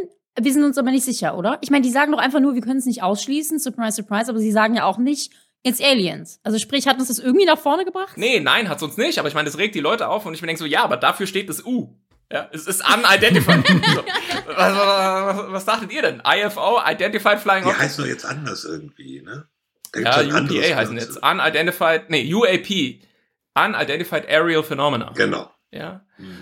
wir 0.41 0.53
sind 0.53 0.64
uns 0.64 0.78
aber 0.78 0.91
nicht 0.91 1.05
sicher, 1.05 1.37
oder? 1.37 1.59
Ich 1.61 1.70
meine, 1.70 1.83
die 1.83 1.91
sagen 1.91 2.12
doch 2.12 2.18
einfach 2.18 2.41
nur, 2.41 2.55
wir 2.55 2.62
können 2.62 2.78
es 2.78 2.87
nicht 2.87 3.03
ausschließen, 3.03 3.59
surprise, 3.59 3.97
surprise, 3.97 4.30
aber 4.30 4.39
sie 4.39 4.53
sagen 4.53 4.74
ja 4.74 4.85
auch 4.85 4.99
nicht, 4.99 5.33
it's 5.62 5.80
Aliens. 5.80 6.41
Also 6.43 6.59
sprich, 6.59 6.87
hat 6.87 6.99
uns 6.99 7.09
das 7.09 7.18
irgendwie 7.18 7.45
nach 7.45 7.59
vorne 7.59 7.85
gebracht? 7.85 8.16
Nee, 8.16 8.41
nein, 8.41 8.68
hat's 8.68 8.83
uns 8.83 8.97
nicht, 8.97 9.18
aber 9.18 9.28
ich 9.28 9.35
meine, 9.35 9.47
das 9.47 9.59
regt 9.59 9.74
die 9.74 9.80
Leute 9.80 10.09
auf 10.09 10.24
und 10.26 10.35
ich 10.35 10.41
mir 10.43 10.47
denke 10.47 10.61
so, 10.61 10.66
ja, 10.66 10.83
aber 10.85 10.97
dafür 10.97 11.26
steht 11.26 11.49
das 11.49 11.64
U. 11.64 11.97
Ja, 12.33 12.49
es 12.53 12.66
ist 12.66 12.83
unidentified. 12.83 13.66
so. 13.95 14.05
was, 14.47 14.57
was, 14.76 15.53
was 15.53 15.64
dachtet 15.66 15.93
ihr 15.93 16.01
denn? 16.01 16.22
IFO, 16.26 16.80
Identified 16.87 17.39
Flying 17.39 17.62
Die 17.64 17.68
Object? 17.68 17.83
heißt 17.83 17.99
doch 17.99 18.07
jetzt 18.07 18.24
anders 18.24 18.64
irgendwie, 18.64 19.20
ne? 19.20 19.47
Da 19.93 20.01
Ja, 20.01 20.05
gibt's 20.05 20.16
ein 20.18 20.33
anderes 20.33 20.66
UPA 20.66 20.76
heißen 20.76 20.97
jetzt. 20.97 21.22
Unidentified, 21.22 22.09
nee, 22.09 22.33
UAP. 22.35 23.03
Unidentified 23.55 24.26
Aerial 24.28 24.62
Phenomena. 24.62 25.12
Genau. 25.14 25.51
Ja. 25.70 26.01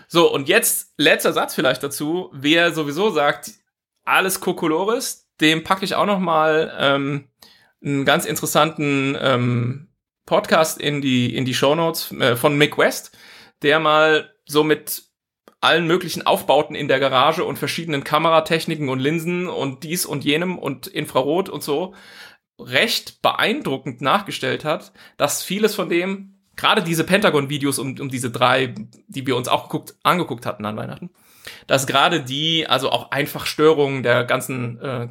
So, 0.08 0.32
und 0.32 0.48
jetzt 0.48 0.92
letzter 0.96 1.32
Satz 1.32 1.54
vielleicht 1.56 1.82
dazu. 1.82 2.30
Wer 2.32 2.72
sowieso 2.72 3.10
sagt, 3.10 3.50
alles 4.10 4.40
Kokolores, 4.40 5.28
dem 5.40 5.64
packe 5.64 5.84
ich 5.84 5.94
auch 5.94 6.06
noch 6.06 6.18
mal 6.18 6.72
ähm, 6.78 7.28
einen 7.82 8.04
ganz 8.04 8.26
interessanten 8.26 9.16
ähm, 9.20 9.88
Podcast 10.26 10.80
in 10.80 11.00
die, 11.00 11.34
in 11.34 11.44
die 11.44 11.54
Shownotes 11.54 12.12
äh, 12.12 12.36
von 12.36 12.58
Mick 12.58 12.76
West, 12.76 13.16
der 13.62 13.80
mal 13.80 14.32
so 14.44 14.64
mit 14.64 15.04
allen 15.60 15.86
möglichen 15.86 16.26
Aufbauten 16.26 16.74
in 16.74 16.88
der 16.88 17.00
Garage 17.00 17.44
und 17.44 17.58
verschiedenen 17.58 18.04
Kameratechniken 18.04 18.88
und 18.88 18.98
Linsen 18.98 19.48
und 19.48 19.84
dies 19.84 20.06
und 20.06 20.24
jenem 20.24 20.58
und 20.58 20.86
Infrarot 20.86 21.48
und 21.48 21.62
so 21.62 21.94
recht 22.58 23.22
beeindruckend 23.22 24.00
nachgestellt 24.00 24.64
hat, 24.64 24.92
dass 25.16 25.42
vieles 25.42 25.74
von 25.74 25.88
dem, 25.88 26.40
gerade 26.56 26.82
diese 26.82 27.04
Pentagon-Videos 27.04 27.78
um, 27.78 27.98
um 27.98 28.08
diese 28.08 28.30
drei, 28.30 28.74
die 29.06 29.26
wir 29.26 29.36
uns 29.36 29.48
auch 29.48 29.64
geguckt, 29.64 29.94
angeguckt 30.02 30.46
hatten 30.46 30.64
an 30.64 30.76
Weihnachten, 30.76 31.10
dass 31.66 31.86
gerade 31.86 32.22
die, 32.22 32.66
also 32.66 32.90
auch 32.90 33.10
einfach 33.10 33.46
Störungen 33.46 34.02
der 34.02 34.24
ganzen 34.24 34.80
äh, 34.80 35.08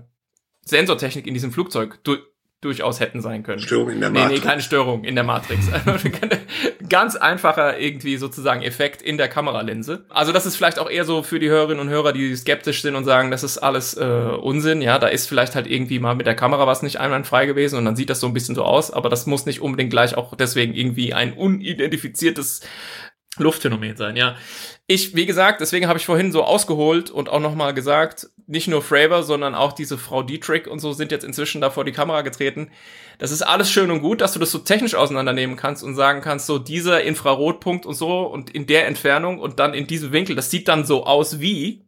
Sensortechnik 0.66 1.28
in 1.28 1.34
diesem 1.34 1.52
Flugzeug 1.52 2.00
du 2.04 2.18
durchaus 2.62 3.00
hätten 3.00 3.22
sein 3.22 3.42
können. 3.44 3.62
Störung 3.62 3.90
in 3.90 4.02
der 4.02 4.10
Nee, 4.10 4.20
nee, 4.20 4.24
Matrix. 4.26 4.44
keine 4.44 4.62
Störung 4.62 5.04
in 5.06 5.16
der 5.16 5.24
Matrix. 5.24 5.68
Ganz 6.90 7.16
einfacher 7.16 7.80
irgendwie 7.80 8.18
sozusagen 8.18 8.62
Effekt 8.64 9.02
in 9.02 9.18
der 9.18 9.30
Kameralinse. 9.30 10.06
Also 10.10 10.34
das 10.34 10.46
ist 10.46 10.58
vielleicht 10.58 10.78
auch 10.78 10.90
eher 10.90 11.06
so 11.06 11.24
für 11.24 11.40
die 11.40 11.48
Hörerinnen 11.48 11.80
und 11.80 11.88
Hörer, 11.88 12.12
die 12.12 12.36
skeptisch 12.36 12.82
sind 12.82 12.96
und 12.96 13.06
sagen, 13.06 13.32
das 13.32 13.44
ist 13.44 13.60
alles 13.60 13.96
äh, 13.96 14.04
Unsinn. 14.04 14.82
Ja, 14.82 15.00
da 15.00 15.08
ist 15.08 15.28
vielleicht 15.30 15.56
halt 15.56 15.68
irgendwie 15.68 16.00
mal 16.00 16.16
mit 16.16 16.28
der 16.28 16.36
Kamera 16.36 16.68
was 16.68 16.82
nicht 16.82 17.00
einwandfrei 17.00 17.46
gewesen 17.46 17.78
und 17.78 17.86
dann 17.86 17.96
sieht 17.96 18.10
das 18.10 18.20
so 18.20 18.28
ein 18.28 18.34
bisschen 18.34 18.56
so 18.56 18.64
aus, 18.64 18.92
aber 18.92 19.08
das 19.08 19.26
muss 19.26 19.46
nicht 19.46 19.62
unbedingt 19.62 19.92
gleich 19.92 20.18
auch 20.18 20.36
deswegen 20.36 20.74
irgendwie 20.74 21.14
ein 21.14 21.32
unidentifiziertes 21.32 22.60
Luftphänomen 23.40 23.96
sein, 23.98 24.16
ja. 24.16 24.36
Ich, 24.88 25.16
wie 25.16 25.26
gesagt, 25.26 25.62
deswegen 25.62 25.88
habe 25.88 26.00
ich 26.00 26.06
vorhin 26.06 26.32
so 26.32 26.44
ausgeholt 26.44 27.12
und 27.12 27.30
auch 27.30 27.40
nochmal 27.40 27.74
gesagt, 27.74 28.30
nicht 28.48 28.68
nur 28.68 28.82
Fravor, 28.82 29.24
sondern 29.24 29.54
auch 29.54 29.74
diese 29.74 29.98
Frau 29.98 30.24
Dietrich 30.24 30.68
und 30.68 30.80
so 30.80 30.94
sind 30.94 31.12
jetzt 31.12 31.24
inzwischen 31.24 31.62
da 31.62 31.70
vor 31.70 31.86
die 31.86 31.92
Kamera 31.92 32.22
getreten. 32.22 32.72
Das 33.20 33.32
ist 33.32 33.42
alles 33.44 33.72
schön 33.72 33.92
und 33.92 34.02
gut, 34.02 34.22
dass 34.22 34.34
du 34.34 34.40
das 34.40 34.52
so 34.52 34.60
technisch 34.60 34.96
auseinandernehmen 34.96 35.56
kannst 35.56 35.84
und 35.84 35.96
sagen 35.96 36.22
kannst, 36.22 36.48
so 36.48 36.58
dieser 36.58 37.04
Infrarotpunkt 37.04 37.86
und 37.86 37.94
so 37.94 38.22
und 38.24 38.50
in 38.50 38.66
der 38.66 38.88
Entfernung 38.88 39.40
und 39.40 39.60
dann 39.60 39.74
in 39.74 39.88
diesem 39.88 40.12
Winkel, 40.12 40.36
das 40.36 40.50
sieht 40.50 40.68
dann 40.68 40.86
so 40.86 41.06
aus 41.06 41.40
wie. 41.40 41.86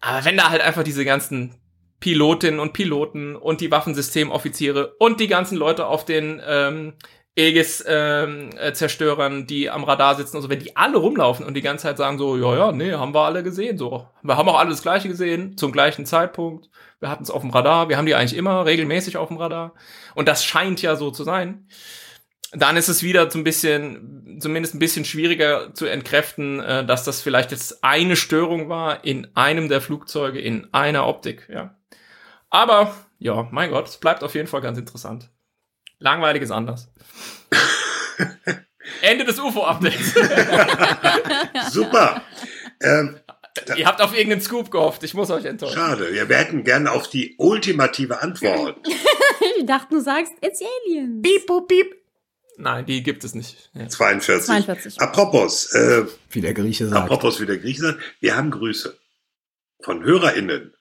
Aber 0.00 0.24
wenn 0.24 0.36
da 0.36 0.50
halt 0.50 0.62
einfach 0.62 0.84
diese 0.84 1.04
ganzen 1.04 1.54
Pilotinnen 2.00 2.60
und 2.60 2.72
Piloten 2.72 3.34
und 3.34 3.60
die 3.60 3.70
Waffensystemoffiziere 3.70 4.94
und 4.98 5.18
die 5.18 5.26
ganzen 5.26 5.56
Leute 5.56 5.86
auf 5.86 6.04
den 6.04 6.40
ähm, 6.46 6.92
Aegis-Zerstörern, 7.38 9.46
die 9.46 9.70
am 9.70 9.84
Radar 9.84 10.16
sitzen 10.16 10.36
und 10.36 10.42
so, 10.42 10.50
wenn 10.50 10.58
die 10.58 10.76
alle 10.76 10.98
rumlaufen 10.98 11.46
und 11.46 11.54
die 11.54 11.62
ganze 11.62 11.84
Zeit 11.84 11.96
sagen 11.96 12.18
so, 12.18 12.36
ja, 12.36 12.56
ja, 12.56 12.72
nee, 12.72 12.92
haben 12.92 13.14
wir 13.14 13.20
alle 13.20 13.42
gesehen, 13.42 13.78
so. 13.78 14.06
Wir 14.22 14.36
haben 14.36 14.48
auch 14.48 14.58
alle 14.58 14.70
das 14.70 14.82
Gleiche 14.82 15.08
gesehen, 15.08 15.56
zum 15.56 15.72
gleichen 15.72 16.04
Zeitpunkt. 16.04 16.68
Wir 17.00 17.08
hatten 17.08 17.22
es 17.22 17.30
auf 17.30 17.42
dem 17.42 17.50
Radar, 17.50 17.88
wir 17.88 17.96
haben 17.96 18.06
die 18.06 18.16
eigentlich 18.16 18.36
immer 18.36 18.66
regelmäßig 18.66 19.16
auf 19.16 19.28
dem 19.28 19.36
Radar. 19.36 19.74
Und 20.14 20.26
das 20.26 20.44
scheint 20.44 20.82
ja 20.82 20.96
so 20.96 21.12
zu 21.12 21.22
sein. 21.22 21.68
Dann 22.52 22.76
ist 22.76 22.88
es 22.88 23.02
wieder 23.02 23.30
so 23.30 23.38
ein 23.38 23.44
bisschen, 23.44 24.38
zumindest 24.40 24.74
ein 24.74 24.78
bisschen 24.78 25.04
schwieriger 25.04 25.74
zu 25.74 25.86
entkräften, 25.86 26.60
äh, 26.60 26.84
dass 26.84 27.04
das 27.04 27.20
vielleicht 27.20 27.52
jetzt 27.52 27.84
eine 27.84 28.16
Störung 28.16 28.68
war 28.68 29.04
in 29.04 29.28
einem 29.36 29.68
der 29.68 29.80
Flugzeuge, 29.80 30.40
in 30.40 30.66
einer 30.72 31.06
Optik, 31.06 31.48
ja. 31.52 31.74
Aber, 32.50 32.94
ja, 33.18 33.46
mein 33.50 33.70
Gott, 33.70 33.88
es 33.88 33.98
bleibt 33.98 34.24
auf 34.24 34.34
jeden 34.34 34.48
Fall 34.48 34.62
ganz 34.62 34.78
interessant. 34.78 35.30
Langweilig 35.98 36.42
ist 36.42 36.50
anders. 36.50 36.90
Ende 39.02 39.24
des 39.24 39.38
UFO-Updates. 39.38 40.14
Super. 41.72 42.22
Ähm, 42.80 43.18
Ihr 43.76 43.86
habt 43.86 44.00
auf 44.00 44.12
irgendeinen 44.14 44.40
Scoop 44.40 44.70
gehofft. 44.70 45.02
Ich 45.02 45.14
muss 45.14 45.30
euch 45.30 45.44
enttäuschen. 45.44 45.74
schade. 45.76 46.14
Ja, 46.14 46.28
wir 46.28 46.36
hätten 46.36 46.62
gerne 46.64 46.92
auf 46.92 47.08
die 47.10 47.34
ultimative 47.38 48.22
Antwort. 48.22 48.78
Ich 49.60 49.66
dachte, 49.66 49.88
du 49.96 50.00
sagst, 50.00 50.32
it's 50.40 50.60
Aliens. 50.62 51.20
Piep, 51.22 51.46
pup, 51.46 51.66
piep. 51.66 51.92
Nein, 52.58 52.86
die 52.86 53.02
gibt 53.02 53.24
es 53.24 53.34
nicht. 53.34 53.70
Ja. 53.74 53.88
42. 53.88 54.46
42. 54.46 55.00
Apropos, 55.00 55.72
äh, 55.74 56.04
Wie 56.30 56.40
der 56.40 56.54
Grieche 56.54 56.86
sagt. 56.86 57.02
apropos 57.02 57.40
wie 57.40 57.46
der 57.46 57.58
Grieche 57.58 57.80
sagt, 57.82 57.98
wir 58.20 58.36
haben 58.36 58.52
Grüße 58.52 58.96
von 59.80 60.04
HörerInnen. 60.04 60.74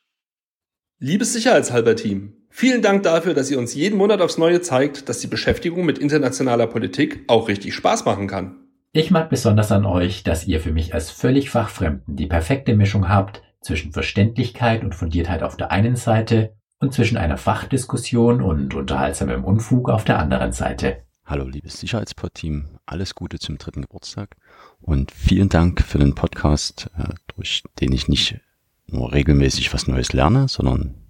Liebes 1.00 1.34
Sicherheitshalber-Team, 1.34 2.37
vielen 2.58 2.82
Dank 2.82 3.04
dafür, 3.04 3.36
dass 3.36 3.52
ihr 3.52 3.60
uns 3.60 3.76
jeden 3.76 3.98
Monat 3.98 4.20
aufs 4.20 4.40
Neue 4.40 4.62
zeigt, 4.62 5.10
dass 5.10 5.20
die 5.20 5.28
Beschäftigung 5.28 5.86
mit 5.86 6.00
internationaler 6.00 6.66
Politik 6.66 7.24
auch 7.28 7.48
richtig 7.48 7.76
Spaß 7.76 8.06
machen 8.06 8.28
kann. 8.28 8.56
Ich 8.94 9.12
mag 9.12 9.30
besonders 9.30 9.72
an 9.72 9.86
euch, 9.86 10.24
dass 10.24 10.48
ihr 10.48 10.60
für 10.60 10.72
mich 10.72 10.96
als 10.96 11.12
völlig 11.12 11.52
Fachfremden 11.52 12.16
die 12.16 12.26
perfekte 12.26 12.76
Mischung 12.76 13.10
habt 13.10 13.44
zwischen 13.62 13.92
Verständlichkeit 13.92 14.84
und 14.84 14.96
Fundiertheit 14.96 15.44
auf 15.44 15.56
der 15.56 15.70
einen 15.70 15.96
Seite 15.96 16.56
und 16.80 16.94
zwischen 16.94 17.18
einer 17.18 17.38
Fachdiskussion 17.38 18.42
und 18.42 18.74
unterhaltsamem 18.74 19.44
Unfug 19.44 19.90
auf 19.90 20.04
der 20.04 20.18
anderen 20.18 20.52
Seite. 20.52 21.04
Hallo 21.26 21.48
liebes 21.48 21.80
Sicherheitsport-Team, 21.80 22.80
alles 22.88 23.14
Gute 23.14 23.38
zum 23.38 23.60
dritten 23.60 23.82
Geburtstag 23.82 24.36
und 24.82 25.12
vielen 25.12 25.50
Dank 25.50 25.84
für 25.84 26.00
den 26.00 26.16
Podcast, 26.16 26.90
äh, 26.98 27.14
durch 27.36 27.62
den 27.80 27.92
ich 27.92 28.08
nicht 28.08 28.40
nur 28.88 29.14
regelmäßig 29.14 29.72
was 29.74 29.88
Neues 29.88 30.14
lerne, 30.14 30.48
sondern 30.48 31.07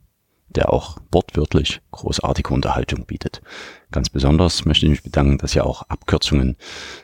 der 0.58 0.74
auch 0.74 0.97
wortwörtlich 1.12 1.82
großartige 1.91 2.53
Unterhaltung 2.53 3.05
bietet. 3.05 3.41
Ganz 3.91 4.10
besonders 4.10 4.66
möchte 4.66 4.86
ich 4.86 4.89
mich 4.89 5.03
bedanken, 5.03 5.38
dass 5.38 5.55
ihr 5.55 5.66
auch 5.66 5.84
Abkürzungen, 5.84 6.58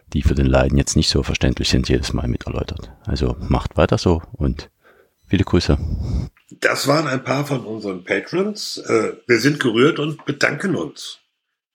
die 0.08 0.24
für 0.24 0.36
den 0.36 0.48
Leiden 0.48 0.78
jetzt 0.78 0.96
nicht 0.96 1.10
so 1.10 1.24
verständlich 1.24 1.70
sind, 1.70 1.88
jedes 1.88 2.14
Mal 2.14 2.28
mit 2.28 2.46
erläutert. 2.46 2.92
Also 3.06 3.38
macht 3.40 3.78
weiter 3.78 3.98
so 3.98 4.22
und 4.34 4.70
viele 5.28 5.44
Grüße. 5.44 5.78
Das 6.50 6.88
waren 6.88 7.08
ein 7.08 7.24
paar 7.24 7.46
von 7.46 7.66
unseren 7.66 8.04
Patrons. 8.04 8.78
Äh, 8.78 9.14
wir 9.28 9.40
sind 9.40 9.60
gerührt 9.60 10.00
und 10.00 10.26
bedanken 10.26 10.76
uns. 10.76 11.20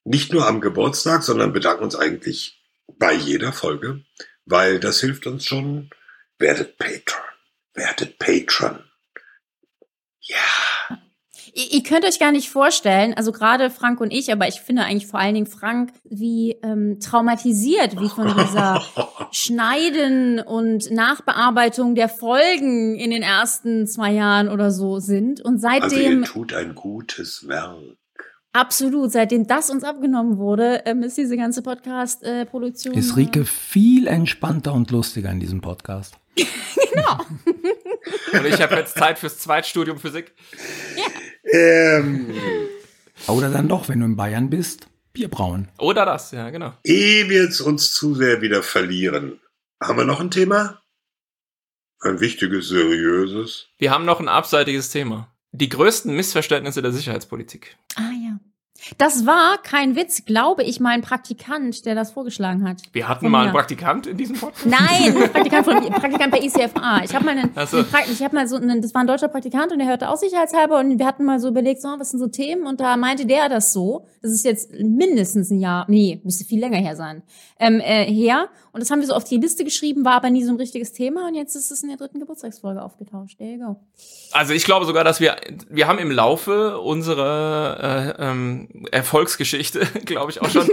Nicht 0.03 0.33
nur 0.33 0.47
am 0.47 0.61
Geburtstag, 0.61 1.23
sondern 1.23 1.53
bedanken 1.53 1.83
uns 1.83 1.95
eigentlich 1.95 2.61
bei 2.97 3.13
jeder 3.13 3.53
Folge, 3.53 4.01
weil 4.45 4.79
das 4.79 4.99
hilft 4.99 5.27
uns 5.27 5.45
schon. 5.45 5.89
Werdet 6.37 6.77
Patron. 6.77 7.23
Werdet 7.73 8.17
Patron. 8.17 8.79
Ja. 10.21 10.68
Ihr, 11.53 11.73
ihr 11.73 11.83
könnt 11.83 12.05
euch 12.05 12.19
gar 12.19 12.31
nicht 12.31 12.49
vorstellen, 12.49 13.13
also 13.13 13.31
gerade 13.31 13.69
Frank 13.69 14.01
und 14.01 14.11
ich, 14.11 14.31
aber 14.31 14.47
ich 14.47 14.61
finde 14.61 14.83
eigentlich 14.83 15.07
vor 15.07 15.19
allen 15.19 15.35
Dingen 15.35 15.47
Frank, 15.47 15.91
wie 16.03 16.57
ähm, 16.63 16.99
traumatisiert, 16.99 17.99
wie 17.99 18.09
von 18.09 18.33
dieser 18.35 18.81
Schneiden 19.31 20.39
und 20.39 20.91
Nachbearbeitung 20.91 21.95
der 21.95 22.09
Folgen 22.09 22.95
in 22.95 23.11
den 23.11 23.23
ersten 23.23 23.87
zwei 23.87 24.11
Jahren 24.13 24.49
oder 24.49 24.71
so 24.71 24.99
sind. 24.99 25.41
Und 25.41 25.63
Also 25.63 25.67
seitdem 25.67 26.21
ihr 26.21 26.27
tut 26.27 26.53
ein 26.53 26.75
gutes 26.75 27.47
Werk. 27.47 27.77
Absolut, 28.51 29.11
seitdem 29.11 29.45
das 29.45 29.69
uns 29.69 29.83
abgenommen 29.83 30.37
wurde, 30.39 30.81
ähm, 30.85 31.03
ist 31.03 31.17
diese 31.17 31.37
ganze 31.37 31.61
Podcast-Produktion. 31.61 32.95
Ist 32.95 33.15
Rike 33.15 33.45
viel 33.45 34.07
entspannter 34.07 34.73
und 34.73 34.89
lustiger 34.89 35.29
in 35.29 35.39
diesem 35.39 35.61
Podcast. 35.61 36.15
Und 38.33 38.45
ich 38.45 38.61
habe 38.61 38.75
jetzt 38.75 38.95
Zeit 38.95 39.19
fürs 39.19 39.39
Zweitstudium 39.39 39.97
Physik. 39.97 40.33
Ähm, 41.51 42.31
Oder 43.27 43.49
dann 43.49 43.67
doch, 43.67 43.89
wenn 43.89 43.99
du 43.99 44.05
in 44.05 44.15
Bayern 44.15 44.49
bist, 44.49 44.87
Bier 45.13 45.29
brauen. 45.29 45.69
Oder 45.79 46.05
das, 46.05 46.31
ja, 46.31 46.49
genau. 46.49 46.73
ehe 46.83 47.29
wir 47.29 47.43
jetzt 47.43 47.61
uns 47.61 47.93
zu 47.93 48.15
sehr 48.15 48.41
wieder 48.41 48.63
verlieren, 48.63 49.39
haben 49.81 49.97
wir 49.97 50.05
noch 50.05 50.19
ein 50.19 50.31
Thema? 50.31 50.81
Ein 52.01 52.19
wichtiges, 52.19 52.69
seriöses. 52.69 53.67
Wir 53.77 53.91
haben 53.91 54.05
noch 54.05 54.19
ein 54.19 54.29
abseitiges 54.29 54.89
Thema. 54.89 55.35
Die 55.51 55.69
größten 55.69 56.15
Missverständnisse 56.15 56.81
der 56.81 56.91
Sicherheitspolitik. 56.91 57.77
Ah 57.95 58.11
ja. 58.23 58.39
Das 58.97 59.25
war 59.25 59.57
kein 59.61 59.95
Witz, 59.95 60.25
glaube 60.25 60.63
ich, 60.63 60.79
mal 60.79 60.91
ein 60.91 61.01
Praktikant, 61.01 61.85
der 61.85 61.95
das 61.95 62.11
vorgeschlagen 62.11 62.67
hat. 62.67 62.81
Wir 62.91 63.07
hatten 63.07 63.21
Von 63.21 63.31
mal 63.31 63.39
mir. 63.39 63.43
einen 63.45 63.53
Praktikant 63.53 64.07
in 64.07 64.17
diesem 64.17 64.35
Podcast. 64.37 64.65
Nein, 64.65 65.15
ein 65.15 65.29
Praktikant, 65.31 65.65
von, 65.65 65.79
Praktikant 65.91 66.31
bei 66.31 66.39
ICFA. 66.39 67.03
Ich 67.03 67.13
habe 67.13 67.25
mal 67.25 67.37
einen, 67.37 67.51
so. 67.67 67.79
ich 67.79 68.23
habe 68.23 68.35
mal 68.35 68.47
so 68.47 68.55
einen, 68.55 68.81
das 68.81 68.93
war 68.93 69.01
ein 69.01 69.07
deutscher 69.07 69.27
Praktikant 69.27 69.71
und 69.71 69.79
der 69.79 69.87
hörte 69.87 70.09
auch 70.09 70.17
sicherheitshalber 70.17 70.79
und 70.79 70.97
wir 70.97 71.05
hatten 71.05 71.25
mal 71.25 71.39
so 71.39 71.49
überlegt, 71.49 71.81
so, 71.81 71.89
was 71.97 72.11
sind 72.11 72.19
so 72.19 72.27
Themen 72.27 72.65
und 72.65 72.79
da 72.79 72.97
meinte 72.97 73.25
der 73.25 73.49
das 73.49 73.73
so. 73.73 74.05
Das 74.21 74.31
ist 74.31 74.45
jetzt 74.45 74.71
mindestens 74.73 75.49
ein 75.49 75.59
Jahr, 75.59 75.85
nee, 75.87 76.19
müsste 76.23 76.45
viel 76.45 76.59
länger 76.59 76.77
her 76.77 76.95
sein, 76.95 77.23
ähm, 77.59 77.79
äh, 77.79 78.05
her. 78.05 78.49
Und 78.71 78.81
das 78.81 78.91
haben 78.91 78.99
wir 78.99 79.07
so 79.07 79.13
auf 79.13 79.23
die 79.23 79.37
Liste 79.37 79.63
geschrieben, 79.63 80.05
war 80.05 80.13
aber 80.13 80.29
nie 80.29 80.43
so 80.43 80.51
ein 80.51 80.57
richtiges 80.57 80.91
Thema 80.93 81.27
und 81.27 81.35
jetzt 81.35 81.55
ist 81.55 81.71
es 81.71 81.83
in 81.83 81.89
der 81.89 81.97
dritten 81.97 82.19
Geburtstagsfolge 82.19 82.81
aufgetauscht. 82.81 83.37
There 83.37 83.51
you 83.51 83.59
go. 83.59 83.75
Also 84.31 84.53
ich 84.53 84.63
glaube 84.63 84.85
sogar, 84.85 85.03
dass 85.03 85.19
wir, 85.19 85.37
wir 85.69 85.87
haben 85.87 85.97
im 85.97 86.11
Laufe 86.11 86.79
unserer 86.79 88.15
äh, 88.19 88.23
ähm, 88.23 88.85
Erfolgsgeschichte, 88.91 89.79
glaube 90.05 90.31
ich, 90.31 90.41
auch 90.41 90.49
schon 90.49 90.69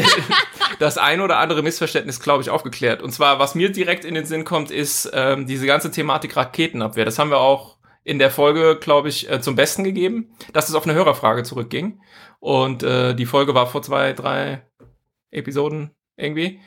das 0.78 0.98
ein 0.98 1.20
oder 1.20 1.38
andere 1.38 1.62
Missverständnis, 1.62 2.20
glaube 2.20 2.42
ich, 2.42 2.50
aufgeklärt. 2.50 3.02
Und 3.02 3.12
zwar, 3.12 3.38
was 3.38 3.54
mir 3.54 3.72
direkt 3.72 4.04
in 4.04 4.14
den 4.14 4.26
Sinn 4.26 4.44
kommt, 4.44 4.70
ist 4.70 5.10
ähm, 5.14 5.46
diese 5.46 5.66
ganze 5.66 5.90
Thematik 5.90 6.36
Raketenabwehr. 6.36 7.04
Das 7.04 7.18
haben 7.18 7.30
wir 7.30 7.38
auch 7.38 7.78
in 8.02 8.18
der 8.18 8.30
Folge, 8.30 8.78
glaube 8.78 9.08
ich, 9.08 9.30
äh, 9.30 9.40
zum 9.40 9.56
Besten 9.56 9.82
gegeben, 9.82 10.34
dass 10.52 10.68
es 10.68 10.74
auf 10.74 10.84
eine 10.84 10.94
Hörerfrage 10.94 11.42
zurückging. 11.42 12.00
Und 12.38 12.82
äh, 12.82 13.14
die 13.14 13.26
Folge 13.26 13.54
war 13.54 13.66
vor 13.66 13.82
zwei, 13.82 14.12
drei 14.12 14.62
Episoden 15.30 15.90
irgendwie. 16.16 16.60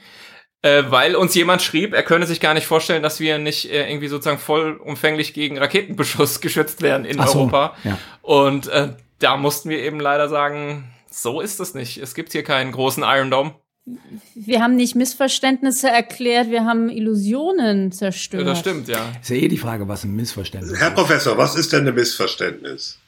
Äh, 0.64 0.86
weil 0.90 1.16
uns 1.16 1.36
jemand 1.36 1.62
schrieb, 1.62 1.94
er 1.94 2.04
könne 2.04 2.26
sich 2.26 2.40
gar 2.40 2.56
nicht 2.56 2.66
vorstellen, 2.66 3.04
dass 3.04 3.20
wir 3.20 3.38
nicht 3.38 3.70
äh, 3.72 3.90
irgendwie 3.90 4.08
sozusagen 4.08 4.40
vollumfänglich 4.40 5.34
gegen 5.34 5.58
Raketenbeschuss 5.58 6.42
geschützt 6.42 6.82
werden 6.82 7.06
in 7.06 7.20
Ach 7.20 7.28
so, 7.28 7.40
Europa. 7.40 7.76
ja. 7.84 7.98
Und 8.24 8.68
äh, 8.68 8.94
da 9.20 9.38
mussten 9.38 9.70
wir 9.70 9.80
eben 9.80 10.00
leider 10.00 10.30
sagen, 10.30 10.92
so 11.12 11.42
ist 11.42 11.60
es 11.60 11.74
nicht. 11.74 11.98
Es 11.98 12.16
gibt 12.16 12.32
hier 12.32 12.44
keinen 12.44 12.72
großen 12.72 13.04
Iron 13.04 13.30
Dome. 13.30 13.54
Wir 14.36 14.62
haben 14.62 14.76
nicht 14.76 14.96
Missverständnisse 14.96 15.90
erklärt, 15.90 16.50
wir 16.50 16.66
haben 16.66 16.90
Illusionen 16.90 17.92
zerstört. 17.92 18.46
Das 18.46 18.60
stimmt, 18.60 18.90
ja. 18.90 19.14
Ist 19.22 19.30
ja 19.30 19.38
eh 19.38 19.48
die 19.48 19.58
Frage, 19.58 19.88
was 19.88 20.04
ein 20.04 20.14
Missverständnis 20.16 20.78
Herr 20.78 20.90
ist. 20.90 20.96
Professor, 20.96 21.38
was 21.38 21.56
ist 21.56 21.72
denn 21.72 21.88
ein 21.88 21.96
Missverständnis? 21.96 23.00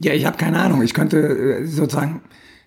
Ja, 0.00 0.14
ich 0.14 0.24
habe 0.24 0.36
keine 0.36 0.58
Ahnung. 0.58 0.82
Ich 0.82 0.94
könnte 0.94 1.18
äh, 1.18 1.66
sozusagen, 1.66 2.22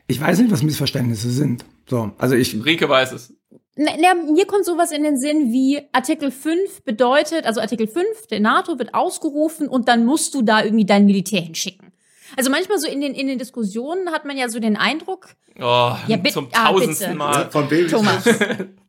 ich 0.07 0.21
weiß 0.21 0.39
nicht, 0.39 0.51
was 0.51 0.63
Missverständnisse 0.63 1.29
sind. 1.31 1.65
So, 1.89 2.13
also 2.17 2.35
ich, 2.35 2.63
Rike 2.63 2.87
weiß 2.87 3.11
es. 3.11 3.33
Na, 3.77 3.91
na, 3.99 4.13
mir 4.13 4.45
kommt 4.45 4.63
sowas 4.65 4.91
in 4.91 5.03
den 5.03 5.17
Sinn 5.17 5.51
wie 5.51 5.81
Artikel 5.91 6.31
5 6.31 6.83
bedeutet, 6.83 7.45
also 7.45 7.59
Artikel 7.59 7.87
5 7.87 8.27
der 8.29 8.39
NATO 8.39 8.79
wird 8.79 8.93
ausgerufen 8.93 9.67
und 9.67 9.87
dann 9.89 10.05
musst 10.05 10.33
du 10.33 10.41
da 10.41 10.63
irgendwie 10.63 10.85
dein 10.85 11.05
Militär 11.05 11.41
hinschicken. 11.41 11.91
Also 12.37 12.49
manchmal 12.49 12.79
so 12.79 12.87
in 12.87 13.01
den, 13.01 13.13
in 13.13 13.27
den 13.27 13.37
Diskussionen 13.37 14.11
hat 14.11 14.25
man 14.25 14.37
ja 14.37 14.49
so 14.49 14.59
den 14.59 14.77
Eindruck, 14.77 15.29
Oh, 15.57 15.95
Ja, 16.07 16.17
bitte- 16.17 16.33
zum 16.33 16.49
ah, 16.51 16.67
tausendsten 16.67 17.07
bitte. 17.11 17.17
Mal. 17.17 17.49
Von 17.51 17.69
wem 17.71 17.87
Thomas. 17.87 18.25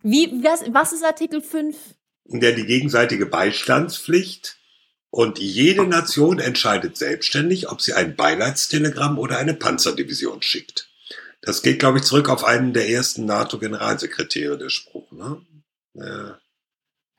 wie, 0.03 0.43
was, 0.43 0.65
was 0.73 0.93
ist 0.93 1.05
Artikel 1.05 1.41
5? 1.41 1.77
Der 2.25 2.53
die 2.53 2.67
gegenseitige 2.67 3.27
Beistandspflicht 3.27 4.57
und 5.11 5.39
jede 5.39 5.87
Nation 5.87 6.41
entscheidet 6.41 6.97
selbstständig, 6.97 7.71
ob 7.71 7.81
sie 7.81 7.93
ein 7.93 8.17
Beileidstelegramm 8.17 9.17
oder 9.19 9.39
eine 9.39 9.55
Panzerdivision 9.55 10.43
schickt. 10.43 10.89
Das 11.47 11.63
geht, 11.63 11.79
glaube 11.79 11.99
ich, 11.99 12.05
zurück 12.05 12.29
auf 12.29 12.45
einen 12.45 12.73
der 12.75 12.89
ersten 12.91 13.25
NATO-Generalsekretäre, 13.25 14.59
der 14.59 14.69
Spruch. 14.69 15.11
Ne? 15.13 15.39
Ja. 15.95 16.39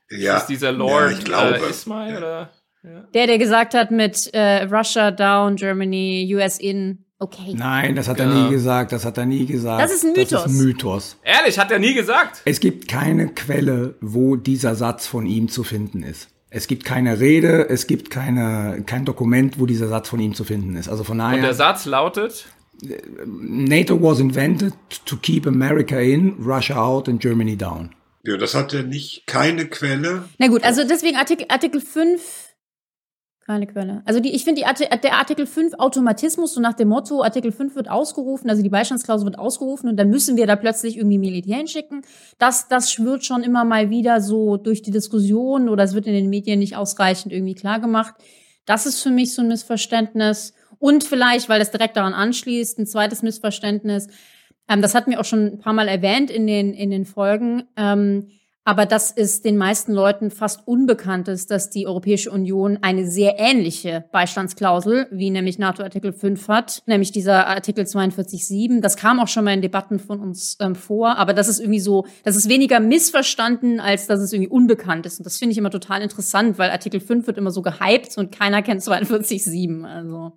ja. 0.09 0.38
ist 0.38 0.47
dieser 0.47 0.71
Lord 0.71 1.11
ja, 1.11 1.17
ich 1.17 1.23
glaube. 1.25 1.57
äh, 1.57 1.69
Ismail 1.69 2.11
Ja. 2.11 2.17
oder? 2.17 2.49
Ja. 2.84 3.01
Der, 3.13 3.28
der 3.28 3.38
gesagt 3.38 3.73
hat 3.73 3.91
mit 3.91 4.30
äh, 4.34 4.63
Russia 4.63 5.11
down, 5.11 5.55
Germany, 5.55 6.32
US 6.36 6.57
in, 6.59 7.05
okay. 7.19 7.53
nein, 7.55 7.95
das 7.95 8.07
hat 8.07 8.19
er 8.19 8.28
Ja. 8.28 8.43
nie 8.43 8.49
gesagt, 8.51 8.91
das 8.91 9.03
hat 9.03 9.17
er 9.17 9.25
nie 9.25 9.45
gesagt. 9.45 9.82
Das 9.82 9.91
ist 9.91 10.05
ein 10.05 10.13
Das 10.13 10.32
Mythos. 10.32 10.45
ist 10.45 10.47
ein 10.51 10.57
Mythos. 10.65 11.17
Ehrlich, 11.23 11.59
hat 11.59 11.71
er 11.71 11.80
nie 11.80 11.93
gesagt. 11.95 12.41
Es 12.45 12.59
gibt 12.59 12.88
keine 12.88 13.30
Quelle, 13.30 13.95
wo 13.99 14.36
dieser 14.36 14.75
Satz 14.75 15.07
von 15.07 15.25
ihm 15.25 15.49
zu 15.49 15.63
finden 15.63 16.03
ist. 16.03 16.30
Es 16.49 16.67
gibt 16.67 16.86
keine 16.86 17.19
Rede, 17.19 17.67
es 17.69 17.88
gibt 17.88 18.09
keine, 18.09 18.82
kein 18.86 19.03
Dokument, 19.03 19.59
wo 19.59 19.65
dieser 19.65 19.89
Satz 19.89 20.07
von 20.07 20.19
ihm 20.21 20.34
zu 20.34 20.45
finden 20.45 20.78
ist. 20.78 20.88
Also 20.88 21.03
von 21.03 21.19
Und 21.19 21.32
der 21.32 21.41
daher, 21.41 21.53
Satz 21.53 21.86
lautet, 21.86 22.45
NATO 23.25 24.01
was 24.01 24.19
invented 24.19 24.73
to 25.05 25.17
keep 25.17 25.45
America 25.45 25.99
in, 25.99 26.36
Russia 26.39 26.75
out 26.75 27.07
and 27.07 27.21
Germany 27.21 27.55
down. 27.55 27.95
Ja, 28.23 28.38
das 28.38 28.53
hat 28.55 28.73
er 28.73 28.84
nicht, 28.84 29.25
keine 29.25 29.67
Quelle. 29.67 30.25
Na 30.38 30.47
gut, 30.47 30.63
also 30.63 30.84
deswegen 30.84 31.17
Artikel, 31.17 31.45
Artikel 31.49 31.82
5, 31.82 32.47
keine 33.47 33.65
Quelle. 33.65 34.01
Also 34.03 34.19
die, 34.19 34.36
ich 34.36 34.43
finde 34.43 34.61
der 34.61 35.13
Artikel 35.13 35.47
5 35.47 35.75
Automatismus, 35.75 36.53
so 36.53 36.59
nach 36.59 36.73
dem 36.73 36.89
Motto, 36.89 37.23
Artikel 37.23 37.53
5 37.53 37.75
wird 37.75 37.89
ausgerufen, 37.89 38.49
also 38.49 38.61
die 38.61 38.69
Beistandsklausel 38.69 39.25
wird 39.25 39.39
ausgerufen 39.39 39.89
und 39.89 39.95
dann 39.95 40.09
müssen 40.09 40.36
wir 40.36 40.45
da 40.45 40.57
plötzlich 40.57 40.97
irgendwie 40.97 41.17
Militär 41.17 41.55
hinschicken. 41.55 42.01
Das, 42.38 42.67
das 42.67 42.91
schwirrt 42.91 43.23
schon 43.23 43.43
immer 43.43 43.63
mal 43.63 43.89
wieder 43.89 44.19
so 44.19 44.57
durch 44.57 44.82
die 44.82 44.91
Diskussion 44.91 45.69
oder 45.69 45.86
es 45.86 45.93
wird 45.93 46.07
in 46.07 46.13
den 46.13 46.30
Medien 46.30 46.59
nicht 46.59 46.75
ausreichend 46.75 47.32
irgendwie 47.32 47.55
klar 47.55 47.80
gemacht. 47.80 48.15
Das 48.65 48.86
ist 48.86 49.01
für 49.01 49.11
mich 49.11 49.34
so 49.34 49.41
ein 49.41 49.47
Missverständnis. 49.47 50.53
Und 50.80 51.03
vielleicht, 51.03 51.49
weil 51.49 51.59
das 51.59 51.71
direkt 51.71 51.97
daran 51.97 52.13
anschließt, 52.13 52.80
ein 52.80 52.86
zweites 52.88 53.21
Missverständnis. 53.23 54.07
Ähm, 54.67 54.82
das 54.82 54.95
hatten 54.95 55.11
wir 55.11 55.19
auch 55.19 55.25
schon 55.25 55.45
ein 55.45 55.59
paar 55.59 55.73
Mal 55.73 55.88
erwähnt 55.88 56.30
in 56.30 56.47
den, 56.47 56.73
in 56.73 56.91
den 56.91 57.05
Folgen. 57.05 57.63
Ähm, 57.75 58.28
aber 58.67 58.86
das 58.86 59.11
ist 59.11 59.45
den 59.45 59.55
meisten 59.55 59.93
Leuten 59.93 60.30
fast 60.30 60.67
unbekannt 60.67 61.30
ist, 61.30 61.51
dass 61.51 61.69
die 61.69 61.88
Europäische 61.88 62.30
Union 62.32 62.80
eine 62.82 63.09
sehr 63.09 63.39
ähnliche 63.39 64.03
Beistandsklausel, 64.11 65.07
wie 65.09 65.30
nämlich 65.30 65.57
NATO 65.57 65.84
Artikel 65.84 66.11
5 66.11 66.49
hat, 66.49 66.84
nämlich 66.86 67.13
dieser 67.13 67.47
Artikel 67.47 67.86
42.7. 67.86 68.82
Das 68.82 68.97
kam 68.97 69.21
auch 69.21 69.30
schon 69.30 69.45
mal 69.45 69.53
in 69.53 69.61
Debatten 69.61 69.99
von 69.99 70.19
uns 70.19 70.57
ähm, 70.59 70.75
vor, 70.75 71.17
aber 71.17 71.34
das 71.34 71.47
ist 71.47 71.61
irgendwie 71.61 71.80
so, 71.80 72.07
das 72.25 72.36
ist 72.36 72.49
weniger 72.49 72.82
missverstanden, 72.82 73.80
als 73.80 74.05
dass 74.07 74.19
es 74.19 74.34
irgendwie 74.34 74.51
unbekannt 74.51 75.05
ist. 75.05 75.17
Und 75.17 75.25
das 75.25 75.38
finde 75.38 75.53
ich 75.53 75.57
immer 75.57 75.71
total 75.71 76.01
interessant, 76.01 76.57
weil 76.57 76.69
Artikel 76.69 76.99
5 76.99 77.25
wird 77.25 77.38
immer 77.38 77.51
so 77.51 77.61
gehypt 77.61 78.17
und 78.17 78.34
keiner 78.34 78.61
kennt 78.63 78.82
42.7. 78.82 79.86
Also 79.86 80.34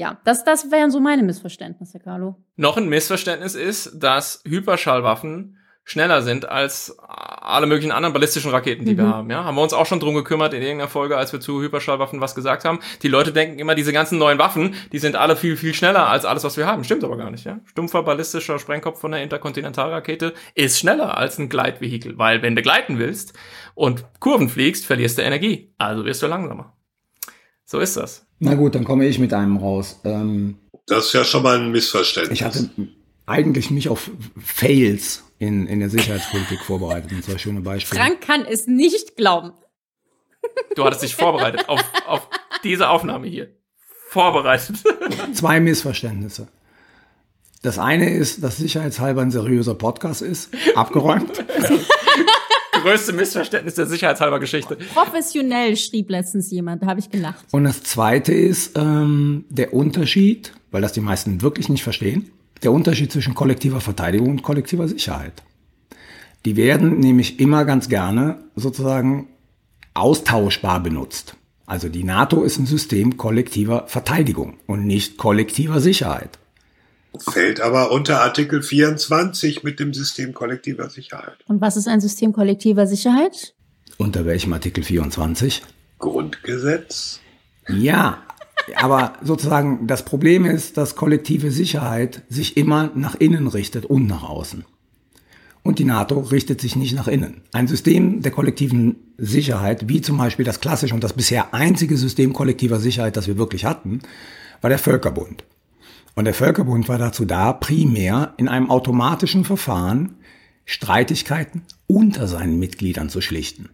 ja, 0.00 0.18
das, 0.24 0.44
das 0.44 0.70
wären 0.70 0.90
so 0.90 0.98
meine 0.98 1.22
Missverständnisse, 1.22 1.98
Carlo. 2.00 2.36
noch 2.56 2.76
ein 2.78 2.88
Missverständnis 2.88 3.54
ist, 3.54 3.92
dass 4.02 4.42
Hyperschallwaffen 4.48 5.56
schneller 5.84 6.22
sind 6.22 6.48
als 6.48 6.96
alle 7.08 7.66
möglichen 7.66 7.90
anderen 7.90 8.12
ballistischen 8.12 8.50
Raketen, 8.50 8.84
die 8.84 8.96
wir 8.96 9.04
Mhm. 9.04 9.14
haben. 9.14 9.30
Ja, 9.30 9.44
haben 9.44 9.56
wir 9.56 9.62
uns 9.62 9.72
auch 9.72 9.86
schon 9.86 9.98
drum 9.98 10.14
gekümmert 10.14 10.54
in 10.54 10.62
irgendeiner 10.62 10.88
Folge, 10.88 11.16
als 11.16 11.32
wir 11.32 11.40
zu 11.40 11.60
Hyperschallwaffen 11.60 12.20
was 12.20 12.34
gesagt 12.34 12.64
haben. 12.64 12.78
Die 13.02 13.08
Leute 13.08 13.32
denken 13.32 13.58
immer, 13.58 13.74
diese 13.74 13.92
ganzen 13.92 14.16
neuen 14.18 14.38
Waffen, 14.38 14.74
die 14.92 14.98
sind 15.00 15.16
alle 15.16 15.36
viel 15.36 15.56
viel 15.56 15.74
schneller 15.74 16.08
als 16.08 16.24
alles, 16.24 16.44
was 16.44 16.56
wir 16.56 16.66
haben. 16.66 16.84
Stimmt 16.84 17.02
aber 17.04 17.16
gar 17.16 17.30
nicht. 17.30 17.44
Ja, 17.44 17.58
stumpfer 17.66 18.02
ballistischer 18.04 18.58
Sprengkopf 18.58 19.00
von 19.00 19.10
der 19.12 19.22
Interkontinentalrakete 19.22 20.32
ist 20.54 20.78
schneller 20.78 21.16
als 21.18 21.38
ein 21.38 21.48
Gleitvehikel, 21.48 22.16
weil 22.18 22.40
wenn 22.42 22.54
du 22.56 22.62
gleiten 22.62 22.98
willst 22.98 23.32
und 23.74 24.04
Kurven 24.20 24.48
fliegst, 24.48 24.86
verlierst 24.86 25.18
du 25.18 25.22
Energie, 25.22 25.72
also 25.78 26.04
wirst 26.04 26.22
du 26.22 26.26
langsamer. 26.26 26.72
So 27.70 27.78
ist 27.78 27.96
das. 27.96 28.26
Na 28.40 28.54
gut, 28.54 28.74
dann 28.74 28.82
komme 28.82 29.06
ich 29.06 29.20
mit 29.20 29.32
einem 29.32 29.56
raus. 29.56 30.00
Ähm, 30.02 30.58
Das 30.88 31.06
ist 31.06 31.12
ja 31.12 31.22
schon 31.22 31.44
mal 31.44 31.56
ein 31.56 31.70
Missverständnis. 31.70 32.36
ich 32.40 32.42
hatte 32.42 32.68
eigentlich 33.26 33.70
mich 33.70 33.88
auf 33.88 34.10
Fails 34.44 35.22
in, 35.38 35.68
in 35.68 35.78
der 35.78 35.88
Sicherheitspolitik 35.88 36.58
vorbereitet. 36.64 37.12
Und 37.12 37.24
zwei 37.24 37.38
schöne 37.38 37.60
Beispiele. 37.60 38.00
Frank 38.00 38.22
kann 38.22 38.44
es 38.44 38.66
nicht 38.66 39.16
glauben. 39.16 39.52
Du 40.74 40.84
hattest 40.84 41.04
dich 41.04 41.14
vorbereitet 41.14 41.68
auf, 41.68 41.80
auf 42.08 42.28
diese 42.64 42.88
Aufnahme 42.88 43.28
hier. 43.28 43.54
Vorbereitet. 44.08 44.78
Zwei 45.34 45.60
Missverständnisse. 45.60 46.48
Das 47.62 47.78
eine 47.78 48.10
ist, 48.10 48.42
dass 48.42 48.56
sicherheitshalber 48.56 49.22
ein 49.22 49.30
seriöser 49.30 49.76
Podcast 49.76 50.22
ist. 50.22 50.50
Abgeräumt. 50.74 51.30
Größte 52.82 53.12
Missverständnis 53.12 53.74
der 53.74 53.86
sicherheitshalber 53.86 54.40
Geschichte. 54.40 54.76
Professionell 54.94 55.76
schrieb 55.76 56.10
letztens 56.10 56.50
jemand, 56.50 56.82
da 56.82 56.86
habe 56.86 57.00
ich 57.00 57.10
gelacht. 57.10 57.44
Und 57.50 57.64
das 57.64 57.82
zweite 57.82 58.32
ist 58.32 58.76
ähm, 58.76 59.44
der 59.48 59.74
Unterschied, 59.74 60.52
weil 60.70 60.82
das 60.82 60.92
die 60.92 61.00
meisten 61.00 61.42
wirklich 61.42 61.68
nicht 61.68 61.82
verstehen, 61.82 62.30
der 62.62 62.72
Unterschied 62.72 63.12
zwischen 63.12 63.34
kollektiver 63.34 63.80
Verteidigung 63.80 64.30
und 64.30 64.42
kollektiver 64.42 64.88
Sicherheit. 64.88 65.42
Die 66.44 66.56
werden 66.56 67.00
nämlich 67.00 67.38
immer 67.40 67.64
ganz 67.64 67.88
gerne 67.88 68.38
sozusagen 68.56 69.28
austauschbar 69.94 70.80
benutzt. 70.80 71.36
Also 71.66 71.88
die 71.88 72.02
NATO 72.02 72.42
ist 72.42 72.58
ein 72.58 72.66
System 72.66 73.16
kollektiver 73.16 73.84
Verteidigung 73.86 74.54
und 74.66 74.86
nicht 74.86 75.18
kollektiver 75.18 75.80
Sicherheit. 75.80 76.39
Fällt 77.18 77.60
aber 77.60 77.90
unter 77.90 78.20
Artikel 78.20 78.62
24 78.62 79.62
mit 79.62 79.80
dem 79.80 79.92
System 79.92 80.32
kollektiver 80.32 80.88
Sicherheit. 80.88 81.36
Und 81.46 81.60
was 81.60 81.76
ist 81.76 81.88
ein 81.88 82.00
System 82.00 82.32
kollektiver 82.32 82.86
Sicherheit? 82.86 83.54
Unter 83.98 84.24
welchem 84.24 84.52
Artikel 84.52 84.84
24? 84.84 85.62
Grundgesetz? 85.98 87.20
Ja, 87.68 88.22
aber 88.76 89.14
sozusagen 89.22 89.86
das 89.86 90.04
Problem 90.04 90.44
ist, 90.44 90.76
dass 90.76 90.96
kollektive 90.96 91.50
Sicherheit 91.50 92.22
sich 92.28 92.56
immer 92.56 92.90
nach 92.94 93.14
innen 93.16 93.46
richtet 93.46 93.84
und 93.86 94.06
nach 94.06 94.22
außen. 94.22 94.64
Und 95.62 95.78
die 95.78 95.84
NATO 95.84 96.20
richtet 96.20 96.60
sich 96.60 96.74
nicht 96.76 96.94
nach 96.94 97.08
innen. 97.08 97.42
Ein 97.52 97.68
System 97.68 98.22
der 98.22 98.32
kollektiven 98.32 98.96
Sicherheit, 99.18 99.88
wie 99.88 100.00
zum 100.00 100.16
Beispiel 100.16 100.44
das 100.44 100.60
klassische 100.60 100.94
und 100.94 101.04
das 101.04 101.12
bisher 101.12 101.52
einzige 101.52 101.96
System 101.98 102.32
kollektiver 102.32 102.80
Sicherheit, 102.80 103.16
das 103.16 103.26
wir 103.26 103.36
wirklich 103.36 103.66
hatten, 103.66 104.00
war 104.62 104.70
der 104.70 104.78
Völkerbund. 104.78 105.44
Und 106.14 106.24
der 106.24 106.34
Völkerbund 106.34 106.88
war 106.88 106.98
dazu 106.98 107.24
da, 107.24 107.52
primär 107.52 108.34
in 108.36 108.48
einem 108.48 108.70
automatischen 108.70 109.44
Verfahren 109.44 110.16
Streitigkeiten 110.64 111.62
unter 111.86 112.28
seinen 112.28 112.58
Mitgliedern 112.58 113.08
zu 113.08 113.20
schlichten. 113.20 113.70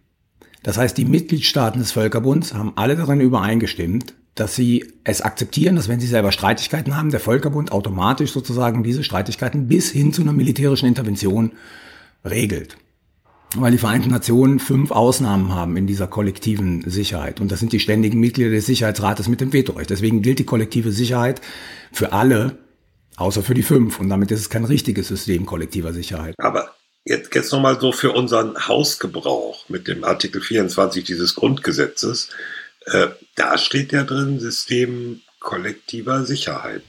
Das 0.63 0.77
heißt, 0.77 0.97
die 0.97 1.05
Mitgliedstaaten 1.05 1.79
des 1.79 1.91
Völkerbunds 1.91 2.53
haben 2.53 2.73
alle 2.75 2.95
darin 2.95 3.21
übereingestimmt, 3.21 4.13
dass 4.35 4.55
sie 4.55 4.93
es 5.03 5.21
akzeptieren, 5.21 5.75
dass 5.75 5.87
wenn 5.87 5.99
sie 5.99 6.07
selber 6.07 6.31
Streitigkeiten 6.31 6.95
haben, 6.95 7.11
der 7.11 7.19
Völkerbund 7.19 7.71
automatisch 7.71 8.31
sozusagen 8.31 8.83
diese 8.83 9.03
Streitigkeiten 9.03 9.67
bis 9.67 9.91
hin 9.91 10.13
zu 10.13 10.21
einer 10.21 10.33
militärischen 10.33 10.87
Intervention 10.87 11.53
regelt. 12.23 12.77
Weil 13.55 13.71
die 13.71 13.77
Vereinten 13.77 14.09
Nationen 14.09 14.59
fünf 14.59 14.91
Ausnahmen 14.91 15.55
haben 15.55 15.77
in 15.77 15.87
dieser 15.87 16.07
kollektiven 16.07 16.89
Sicherheit. 16.89 17.39
Und 17.39 17.51
das 17.51 17.59
sind 17.59 17.71
die 17.71 17.79
ständigen 17.79 18.19
Mitglieder 18.19 18.49
des 18.49 18.65
Sicherheitsrates 18.65 19.29
mit 19.29 19.39
dem 19.39 19.53
Vetorecht. 19.53 19.89
Deswegen 19.89 20.21
gilt 20.21 20.39
die 20.39 20.45
kollektive 20.45 20.91
Sicherheit 20.91 21.41
für 21.93 22.11
alle, 22.11 22.57
außer 23.15 23.43
für 23.43 23.53
die 23.53 23.63
fünf. 23.63 23.99
Und 23.99 24.09
damit 24.09 24.31
ist 24.31 24.41
es 24.41 24.49
kein 24.49 24.65
richtiges 24.65 25.07
System 25.07 25.45
kollektiver 25.45 25.93
Sicherheit. 25.93 26.35
Aber 26.39 26.75
jetzt, 27.05 27.33
jetzt 27.33 27.51
nochmal 27.53 27.79
so 27.79 27.93
für 27.93 28.11
unseren 28.11 28.67
Hausgebrauch 28.67 29.69
mit 29.69 29.87
dem 29.87 30.03
Artikel 30.03 30.41
24 30.41 31.05
dieses 31.05 31.33
Grundgesetzes. 31.35 32.29
Äh, 32.85 33.07
da 33.35 33.57
steht 33.57 33.93
ja 33.93 34.03
drin 34.03 34.39
System 34.39 35.21
kollektiver 35.39 36.25
Sicherheit. 36.25 36.83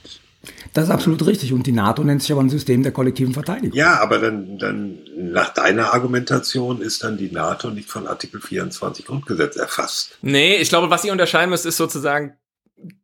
Das 0.72 0.84
ist 0.84 0.90
absolut 0.90 1.26
richtig. 1.26 1.52
Und 1.52 1.66
die 1.66 1.72
NATO 1.72 2.04
nennt 2.04 2.22
sich 2.22 2.30
aber 2.32 2.42
ein 2.42 2.48
System 2.50 2.82
der 2.82 2.92
kollektiven 2.92 3.34
Verteidigung. 3.34 3.76
Ja, 3.76 4.00
aber 4.00 4.18
dann, 4.18 4.58
dann 4.58 4.98
nach 5.16 5.52
deiner 5.52 5.92
Argumentation 5.92 6.80
ist 6.80 7.02
dann 7.02 7.18
die 7.18 7.30
NATO 7.30 7.70
nicht 7.70 7.88
von 7.90 8.06
Artikel 8.06 8.40
24 8.40 9.04
Grundgesetz 9.06 9.56
erfasst. 9.56 10.16
Nee, 10.22 10.56
ich 10.56 10.68
glaube, 10.68 10.90
was 10.90 11.04
ihr 11.04 11.12
unterscheiden 11.12 11.50
müsst, 11.50 11.66
ist 11.66 11.76
sozusagen 11.76 12.34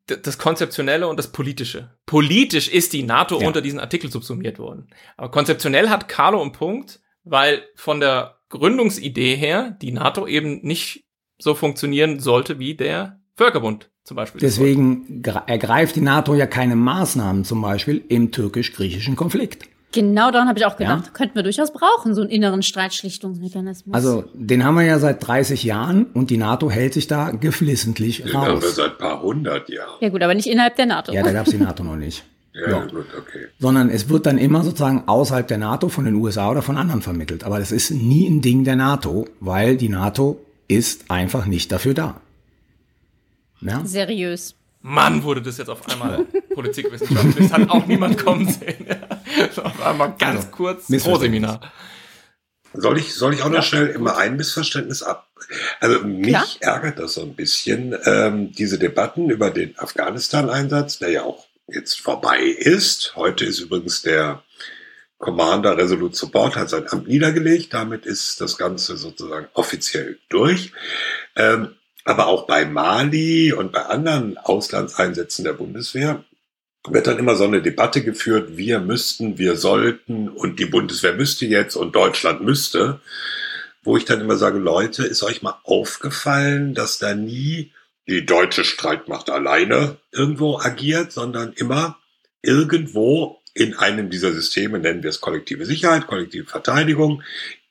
das 0.07 0.39
Konzeptionelle 0.39 1.09
und 1.09 1.17
das 1.19 1.33
Politische. 1.33 1.91
Politisch 2.07 2.69
ist 2.69 2.93
die 2.93 3.03
NATO 3.03 3.41
Ja. 3.41 3.47
unter 3.49 3.61
diesen 3.61 3.81
Artikel 3.81 4.11
subsumiert 4.11 4.59
worden. 4.59 4.89
Aber 5.17 5.31
konzeptionell 5.31 5.89
hat 5.89 6.09
Carlo 6.09 6.41
einen 6.41 6.53
Punkt, 6.53 7.01
weil 7.25 7.65
von 7.75 7.99
der 8.01 8.39
Gründungsidee 8.51 9.35
her 9.35 9.77
die 9.83 9.91
NATO 9.91 10.27
eben 10.29 10.61
nicht 10.63 11.07
so 11.39 11.55
funktionieren 11.57 12.21
sollte 12.21 12.61
wie 12.61 12.77
der 12.77 13.21
Völkerbund 13.37 13.91
zum 14.05 14.17
Beispiel. 14.17 14.41
Deswegen 14.41 15.23
gre- 15.23 15.47
ergreift 15.49 15.97
die 15.97 16.01
NATO 16.01 16.35
ja 16.35 16.47
keine 16.47 16.77
Maßnahmen, 16.77 17.45
zum 17.45 17.61
Beispiel 17.63 18.03
im 18.09 18.31
türkisch-griechischen 18.31 19.17
Konflikt. 19.17 19.65
Genau 19.93 20.31
daran 20.33 20.49
habe 20.49 20.59
ich 20.59 20.67
auch 20.67 20.77
gedacht. 20.77 21.07
Ja. 21.07 21.13
Könnten 21.13 21.37
wir 21.37 21.45
durchaus 21.45 21.73
brauchen, 21.73 22.15
so 22.15 22.21
einen 22.23 22.31
inneren 22.31 22.63
Streitschlichtungsmechanismus. 23.15 23.95
Also, 23.95 24.25
den 24.35 24.65
haben 24.65 24.75
wir 24.77 24.83
ja 24.85 24.99
seit 24.99 25.27
30 25.27 25.63
Jahren 25.65 26.07
und 26.15 26.31
die 26.31 26.37
NATO 26.37 26.71
hält 26.71 26.95
sich 26.95 27.07
da 27.07 27.31
geflissentlich 27.31 28.23
Den 28.23 28.33
haben 28.33 28.47
wir 28.47 28.67
raus. 28.67 28.75
seit 28.77 28.93
ein 28.93 28.99
paar 28.99 29.23
hundert 29.23 29.69
Jahren. 29.69 29.95
ja 30.01 30.09
gut, 30.09 30.23
aber 30.23 30.35
nicht 30.35 30.47
innerhalb 30.49 30.77
der 30.77 30.87
NATO. 30.87 31.13
Ja, 31.13 31.23
da 31.23 31.33
gab's 31.33 31.51
die 31.51 31.59
NATO 31.59 31.85
noch 31.85 31.97
nicht. 31.97 32.25
Ja, 32.53 32.71
Ja. 32.71 32.85
gut, 32.87 33.07
okay. 33.19 33.47
Sondern 33.59 33.89
es 33.91 34.09
wird 34.09 34.27
dann 34.27 34.39
immer 34.39 34.63
sozusagen 34.65 35.05
außerhalb 35.07 35.47
der 35.49 35.59
NATO 35.59 35.89
von 35.89 36.05
den 36.05 36.15
USA 36.17 36.51
oder 36.51 36.63
von 36.63 36.77
anderen 36.77 37.03
vermittelt. 37.03 37.45
Aber 37.45 37.59
das 37.59 37.73
ist 37.73 37.91
nie 37.91 38.29
ein 38.29 38.41
Ding 38.43 38.65
der 38.65 38.77
NATO, 38.77 39.27
weil 39.41 39.77
die 39.77 39.89
NATO 39.89 40.41
ist 40.69 41.11
einfach 41.11 41.47
nicht 41.47 41.71
dafür 41.73 41.95
da. 41.95 42.21
Ja? 43.65 43.85
Seriös. 43.85 44.55
Mann, 44.83 45.23
wurde 45.23 45.41
das 45.41 45.57
jetzt 45.57 45.71
auf 45.71 45.89
einmal 45.89 46.27
politikwissenschaftlich. 46.55 47.49
Das 47.49 47.53
hat 47.59 47.71
auch 47.71 47.87
niemand 47.87 48.19
kommen 48.23 48.47
sehen. 48.47 48.87
Das 49.39 49.57
war 49.57 49.67
auf 49.67 49.83
einmal 49.83 50.15
ganz 50.19 50.41
Also, 50.45 50.49
kurz. 50.51 50.87
Pro-Seminar. 51.03 51.73
Soll 52.75 52.99
ich, 52.99 53.15
soll 53.15 53.33
ich 53.33 53.43
auch 53.43 53.49
noch 53.49 53.63
schnell 53.63 53.87
immer 53.87 54.19
ein 54.19 54.37
Missverständnis 54.37 55.03
ab? 55.03 55.29
Also 55.81 56.01
mich 56.01 56.29
Klar. 56.29 56.47
ärgert 56.61 56.99
das 56.99 57.15
so 57.15 57.23
ein 57.23 57.35
bisschen, 57.35 57.97
ähm, 58.05 58.53
diese 58.53 58.79
Debatten 58.79 59.31
über 59.31 59.51
den 59.51 59.79
Afghanistan-Einsatz, 59.79 60.99
der 60.99 61.11
ja 61.11 61.23
auch 61.23 61.47
jetzt 61.67 62.01
vorbei 62.01 62.41
ist. 62.41 63.15
Heute 63.17 63.45
ist 63.45 63.61
übrigens 63.61 64.03
der 64.03 64.43
Commander 65.19 65.79
Resolute 65.79 66.15
Support, 66.17 66.57
hat 66.57 66.69
sein 66.69 66.91
Amt 66.91 67.09
niedergelegt. 67.09 67.73
Damit 67.73 68.05
ist 68.05 68.41
das 68.41 68.59
Ganze 68.59 68.97
sozusagen 68.99 69.47
offiziell 69.55 70.19
durch. 70.29 70.73
Ähm, 71.37 71.77
aber 72.05 72.27
auch 72.27 72.47
bei 72.47 72.65
Mali 72.65 73.53
und 73.53 73.73
bei 73.73 73.87
anderen 73.87 74.37
Auslandseinsätzen 74.39 75.45
der 75.45 75.55
Bundeswehr 75.55 76.25
wird 76.87 77.07
dann 77.07 77.19
immer 77.19 77.35
so 77.35 77.45
eine 77.45 77.63
Debatte 77.63 78.03
geführt, 78.03 78.57
wir 78.57 78.79
müssten, 78.79 79.39
wir 79.39 79.57
sollten 79.57 80.29
und 80.29 80.59
die 80.59 80.67
Bundeswehr 80.67 81.15
müsste 81.15 81.47
jetzt 81.47 81.77
und 81.77 81.97
Deutschland 81.97 82.43
müsste, 82.43 83.01
wo 83.83 83.97
ich 83.97 84.05
dann 84.05 84.21
immer 84.21 84.37
sage, 84.37 84.59
Leute, 84.59 85.05
ist 85.05 85.23
euch 85.23 85.43
mal 85.43 85.59
aufgefallen, 85.65 86.75
dass 86.75 86.99
da 86.99 87.15
nie 87.15 87.73
die 88.07 88.27
deutsche 88.27 88.65
Streitmacht 88.65 89.31
alleine 89.31 89.97
irgendwo 90.13 90.59
agiert, 90.59 91.13
sondern 91.13 91.55
immer 91.55 91.99
irgendwo 92.43 93.41
in 93.55 93.75
einem 93.75 94.11
dieser 94.11 94.33
Systeme, 94.33 94.79
nennen 94.79 95.03
wir 95.03 95.11
es 95.11 95.21
kollektive 95.21 95.65
Sicherheit, 95.65 96.07
kollektive 96.07 96.47
Verteidigung, 96.47 97.23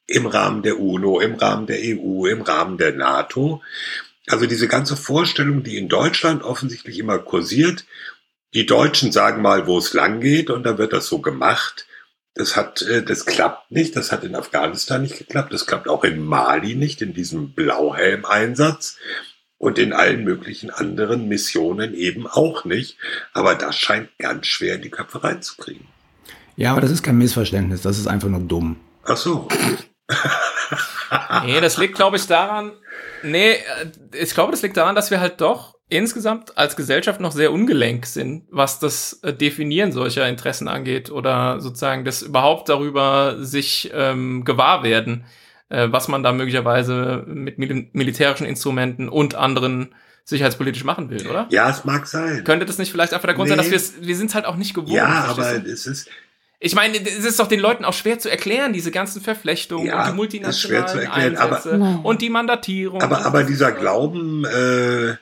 im 0.08 0.26
Rahmen 0.26 0.64
der 0.64 0.80
UNO, 0.80 1.20
im 1.20 1.36
Rahmen 1.36 1.68
der 1.68 1.78
EU, 1.80 2.26
im 2.26 2.42
Rahmen 2.42 2.78
der 2.78 2.94
NATO. 2.94 3.62
Also 4.28 4.46
diese 4.46 4.68
ganze 4.68 4.96
Vorstellung, 4.96 5.64
die 5.64 5.78
in 5.78 5.90
Deutschland 5.90 6.44
offensichtlich 6.44 6.98
immer 7.00 7.20
kursiert, 7.20 7.86
die 8.54 8.66
Deutschen 8.66 9.12
sagen 9.12 9.42
mal, 9.42 9.68
wo 9.68 9.78
es 9.78 9.94
lang 9.94 10.20
geht 10.20 10.50
und 10.50 10.64
dann 10.64 10.78
wird 10.78 10.94
das 10.94 11.08
so 11.08 11.20
gemacht. 11.20 11.88
Das 12.36 12.56
hat, 12.56 12.82
äh, 12.84 13.04
das 13.04 13.26
klappt 13.26 13.72
nicht. 13.72 13.96
Das 13.96 14.12
hat 14.12 14.24
in 14.24 14.36
Afghanistan 14.36 15.02
nicht 15.02 15.18
geklappt. 15.18 15.54
Das 15.54 15.66
klappt 15.66 15.88
auch 15.88 16.04
in 16.04 16.20
Mali 16.24 16.76
nicht, 16.76 17.02
in 17.02 17.14
diesem 17.14 17.54
Blauhelm-Einsatz 17.54 18.98
und 19.58 19.80
in 19.80 19.94
allen 19.94 20.24
möglichen 20.24 20.70
anderen 20.70 21.28
Missionen 21.28 21.94
eben 21.94 22.28
auch 22.28 22.66
nicht. 22.66 22.98
Aber 23.34 23.56
das 23.56 23.78
scheint 23.78 24.10
ganz 24.18 24.48
schwer 24.48 24.76
in 24.76 24.82
die 24.82 24.90
Köpfe 24.90 25.24
reinzukriegen. 25.24 25.88
ja, 26.56 26.72
aber 26.72 26.82
das 26.82 26.92
ist 26.92 27.04
kein 27.04 27.18
Missverständnis, 27.18 27.82
das 27.82 27.98
ist 27.98 28.08
einfach 28.08 28.30
nur 28.30 28.42
dumm. 28.42 28.78
Ach 29.04 29.18
so. 29.18 29.48
Nee, 31.46 31.62
das 31.62 31.78
liegt, 31.78 31.96
glaube 31.96 32.18
ich, 32.18 32.26
daran. 32.28 32.72
Nee, 33.22 33.52
äh, 33.54 33.58
ich 34.14 34.34
glaube, 34.34 34.52
das 34.52 34.62
liegt 34.62 34.78
daran, 34.78 34.96
dass 34.96 35.12
wir 35.12 35.20
halt 35.20 35.42
doch 35.42 35.76
insgesamt 35.90 36.58
als 36.58 36.76
Gesellschaft 36.76 37.20
noch 37.22 37.32
sehr 37.32 37.52
ungelenk 37.52 38.06
sind, 38.08 38.46
was 38.50 38.80
das 38.80 39.20
äh, 39.22 39.32
Definieren 39.34 39.92
solcher 39.92 40.28
Interessen 40.28 40.68
angeht 40.68 41.12
oder 41.12 41.60
sozusagen 41.60 42.04
das 42.04 42.22
überhaupt 42.24 42.70
darüber 42.70 43.36
sich 43.40 43.92
ähm, 43.94 44.44
gewahr 44.44 44.82
werden, 44.84 45.26
äh, 45.70 45.88
was 45.92 46.08
man 46.08 46.24
da 46.24 46.32
möglicherweise 46.32 47.24
mit 47.28 47.60
mil 47.60 47.90
militärischen 47.94 48.48
Instrumenten 48.48 49.08
und 49.08 49.36
anderen 49.36 49.94
sicherheitspolitisch 50.26 50.84
machen 50.86 51.10
will, 51.10 51.28
oder? 51.28 51.48
Ja, 51.52 51.70
es 51.70 51.84
mag 51.86 52.08
sein. 52.08 52.44
Könnte 52.44 52.66
das 52.66 52.78
nicht 52.80 52.92
vielleicht 52.92 53.14
einfach 53.14 53.28
der 53.28 53.36
Grund 53.36 53.50
Nee. 53.50 53.56
sein, 53.58 53.72
dass 53.72 53.98
wir 54.00 54.08
wir 54.08 54.16
sind 54.16 54.30
es 54.30 54.36
halt 54.36 54.46
auch 54.46 54.56
nicht 54.56 54.74
gewohnt. 54.74 54.94
Ja, 54.94 55.26
aber 55.28 55.64
es 55.66 55.86
ist, 55.86 56.10
ich 56.66 56.76
meine, 56.76 56.98
es 56.98 57.26
ist 57.26 57.40
doch 57.40 57.48
den 57.48 57.60
Leuten 57.60 57.84
auch 57.86 57.94
schwer 57.94 58.20
zu 58.20 58.30
erklären, 58.32 58.72
diese 58.74 58.90
ganzen 58.90 59.22
Verflechtungen 59.22 59.86
Ja, 59.88 60.10
und 60.12 60.32
die 60.34 60.38
ist 60.40 60.60
schwer 60.62 60.82
multinationalen 60.82 60.88
zu 60.88 60.98
erklären, 61.00 61.38
aber- 61.38 61.56
Einsätze 61.58 62.00
und 62.04 62.22
die 62.22 62.30
Mandatierung. 62.30 63.02
aber, 63.02 63.26
aber 63.26 63.44
dieser 63.44 63.72
Glauben, 63.74 64.46
äh, 64.46 65.16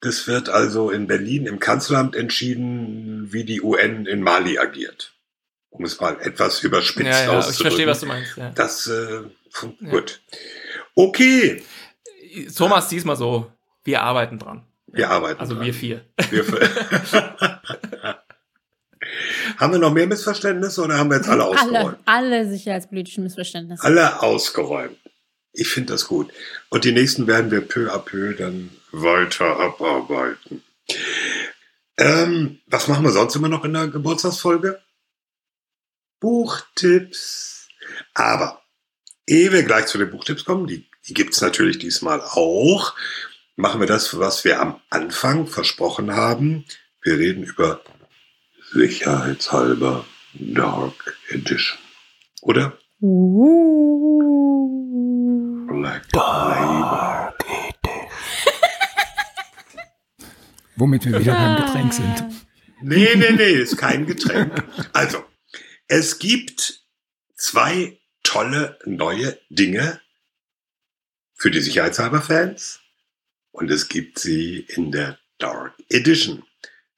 das 0.00 0.26
wird 0.26 0.48
also 0.48 0.90
in 0.90 1.06
Berlin 1.06 1.46
im 1.46 1.60
Kanzleramt 1.60 2.16
entschieden, 2.16 3.32
wie 3.32 3.44
die 3.44 3.60
UN 3.62 4.06
in 4.06 4.22
Mali 4.22 4.58
agiert. 4.58 5.14
Um 5.70 5.84
es 5.84 6.00
mal 6.00 6.16
etwas 6.20 6.62
überspitzt 6.64 7.06
ja, 7.08 7.18
ja, 7.18 7.22
ich 7.24 7.28
auszudrücken. 7.30 7.62
verstehe, 7.62 7.86
was 7.86 8.00
du 8.00 8.06
meinst. 8.06 8.36
Ja. 8.36 8.50
Das, 8.54 8.86
äh, 8.88 9.20
gut. 9.90 10.20
Okay, 10.94 11.62
Thomas, 12.56 12.88
diesmal 12.88 13.16
so, 13.16 13.50
wir 13.84 14.02
arbeiten 14.02 14.38
dran. 14.38 14.64
wir 14.86 15.10
arbeiten 15.10 15.40
Also 15.40 15.54
dran. 15.54 15.64
wir 15.66 15.74
vier. 15.74 16.04
Wir 16.30 16.44
haben 19.56 19.72
wir 19.72 19.78
noch 19.78 19.92
mehr 19.92 20.06
Missverständnisse 20.06 20.82
oder 20.82 20.98
haben 20.98 21.10
wir 21.10 21.16
jetzt 21.16 21.28
alle 21.28 21.44
ausgeräumt? 21.44 21.98
Alle, 22.04 22.36
alle 22.36 22.48
sicherheitspolitischen 22.48 23.24
Missverständnisse. 23.24 23.82
Alle 23.82 24.22
ausgeräumt. 24.22 24.98
Ich 25.52 25.68
finde 25.68 25.92
das 25.92 26.06
gut. 26.06 26.30
Und 26.68 26.84
die 26.84 26.92
nächsten 26.92 27.26
werden 27.26 27.50
wir 27.50 27.60
peu 27.60 27.92
à 27.92 27.98
peu 27.98 28.34
dann 28.34 28.70
weiter 28.92 29.58
abarbeiten. 29.58 30.62
Ähm, 31.96 32.60
was 32.66 32.86
machen 32.86 33.04
wir 33.04 33.10
sonst 33.10 33.34
immer 33.34 33.48
noch 33.48 33.64
in 33.64 33.72
der 33.72 33.88
Geburtstagsfolge? 33.88 34.80
Buchtipps. 36.20 37.68
Aber 38.14 38.62
ehe 39.26 39.52
wir 39.52 39.62
gleich 39.64 39.86
zu 39.86 39.98
den 39.98 40.10
Buchtipps 40.10 40.44
kommen, 40.44 40.66
die, 40.66 40.88
die 41.06 41.14
gibt's 41.14 41.40
natürlich 41.40 41.78
diesmal 41.78 42.20
auch, 42.20 42.94
machen 43.56 43.80
wir 43.80 43.86
das, 43.86 44.18
was 44.18 44.44
wir 44.44 44.60
am 44.60 44.80
Anfang 44.90 45.46
versprochen 45.46 46.14
haben. 46.14 46.64
Wir 47.02 47.18
reden 47.18 47.42
über 47.42 47.82
sicherheitshalber 48.72 50.04
Dark 50.34 51.16
Edition. 51.30 51.78
Oder? 52.42 52.78
Uh. 53.00 54.48
Black 55.68 56.06
Label. 56.12 57.34
Womit 60.76 61.04
wir 61.06 61.20
wieder 61.20 61.34
beim 61.34 61.64
Getränk 61.64 61.92
sind. 61.92 62.24
Nee, 62.82 63.14
nee, 63.16 63.32
nee, 63.32 63.52
ist 63.52 63.76
kein 63.76 64.06
Getränk. 64.06 64.64
Also, 64.92 65.24
es 65.88 66.18
gibt 66.18 66.84
zwei 67.34 67.98
tolle 68.22 68.78
neue 68.84 69.38
Dinge 69.50 70.00
für 71.34 71.50
die 71.50 71.60
Sicherheitshalber-Fans 71.60 72.80
und 73.52 73.70
es 73.70 73.88
gibt 73.88 74.18
sie 74.18 74.60
in 74.68 74.92
der 74.92 75.18
Dark 75.38 75.74
Edition. 75.88 76.44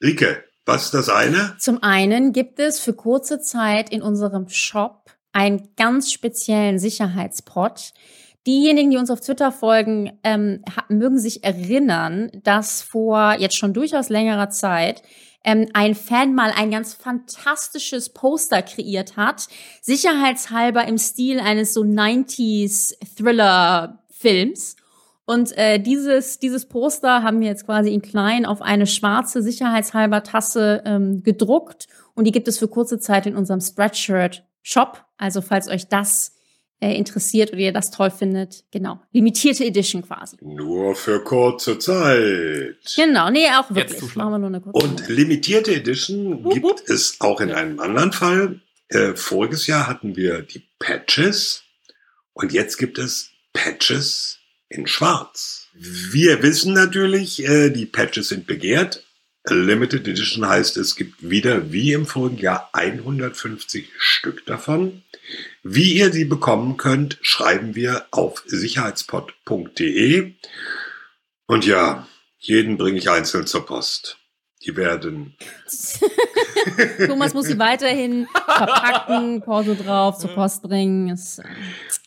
Rike, 0.03 0.50
was 0.71 0.85
ist 0.85 0.95
das 0.95 1.09
eine? 1.09 1.57
Zum 1.59 1.83
einen 1.83 2.33
gibt 2.33 2.61
es 2.61 2.79
für 2.79 2.95
kurze 2.95 3.41
Zeit 3.41 3.91
in 3.91 4.03
unserem 4.03 4.49
Shop 4.49 5.11
einen 5.33 5.69
ganz 5.77 6.13
speziellen 6.13 6.79
Sicherheitspot. 6.79 7.93
Diejenigen, 8.47 8.91
die 8.91 8.97
uns 8.97 9.11
auf 9.11 9.21
Twitter 9.21 9.51
folgen, 9.51 10.19
ähm, 10.23 10.63
mögen 10.89 11.19
sich 11.19 11.43
erinnern, 11.45 12.31
dass 12.45 12.83
vor 12.83 13.35
jetzt 13.39 13.57
schon 13.57 13.75
durchaus 13.75 14.09
längerer 14.09 14.49
Zeit 14.51 15.03
ähm, 15.45 15.69
ein 15.75 15.95
Fan 15.95 16.35
mal 16.35 16.53
ein 16.55 16.71
ganz 16.71 16.95
fantastisches 16.95 18.11
Poster 18.11 18.63
kreiert 18.63 19.17
hat, 19.17 19.49
sicherheitshalber 19.83 20.87
im 20.87 20.99
Stil 20.99 21.41
eines 21.41 21.75
so 21.75 21.83
90s 21.83 22.95
Thriller-Films. 23.17 24.77
Und 25.31 25.57
äh, 25.57 25.79
dieses, 25.79 26.41
dieses 26.41 26.67
Poster 26.67 27.23
haben 27.23 27.39
wir 27.39 27.47
jetzt 27.47 27.65
quasi 27.65 27.95
in 27.95 28.03
klein 28.03 28.45
auf 28.45 28.61
eine 28.61 28.89
schwarze 28.89 29.45
sicherheitshalber 29.45 30.25
Tasse 30.25 30.83
ähm, 30.85 31.23
gedruckt. 31.23 31.87
Und 32.15 32.25
die 32.25 32.33
gibt 32.33 32.49
es 32.49 32.59
für 32.59 32.67
kurze 32.67 32.99
Zeit 32.99 33.27
in 33.27 33.37
unserem 33.37 33.61
Spreadshirt-Shop. 33.61 35.05
Also 35.19 35.41
falls 35.41 35.69
euch 35.69 35.87
das 35.87 36.35
äh, 36.81 36.97
interessiert 36.97 37.53
oder 37.53 37.61
ihr 37.61 37.73
das 37.73 37.93
toll 37.93 38.11
findet, 38.11 38.65
genau. 38.73 38.99
Limitierte 39.13 39.65
Edition 39.65 40.03
quasi. 40.03 40.37
Nur 40.41 40.97
für 40.97 41.23
kurze 41.23 41.79
Zeit. 41.79 42.79
Genau, 42.97 43.31
nee, 43.31 43.47
auch 43.57 43.73
wirklich. 43.73 44.17
Machen 44.17 44.33
wir 44.33 44.39
nur 44.41 44.49
eine 44.49 44.61
kurze. 44.61 44.85
Und 44.85 45.09
limitierte 45.09 45.73
Edition 45.73 46.43
Wupp, 46.43 46.61
wupp. 46.61 46.79
gibt 46.79 46.91
es 46.91 47.21
auch 47.21 47.41
in 47.41 47.53
einem 47.53 47.79
anderen 47.79 48.11
Fall. 48.11 48.63
Äh, 48.89 49.15
voriges 49.15 49.69
Jahr 49.69 49.87
hatten 49.87 50.17
wir 50.17 50.43
die 50.43 50.65
Patches 50.81 51.63
und 52.33 52.53
jetzt 52.53 52.79
gibt 52.79 52.99
es 52.99 53.31
Patches 53.53 54.40
in 54.71 54.87
Schwarz. 54.87 55.69
Wir 55.75 56.43
wissen 56.43 56.73
natürlich, 56.73 57.45
äh, 57.47 57.69
die 57.71 57.87
Patches 57.87 58.29
sind 58.29 58.47
begehrt. 58.47 59.05
Limited 59.49 60.07
Edition 60.07 60.47
heißt, 60.47 60.77
es 60.77 60.97
gibt 60.97 61.29
wieder 61.29 61.73
wie 61.73 61.93
im 61.93 62.07
vorigen 62.07 62.39
Jahr 62.39 62.71
150 62.73 63.91
Stück 63.99 64.47
davon. 64.47 65.03
Wie 65.63 65.95
ihr 65.95 66.13
sie 66.13 66.25
bekommen 66.25 66.77
könnt, 66.77 67.19
schreiben 67.21 67.75
wir 67.75 68.07
auf 68.11 68.43
sicherheitspot.de. 68.47 70.35
Und 71.47 71.67
ja, 71.67 72.07
jeden 72.39 72.77
bringe 72.77 72.99
ich 72.99 73.11
einzeln 73.11 73.47
zur 73.47 73.67
Post. 73.67 74.20
Die 74.67 74.77
werden 74.77 75.35
Thomas 77.07 77.33
muss 77.33 77.47
sie 77.47 77.59
weiterhin 77.59 78.27
verpacken, 78.33 79.41
Porto 79.41 79.75
drauf, 79.75 80.19
zur 80.19 80.31
Post 80.31 80.63
bringen. 80.63 81.09
Äh, 81.09 81.43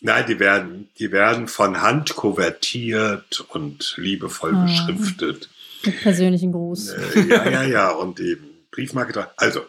Nein, 0.01 0.25
die 0.27 0.39
werden, 0.39 0.89
die 0.99 1.11
werden 1.11 1.47
von 1.47 1.81
Hand 1.81 2.15
kuvertiert 2.15 3.41
und 3.49 3.95
liebevoll 3.97 4.53
Ah. 4.55 4.65
beschriftet. 4.65 5.49
mit 5.85 6.01
persönlichen 6.01 6.51
Gruß. 6.51 6.89
Äh, 6.89 7.21
ja, 7.27 7.49
ja, 7.49 7.63
ja, 7.63 7.89
und 7.91 8.19
eben 8.19 8.49
Briefmarke 8.71 9.13
dran. 9.13 9.27
Also, 9.37 9.65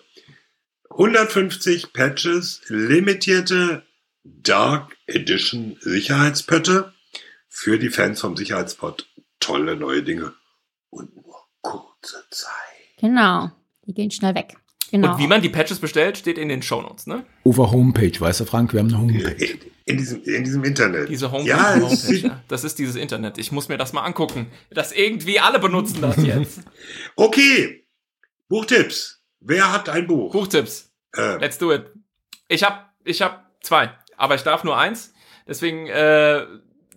150 0.90 1.92
Patches, 1.92 2.60
limitierte 2.68 3.82
Dark 4.24 4.96
Edition 5.06 5.76
Sicherheitspötte 5.80 6.92
für 7.48 7.78
die 7.78 7.90
Fans 7.90 8.20
vom 8.20 8.36
Sicherheitspot. 8.36 9.06
Tolle 9.40 9.76
neue 9.76 10.02
Dinge. 10.02 10.34
Und 10.90 11.14
nur 11.16 11.36
kurze 11.62 12.22
Zeit. 12.30 12.50
Genau. 13.04 13.50
Die 13.86 13.92
gehen 13.92 14.10
schnell 14.10 14.34
weg. 14.34 14.54
Genau. 14.90 15.12
Und 15.12 15.18
wie 15.18 15.26
man 15.26 15.42
die 15.42 15.50
Patches 15.50 15.78
bestellt, 15.78 16.16
steht 16.16 16.38
in 16.38 16.48
den 16.48 16.62
Shownotes, 16.62 17.06
ne? 17.06 17.26
Over 17.42 17.70
Homepage, 17.70 18.18
weißt 18.18 18.40
du, 18.40 18.44
Frank? 18.46 18.72
Wir 18.72 18.80
haben 18.80 18.88
eine 18.88 18.98
Homepage. 18.98 19.44
In, 19.44 19.60
in, 19.84 19.96
diesem, 19.98 20.22
in 20.22 20.42
diesem 20.42 20.64
Internet. 20.64 21.10
Diese 21.10 21.30
Homepage. 21.30 21.50
Ja, 21.50 21.74
Homepage, 21.74 22.14
ja. 22.14 22.42
Das 22.48 22.64
ist 22.64 22.78
dieses 22.78 22.96
Internet. 22.96 23.36
Ich 23.36 23.52
muss 23.52 23.68
mir 23.68 23.76
das 23.76 23.92
mal 23.92 24.04
angucken. 24.04 24.46
Das 24.70 24.92
irgendwie 24.92 25.38
alle 25.38 25.58
benutzen 25.58 26.00
das 26.00 26.16
jetzt. 26.16 26.62
okay. 27.16 27.86
Buchtipps. 28.48 29.22
Wer 29.40 29.70
hat 29.70 29.90
ein 29.90 30.06
Buch? 30.06 30.32
Buchtipps. 30.32 30.90
Äh, 31.14 31.36
Let's 31.36 31.58
do 31.58 31.74
it. 31.74 31.92
Ich 32.48 32.62
hab, 32.62 32.94
ich 33.04 33.20
hab 33.20 33.50
zwei, 33.60 33.90
aber 34.16 34.34
ich 34.34 34.42
darf 34.42 34.64
nur 34.64 34.78
eins. 34.78 35.12
Deswegen 35.46 35.88
äh, 35.88 36.46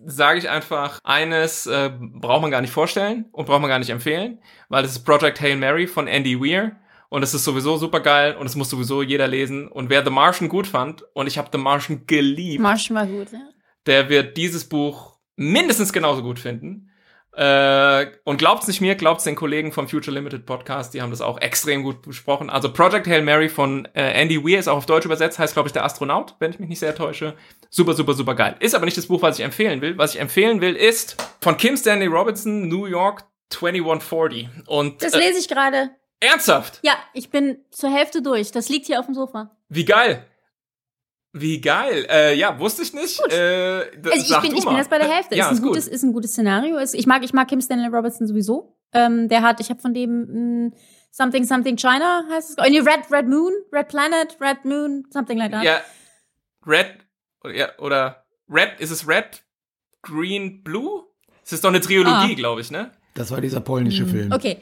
sage 0.04 0.38
ich 0.38 0.48
einfach, 0.48 0.98
eines 1.04 1.66
äh, 1.66 1.90
braucht 1.98 2.42
man 2.42 2.50
gar 2.50 2.60
nicht 2.60 2.72
vorstellen 2.72 3.26
und 3.32 3.46
braucht 3.46 3.60
man 3.60 3.68
gar 3.68 3.78
nicht 3.78 3.90
empfehlen, 3.90 4.40
weil 4.68 4.84
es 4.84 4.92
ist 4.92 5.04
Project 5.04 5.40
Hail 5.40 5.56
Mary 5.56 5.86
von 5.86 6.06
Andy 6.06 6.40
Weir 6.40 6.76
und 7.08 7.22
es 7.22 7.34
ist 7.34 7.44
sowieso 7.44 7.76
super 7.76 8.00
geil 8.00 8.36
und 8.36 8.46
es 8.46 8.56
muss 8.56 8.70
sowieso 8.70 9.02
jeder 9.02 9.26
lesen. 9.26 9.68
Und 9.68 9.90
wer 9.90 10.04
The 10.04 10.10
Martian 10.10 10.48
gut 10.48 10.66
fand 10.66 11.04
und 11.14 11.26
ich 11.26 11.38
habe 11.38 11.48
The 11.52 11.58
Martian 11.58 12.06
geliebt, 12.06 12.60
Marsch 12.60 12.90
mal 12.90 13.06
gut, 13.06 13.32
ja. 13.32 13.48
der 13.86 14.08
wird 14.08 14.36
dieses 14.36 14.68
Buch 14.68 15.18
mindestens 15.36 15.92
genauso 15.92 16.22
gut 16.22 16.38
finden. 16.38 16.90
Äh, 17.38 18.10
und 18.24 18.38
glaubt's 18.38 18.66
nicht 18.66 18.80
mir, 18.80 18.96
glaubt's 18.96 19.22
den 19.22 19.36
Kollegen 19.36 19.70
vom 19.70 19.88
Future 19.88 20.12
Limited 20.12 20.44
Podcast, 20.44 20.92
die 20.92 21.00
haben 21.02 21.10
das 21.10 21.20
auch 21.20 21.40
extrem 21.40 21.84
gut 21.84 22.02
besprochen. 22.02 22.50
Also 22.50 22.72
Project 22.72 23.06
Hail 23.06 23.22
Mary 23.22 23.48
von 23.48 23.86
äh, 23.94 24.20
Andy 24.20 24.44
Weir 24.44 24.58
ist 24.58 24.66
auch 24.66 24.76
auf 24.78 24.86
Deutsch 24.86 25.04
übersetzt, 25.04 25.38
heißt 25.38 25.52
glaube 25.54 25.68
ich 25.68 25.72
der 25.72 25.84
Astronaut, 25.84 26.34
wenn 26.40 26.50
ich 26.50 26.58
mich 26.58 26.68
nicht 26.68 26.80
sehr 26.80 26.96
täusche. 26.96 27.34
Super, 27.70 27.94
super, 27.94 28.14
super 28.14 28.34
geil. 28.34 28.56
Ist 28.58 28.74
aber 28.74 28.86
nicht 28.86 28.96
das 28.96 29.06
Buch, 29.06 29.22
was 29.22 29.38
ich 29.38 29.44
empfehlen 29.44 29.80
will. 29.80 29.96
Was 29.98 30.14
ich 30.14 30.20
empfehlen 30.20 30.60
will, 30.60 30.74
ist 30.74 31.16
von 31.40 31.56
Kim 31.56 31.76
Stanley 31.76 32.06
Robinson, 32.08 32.66
New 32.66 32.86
York 32.86 33.22
2140. 33.50 34.48
Und 34.66 35.02
Das 35.02 35.14
äh, 35.14 35.18
lese 35.18 35.38
ich 35.38 35.48
gerade. 35.48 35.90
ernsthaft, 36.20 36.80
Ja, 36.82 36.94
ich 37.12 37.30
bin 37.30 37.58
zur 37.70 37.90
Hälfte 37.90 38.20
durch. 38.22 38.50
Das 38.52 38.68
liegt 38.68 38.86
hier 38.86 38.98
auf 38.98 39.06
dem 39.06 39.14
Sofa. 39.14 39.50
wie 39.68 39.84
geil. 39.84 40.24
Wie 41.32 41.60
geil. 41.60 42.06
Äh, 42.10 42.34
ja, 42.36 42.58
wusste 42.58 42.82
ich 42.82 42.94
nicht. 42.94 43.20
Äh, 43.30 43.90
Also 44.10 44.34
ich 44.34 44.40
bin, 44.48 44.56
ich 44.56 44.64
bin 44.64 44.76
jetzt 44.76 44.90
bei 44.90 44.98
der 44.98 45.08
Hälfte. 45.08 45.36
Ja, 45.36 45.44
ist, 45.44 45.50
ein 45.50 45.54
ist 45.56 45.60
gut. 45.62 45.68
gutes, 45.70 45.88
ist 45.88 46.02
ein 46.02 46.12
gutes 46.12 46.32
Szenario. 46.32 46.78
Ich 46.78 47.06
mag, 47.06 47.22
ich 47.22 47.32
mag 47.32 47.48
Kim 47.48 47.60
Stanley 47.60 47.88
Robertson 47.88 48.26
sowieso. 48.26 48.76
Ähm, 48.92 49.28
der 49.28 49.42
hat, 49.42 49.60
ich 49.60 49.68
habe 49.70 49.80
von 49.80 49.92
dem 49.92 50.68
mh, 50.68 50.76
Something 51.10 51.44
Something 51.44 51.76
China 51.76 52.24
heißt 52.30 52.50
es. 52.50 52.56
Oh, 52.58 52.68
nee, 52.68 52.78
Red 52.80 53.10
Red 53.10 53.26
Moon, 53.28 53.52
Red 53.72 53.88
Planet, 53.88 54.36
Red 54.40 54.64
Moon, 54.64 55.04
something 55.10 55.36
like 55.38 55.52
that. 55.52 55.62
Ja, 55.64 55.80
Red 56.66 56.86
ja, 57.54 57.68
oder 57.78 58.24
Red, 58.48 58.78
ist 58.80 58.90
es 58.90 59.06
Red, 59.06 59.42
Green, 60.02 60.62
Blue? 60.62 61.04
Es 61.44 61.52
ist 61.52 61.64
doch 61.64 61.68
eine 61.70 61.80
Trilogie, 61.80 62.32
Ah. 62.32 62.34
glaube 62.34 62.60
ich, 62.62 62.70
ne? 62.70 62.90
Das 63.18 63.32
war 63.32 63.40
dieser 63.40 63.58
polnische 63.58 64.06
Film. 64.06 64.30
Okay. 64.30 64.58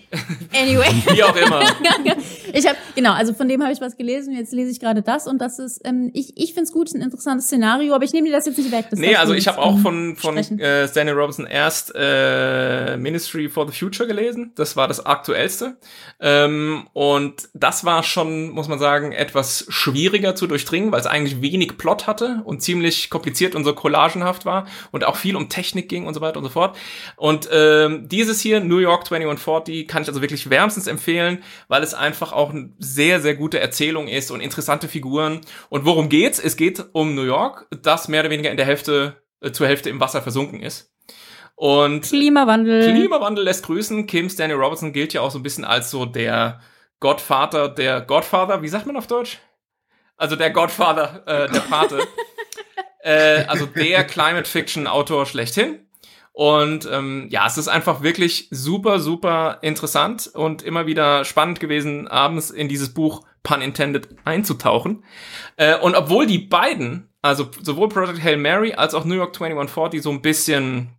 Anyway. 0.59 0.89
Wie 1.15 1.23
auch 1.23 1.37
immer. 1.37 1.61
ich 2.55 2.67
habe 2.67 2.79
genau, 2.95 3.13
also 3.13 3.35
von 3.35 3.49
dem 3.49 3.63
habe 3.63 3.71
ich 3.71 3.83
was 3.83 3.99
gelesen. 3.99 4.35
Jetzt 4.35 4.55
lese 4.55 4.71
ich 4.71 4.81
gerade 4.81 5.03
das 5.03 5.27
und 5.27 5.43
das 5.43 5.59
ist, 5.59 5.83
ähm, 5.85 6.11
ich 6.15 6.39
ich 6.39 6.55
finde 6.55 6.63
es 6.63 6.73
gut, 6.73 6.91
ein 6.95 7.03
interessantes 7.03 7.49
Szenario, 7.49 7.95
aber 7.95 8.05
ich 8.05 8.15
nehme 8.15 8.29
dir 8.29 8.33
das 8.33 8.47
jetzt 8.47 8.57
nicht 8.57 8.73
weg. 8.73 8.87
Das 8.89 8.99
Nee, 8.99 9.15
also 9.15 9.35
ich 9.35 9.47
habe 9.47 9.59
auch 9.59 9.75
ähm, 9.75 9.83
von, 9.83 10.17
von 10.17 10.33
sprechen. 10.43 10.59
äh, 10.59 10.89
Stanley 10.89 11.13
Robinson 11.13 11.47
erst 11.47 11.93
äh, 11.95 12.97
Ministry 12.97 13.51
for 13.51 13.71
the 13.71 13.79
Future 13.79 14.07
gelesen. 14.07 14.53
Das 14.55 14.75
war 14.75 14.89
das 14.89 15.05
aktuellste. 15.05 15.77
Ähm, 16.19 16.89
und 16.95 17.51
das 17.53 17.85
war 17.85 18.03
schon, 18.05 18.49
muss 18.53 18.69
man 18.69 18.79
sagen, 18.79 19.13
etwas 19.13 19.67
schwieriger 19.69 20.35
zu 20.35 20.47
durchdringen, 20.47 20.93
weil 20.93 21.01
es 21.01 21.07
eigentlich 21.07 21.43
wenig 21.43 21.77
Plot 21.77 22.07
hatte 22.07 22.41
und 22.47 22.63
ziemlich 22.63 23.11
kompliziert 23.11 23.55
und 23.55 23.65
so 23.65 23.75
collagenhaft 23.75 24.47
war 24.47 24.67
und 24.93 25.05
auch 25.05 25.17
viel 25.17 25.37
um 25.37 25.51
Technik 25.51 25.91
ging 25.91 26.07
und 26.07 26.15
so 26.15 26.23
weiter 26.23 26.39
und 26.39 26.45
so 26.45 26.51
fort. 26.51 26.75
Und 27.17 27.51
ähm, 27.53 28.09
dieses 28.09 28.46
hier, 28.47 28.61
New 28.61 28.79
York 28.79 29.07
2140, 29.07 29.89
kann 29.89 30.03
ich 30.03 30.09
also 30.09 30.23
wirklich 30.23 30.49
wärmstens 30.49 30.87
empfehlen, 30.87 31.43
weil 31.69 31.83
es 31.83 31.95
einfach 31.95 32.33
auch 32.33 32.51
eine 32.51 32.71
sehr, 32.79 33.21
sehr 33.21 33.35
gute 33.35 33.59
Erzählung 33.59 34.09
ist 34.09 34.31
und 34.31 34.41
interessante 34.41 34.89
Figuren. 34.89 35.41
Und 35.69 35.85
worum 35.85 36.09
geht's? 36.09 36.39
Es 36.39 36.57
geht 36.57 36.85
um 36.93 37.15
New 37.15 37.25
York, 37.25 37.67
das 37.83 38.09
mehr 38.09 38.21
oder 38.21 38.31
weniger 38.31 38.51
in 38.51 38.57
der 38.57 38.67
Hälfte, 38.67 39.17
äh, 39.41 39.51
zur 39.51 39.67
Hälfte 39.67 39.91
im 39.91 40.01
Wasser 40.01 40.23
versunken 40.23 40.63
ist. 40.63 40.93
Und 41.57 42.03
Klimawandel. 42.03 42.93
Klimawandel 42.93 43.45
lässt 43.45 43.65
grüßen. 43.65 44.07
Kim 44.07 44.29
Stanley 44.29 44.57
Robertson 44.57 44.93
gilt 44.93 45.13
ja 45.15 45.23
auch 45.23 45.31
so 45.31 45.39
ein 45.39 45.43
bisschen 45.43 45.65
als 45.65 45.91
so 45.91 46.05
der 46.05 46.61
Gottvater, 47.01 47.69
der 47.69 48.01
Godfather, 48.03 48.63
wie 48.63 48.69
sagt 48.69 48.87
man 48.87 48.97
auf 48.97 49.07
Deutsch? 49.07 49.39
Also 50.17 50.37
der 50.37 50.51
Godfather, 50.51 51.23
äh, 51.27 51.51
der 51.51 51.61
Pate. 51.61 52.07
äh, 53.01 53.45
also 53.47 53.67
der 53.67 54.05
Climate 54.05 54.49
Fiction 54.49 54.87
Autor 54.87 55.27
schlechthin. 55.27 55.86
Und 56.37 56.87
ähm, 56.93 57.29
ja, 57.31 57.47
es 57.47 57.57
ist 57.57 57.69
einfach 57.69 58.03
wirklich 58.03 58.49
super, 58.51 59.01
super 59.01 59.57
interessant 59.63 60.31
und 60.35 60.61
immer 60.61 60.85
wieder 60.85 61.25
spannend 61.25 61.61
gewesen, 61.61 62.09
abends 62.09 62.51
in 62.51 62.69
dieses 62.69 62.93
Buch 62.93 63.23
Pun 63.43 63.63
Intended 63.63 64.09
einzutauchen. 64.27 65.03
Äh, 65.57 65.79
und 65.79 65.95
obwohl 65.95 66.27
die 66.27 66.37
beiden, 66.37 67.09
also 67.23 67.49
sowohl 67.63 67.89
Project 67.89 68.23
Hail 68.23 68.37
Mary 68.37 68.75
als 68.75 68.93
auch 68.93 69.07
New 69.07 69.15
York 69.15 69.35
2140 69.35 70.03
so 70.03 70.11
ein 70.11 70.21
bisschen 70.21 70.91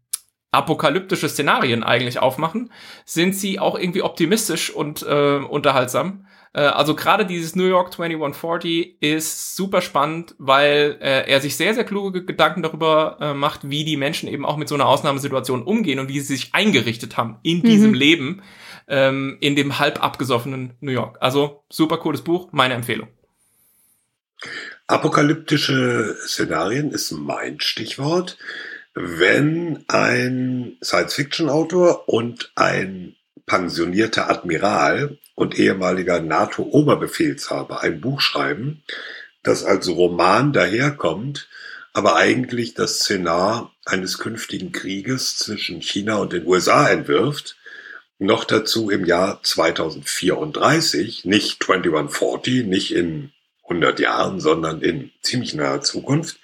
apokalyptische 0.52 1.30
Szenarien 1.30 1.84
eigentlich 1.84 2.18
aufmachen, 2.18 2.72
sind 3.06 3.36
sie 3.36 3.60
auch 3.60 3.78
irgendwie 3.78 4.02
optimistisch 4.02 4.72
und 4.72 5.04
äh, 5.04 5.38
unterhaltsam. 5.38 6.26
Äh, 6.54 6.62
also 6.62 6.96
gerade 6.96 7.26
dieses 7.26 7.56
New 7.56 7.66
York 7.66 7.92
2140 7.94 9.02
ist 9.02 9.56
super 9.56 9.82
spannend, 9.82 10.36
weil 10.38 10.98
äh, 11.02 11.30
er 11.30 11.42
sich 11.42 11.56
sehr, 11.56 11.74
sehr 11.74 11.84
kluge 11.84 12.26
Gedanken 12.26 12.64
darüber 12.64 13.18
äh, 13.20 13.34
macht, 13.34 13.70
wie 13.70 13.86
die 13.86 13.98
Menschen 13.98 14.30
eben 14.30 14.46
auch 14.46 14.58
mit 14.58 14.68
so 14.68 14.76
einer 14.76 14.88
Ausnahmesituation 14.88 15.64
umgehen 15.64 16.00
und 16.00 16.10
wie 16.10 16.20
sie 16.20 16.36
sich 16.36 16.54
eingerichtet 16.54 17.18
haben 17.18 17.38
in 17.44 17.62
diesem 17.62 17.94
Leben, 17.94 18.42
ähm, 18.88 19.38
in 19.42 19.56
dem 19.56 19.80
halb 19.80 20.02
abgesoffenen 20.04 20.74
New 20.80 20.92
York. 20.92 21.18
Also 21.20 21.64
super 21.70 21.98
cooles 21.98 22.22
Buch, 22.22 22.50
meine 22.52 22.74
Empfehlung. 22.74 23.10
Apokalyptische 24.88 26.16
Szenarien 26.26 26.92
ist 26.92 27.12
mein 27.12 27.60
Stichwort. 27.60 28.38
Wenn 28.94 29.84
ein 29.90 30.78
Science-Fiction-Autor 30.82 32.08
und 32.08 32.52
ein 32.56 33.17
pensionierter 33.48 34.30
Admiral 34.30 35.18
und 35.34 35.58
ehemaliger 35.58 36.20
NATO-Oberbefehlshaber 36.20 37.82
ein 37.82 38.00
Buch 38.00 38.22
schreiben, 38.22 38.84
das 39.42 39.64
als 39.64 39.88
Roman 39.88 40.54
daherkommt, 40.54 41.48
aber 41.94 42.18
eigentlich 42.18 42.76
das 42.76 43.00
Szenar 43.00 43.74
eines 43.86 44.20
künftigen 44.20 44.72
Krieges 44.72 45.38
zwischen 45.38 45.82
China 45.82 46.18
und 46.18 46.34
den 46.34 46.46
USA 46.46 46.90
entwirft, 46.90 47.58
noch 48.20 48.44
dazu 48.44 48.90
im 48.90 49.06
Jahr 49.06 49.42
2034, 49.42 51.26
nicht 51.26 51.64
2140, 51.64 52.66
nicht 52.66 52.94
in 52.94 53.32
100 53.64 54.00
Jahren, 54.00 54.40
sondern 54.40 54.82
in 54.82 55.12
ziemlich 55.22 55.54
naher 55.54 55.82
Zukunft, 55.82 56.40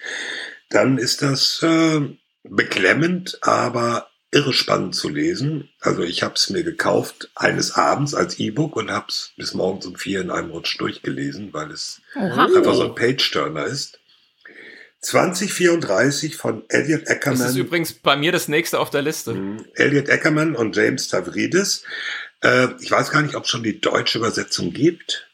dann 0.70 0.98
ist 0.98 1.22
das 1.22 1.62
äh, 1.64 2.02
beklemmend, 2.44 3.40
aber 3.42 4.10
irre 4.34 4.54
spannend 4.54 4.96
zu 4.96 5.10
lesen. 5.10 5.70
Also 5.80 6.04
ich 6.04 6.24
habe 6.24 6.34
es 6.36 6.50
mir 6.50 6.64
gekauft 6.64 7.30
eines 7.36 7.76
Abends 7.76 8.16
als 8.16 8.40
E-Book 8.40 8.76
und 8.76 8.92
habe 8.92 9.06
es 9.10 9.32
bis 9.38 9.54
morgens 9.54 9.86
um 9.86 9.96
vier 9.96 10.22
in 10.22 10.32
einem 10.32 10.50
Rutsch 10.50 10.80
durchgelesen, 10.80 11.54
weil 11.54 11.72
es 11.72 12.02
Oha. 12.16 12.46
einfach 12.46 12.74
so 12.74 12.86
ein 12.86 12.96
Page-Turner 12.96 13.66
ist. 13.66 14.00
2034 15.02 16.38
von 16.38 16.64
Elliot 16.70 17.08
Ackerman. 17.10 17.40
Das 17.40 17.52
ist 17.52 17.58
übrigens 17.58 17.94
bei 17.94 18.16
mir 18.16 18.32
das 18.32 18.48
nächste 18.48 18.80
auf 18.80 18.90
der 18.90 19.02
Liste. 19.02 19.34
Mhm. 19.34 19.66
Elliot 19.76 20.10
Ackerman 20.10 20.56
und 20.56 20.76
James 20.76 21.10
Tavridis. 21.10 21.84
Äh, 22.42 22.70
ich 22.82 22.90
weiß 22.90 23.12
gar 23.12 23.22
nicht, 23.22 23.36
ob 23.36 23.44
es 23.44 23.50
schon 23.50 23.64
die 23.64 23.82
deutsche 23.82 24.18
Übersetzung 24.18 24.74
gibt. 24.74 25.30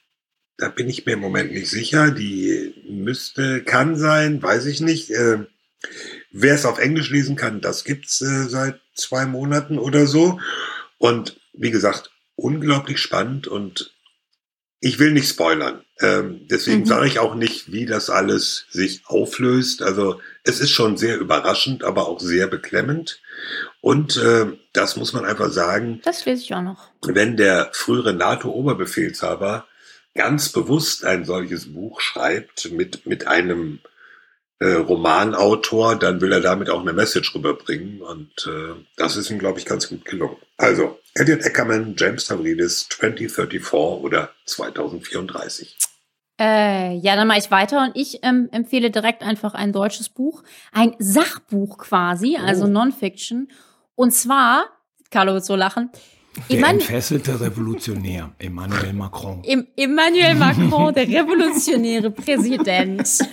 Da 0.57 0.67
bin 0.67 0.89
ich 0.89 1.05
mir 1.05 1.13
im 1.13 1.19
Moment 1.19 1.53
nicht 1.53 1.69
sicher. 1.69 2.11
Die 2.11 2.73
müsste, 2.89 3.63
kann 3.63 3.95
sein, 3.95 4.41
weiß 4.41 4.65
ich 4.65 4.81
nicht. 4.81 5.11
Äh, 5.11 5.45
Wer 6.31 6.55
es 6.55 6.65
auf 6.65 6.79
Englisch 6.79 7.09
lesen 7.09 7.35
kann, 7.35 7.61
das 7.61 7.83
gibt's 7.83 8.21
äh, 8.21 8.47
seit 8.47 8.79
zwei 8.99 9.25
Monaten 9.25 9.79
oder 9.79 10.05
so. 10.07 10.39
Und 10.97 11.39
wie 11.53 11.71
gesagt, 11.71 12.11
unglaublich 12.35 12.99
spannend 12.99 13.47
und 13.47 13.93
ich 14.81 14.97
will 14.97 15.11
nicht 15.11 15.27
spoilern. 15.27 15.83
Ähm, 15.99 16.47
deswegen 16.49 16.81
Mhm. 16.81 16.85
sage 16.85 17.07
ich 17.07 17.19
auch 17.19 17.35
nicht, 17.35 17.71
wie 17.73 17.85
das 17.85 18.09
alles 18.09 18.65
sich 18.69 19.01
auflöst. 19.07 19.81
Also 19.81 20.21
es 20.45 20.61
ist 20.61 20.71
schon 20.71 20.95
sehr 20.95 21.17
überraschend, 21.19 21.83
aber 21.83 22.07
auch 22.07 22.21
sehr 22.21 22.47
beklemmend. 22.47 23.19
Und 23.81 24.15
äh, 24.15 24.45
das 24.71 24.95
muss 24.95 25.11
man 25.11 25.25
einfach 25.25 25.49
sagen, 25.51 25.99
Das 26.05 26.23
lese 26.25 26.43
ich 26.43 26.53
auch 26.53 26.61
noch. 26.61 26.91
wenn 27.01 27.35
der 27.35 27.71
frühere 27.73 28.13
NATO-Oberbefehlshaber 28.13 29.67
ganz 30.15 30.49
bewusst 30.49 31.03
ein 31.03 31.25
solches 31.25 31.73
Buch 31.73 31.99
schreibt 32.01 32.71
mit, 32.71 33.05
mit 33.05 33.27
einem 33.27 33.79
äh, 34.59 34.73
Romanautor, 34.73 35.95
dann 35.95 36.19
will 36.21 36.31
er 36.33 36.41
damit 36.41 36.69
auch 36.69 36.81
eine 36.81 36.93
Message 36.93 37.33
rüberbringen 37.33 38.01
und 38.01 38.31
äh, 38.45 38.75
das 38.97 39.15
ist 39.15 39.29
ihm, 39.31 39.39
glaube 39.39 39.59
ich, 39.59 39.65
ganz 39.65 39.87
gut 39.89 40.03
gelungen. 40.05 40.35
Also, 40.57 40.99
Elliot 41.15 41.45
Ackerman, 41.45 41.95
James 41.97 42.25
Tavridis, 42.25 42.87
2034 42.89 43.71
oder 44.03 44.29
2034. 44.45 45.77
Äh, 46.41 46.95
ja, 46.97 47.15
dann 47.15 47.27
mache 47.27 47.39
ich 47.39 47.51
weiter 47.51 47.83
und 47.83 47.91
ich 47.95 48.19
ähm, 48.23 48.47
empfehle 48.51 48.91
direkt 48.91 49.23
einfach 49.23 49.53
ein 49.53 49.73
deutsches 49.73 50.09
Buch, 50.09 50.43
ein 50.71 50.95
Sachbuch 50.99 51.77
quasi, 51.77 52.37
also 52.37 52.65
Oh. 52.65 52.67
Non-Fiction. 52.67 53.49
Und 53.95 54.13
zwar, 54.13 54.65
Carlo 55.09 55.33
wird 55.33 55.43
so 55.43 55.55
lachen, 55.57 55.89
Der 56.49 56.57
Eman 56.59 56.75
entfesselte 56.75 57.41
Revolutionär, 57.41 58.31
Emmanuel 58.39 58.93
Macron. 58.93 59.43
Em 59.43 59.67
Emmanuel 59.75 60.35
Macron, 60.35 60.93
der 60.93 61.07
revolutionäre 61.07 62.09
Präsident. 62.11 63.19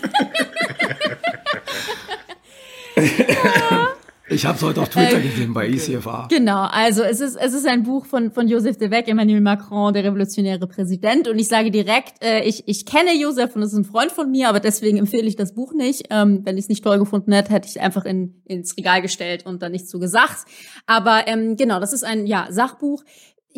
Ich 4.29 4.45
habe 4.45 4.57
es 4.57 4.63
heute 4.63 4.83
auf 4.83 4.89
Twitter 4.89 5.21
gesehen 5.21 5.55
bei 5.55 5.69
E 5.69 5.75
ECFA. 5.75 6.27
Genau, 6.29 6.65
also 6.65 7.05
es 7.05 7.21
ist, 7.21 7.37
es 7.37 7.55
ist 7.55 7.65
ein 7.65 7.85
Buch 7.85 8.07
von, 8.07 8.33
von 8.33 8.49
Joseph 8.49 8.77
de 8.77 8.91
Weck, 8.91 9.07
Emmanuel 9.07 9.41
Macron, 9.41 9.95
der 9.95 10.03
revolutionäre 10.03 10.67
Präsident. 10.67 11.29
Und 11.29 11.39
ich 11.39 11.47
sage 11.47 11.71
direkt, 11.71 12.25
äh, 12.25 12.43
ich, 12.43 12.67
ich 12.67 12.87
kenne 12.87 13.15
Joseph 13.15 13.55
und 13.55 13.63
ist 13.63 13.73
ein 13.75 13.85
Freund 13.85 14.11
von 14.11 14.29
mir, 14.29 14.49
aber 14.49 14.59
deswegen 14.59 14.99
empfehle 14.99 15.29
ich 15.29 15.37
das 15.37 15.55
Buch 15.55 15.73
nicht. 15.75 16.09
Ähm, 16.11 16.41
wenn 16.43 16.59
ich 16.59 16.65
es 16.65 16.69
nicht 16.69 16.83
toll 16.83 16.99
gefunden 16.99 17.31
hätte, 17.31 17.53
hätte 17.53 17.69
ich 17.69 17.81
einfach 17.81 18.05
in, 18.05 18.43
ins 18.47 18.77
Regal 18.77 19.01
gestellt 19.01 19.47
und 19.47 19.63
dann 19.63 19.71
nichts 19.71 19.91
zu 19.91 20.01
gesagt. 20.01 20.45
Aber 20.87 21.29
ähm, 21.29 21.55
genau, 21.55 21.79
das 21.79 21.93
ist 21.93 22.03
ein 22.03 22.27
ja, 22.27 22.49
Sachbuch. 22.51 23.05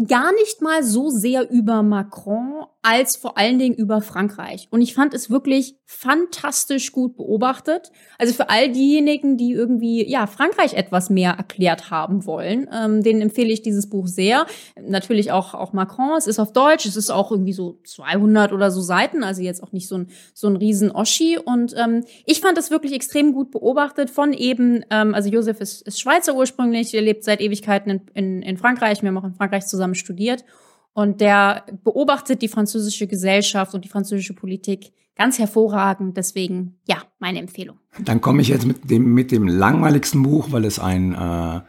Gar 0.06 0.34
nicht 0.34 0.60
mal 0.60 0.84
so 0.84 1.08
sehr 1.08 1.50
über 1.50 1.82
Macron 1.82 2.66
als 2.82 3.16
vor 3.16 3.38
allen 3.38 3.58
Dingen 3.58 3.74
über 3.74 4.02
Frankreich. 4.02 4.68
Und 4.70 4.82
ich 4.82 4.92
fand 4.92 5.14
es 5.14 5.30
wirklich 5.30 5.77
fantastisch 5.90 6.92
gut 6.92 7.16
beobachtet. 7.16 7.90
Also 8.18 8.34
für 8.34 8.50
all 8.50 8.70
diejenigen, 8.70 9.38
die 9.38 9.52
irgendwie 9.52 10.06
ja 10.06 10.26
Frankreich 10.26 10.74
etwas 10.74 11.08
mehr 11.08 11.32
erklärt 11.32 11.90
haben 11.90 12.26
wollen, 12.26 12.68
ähm, 12.70 13.02
denen 13.02 13.22
empfehle 13.22 13.50
ich 13.50 13.62
dieses 13.62 13.88
Buch 13.88 14.06
sehr. 14.06 14.44
Natürlich 14.78 15.32
auch 15.32 15.54
auch 15.54 15.72
Macron. 15.72 16.18
Es 16.18 16.26
ist 16.26 16.38
auf 16.40 16.52
Deutsch. 16.52 16.84
Es 16.84 16.94
ist 16.94 17.08
auch 17.08 17.30
irgendwie 17.30 17.54
so 17.54 17.80
200 17.84 18.52
oder 18.52 18.70
so 18.70 18.82
Seiten, 18.82 19.24
also 19.24 19.40
jetzt 19.40 19.62
auch 19.62 19.72
nicht 19.72 19.88
so 19.88 19.96
ein 19.96 20.10
so 20.34 20.46
ein 20.48 20.56
riesen 20.56 20.90
Oschi. 20.90 21.38
Und 21.38 21.74
ähm, 21.74 22.04
ich 22.26 22.42
fand 22.42 22.58
das 22.58 22.70
wirklich 22.70 22.92
extrem 22.92 23.32
gut 23.32 23.50
beobachtet 23.50 24.10
von 24.10 24.34
eben. 24.34 24.84
Ähm, 24.90 25.14
also 25.14 25.30
Josef 25.30 25.58
ist, 25.62 25.80
ist 25.80 25.98
Schweizer 25.98 26.34
ursprünglich. 26.34 26.92
Er 26.92 27.00
lebt 27.00 27.24
seit 27.24 27.40
Ewigkeiten 27.40 27.90
in, 27.90 28.00
in, 28.12 28.42
in 28.42 28.56
Frankreich. 28.58 29.00
Wir 29.00 29.08
haben 29.08 29.16
auch 29.16 29.24
in 29.24 29.34
Frankreich 29.34 29.66
zusammen 29.66 29.94
studiert. 29.94 30.44
Und 30.92 31.22
der 31.22 31.64
beobachtet 31.82 32.42
die 32.42 32.48
französische 32.48 33.06
Gesellschaft 33.06 33.72
und 33.72 33.86
die 33.86 33.88
französische 33.88 34.34
Politik 34.34 34.92
ganz 35.18 35.38
hervorragend. 35.38 36.16
Deswegen, 36.16 36.78
ja, 36.86 37.02
meine 37.18 37.40
Empfehlung. 37.40 37.76
Dann 37.98 38.20
komme 38.22 38.40
ich 38.40 38.48
jetzt 38.48 38.66
mit 38.66 38.88
dem, 38.88 39.12
mit 39.12 39.30
dem 39.32 39.46
langweiligsten 39.46 40.22
Buch, 40.22 40.48
weil 40.52 40.64
es 40.64 40.78
ein 40.78 41.12
äh, 41.14 41.60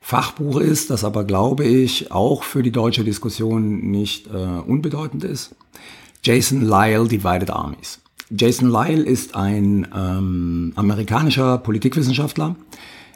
Fachbuch 0.00 0.60
ist, 0.60 0.90
das 0.90 1.04
aber, 1.04 1.24
glaube 1.24 1.64
ich, 1.64 2.12
auch 2.12 2.42
für 2.42 2.62
die 2.62 2.72
deutsche 2.72 3.04
Diskussion 3.04 3.90
nicht 3.90 4.26
äh, 4.26 4.30
unbedeutend 4.30 5.24
ist. 5.24 5.54
Jason 6.22 6.60
Lyle, 6.60 7.08
Divided 7.08 7.50
Armies. 7.50 8.00
Jason 8.30 8.68
Lyle 8.68 9.02
ist 9.02 9.36
ein 9.36 9.86
ähm, 9.96 10.72
amerikanischer 10.74 11.58
Politikwissenschaftler. 11.58 12.56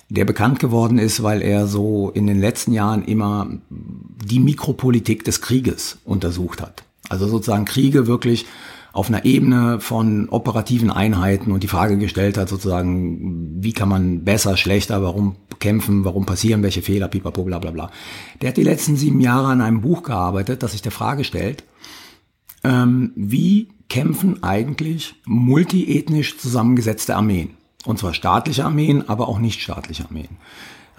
der 0.09 0.25
bekannt 0.25 0.59
geworden 0.59 0.99
ist, 0.99 1.23
weil 1.23 1.41
er 1.41 1.69
so 1.69 2.11
in 2.11 2.27
den 2.27 2.41
letzten 2.41 2.73
Jahren 2.73 3.05
immer 3.05 3.49
die 3.71 4.41
Mikropolitik 4.41 5.25
des 5.25 5.41
Krieges 5.41 5.99
untersucht 6.05 6.61
hat. 6.61 6.83
Also 7.09 7.29
sozusagen 7.29 7.65
Kriege 7.65 8.09
wirklich 8.09 8.47
auf 8.93 9.09
einer 9.09 9.25
Ebene 9.25 9.81
von 9.81 10.29
operativen 10.29 10.91
Einheiten 10.91 11.53
und 11.53 11.63
die 11.63 11.69
Frage 11.69 11.97
gestellt 11.99 12.37
hat, 12.37 12.49
sozusagen, 12.49 13.63
wie 13.63 13.73
kann 13.73 13.89
man 13.89 14.25
besser, 14.25 14.57
schlechter, 14.57 15.03
warum 15.03 15.37
kämpfen, 15.61 16.05
warum 16.05 16.27
passieren 16.27 16.63
welche 16.63 16.83
Fehler, 16.83 17.09
pipapo, 17.09 17.45
bla 17.45 17.59
bla 17.59 17.71
bla. 17.71 17.91
Der 18.41 18.49
hat 18.49 18.57
die 18.57 18.65
letzten 18.65 18.97
sieben 18.97 19.21
Jahre 19.21 19.49
an 19.49 19.61
einem 19.61 19.81
Buch 19.81 20.03
gearbeitet, 20.03 20.63
das 20.63 20.73
sich 20.73 20.83
der 20.83 20.93
Frage 20.93 21.25
stellt, 21.25 21.65
ähm, 22.65 23.13
wie 23.15 23.69
kämpfen 23.89 24.43
eigentlich 24.43 25.15
multiethnisch 25.25 26.39
zusammengesetzte 26.39 27.17
Armeen? 27.17 27.51
Und 27.85 27.99
zwar 27.99 28.13
staatliche 28.13 28.65
Armeen, 28.65 29.09
aber 29.09 29.29
auch 29.29 29.39
nicht 29.39 29.61
staatliche 29.63 30.05
Armeen. 30.05 30.37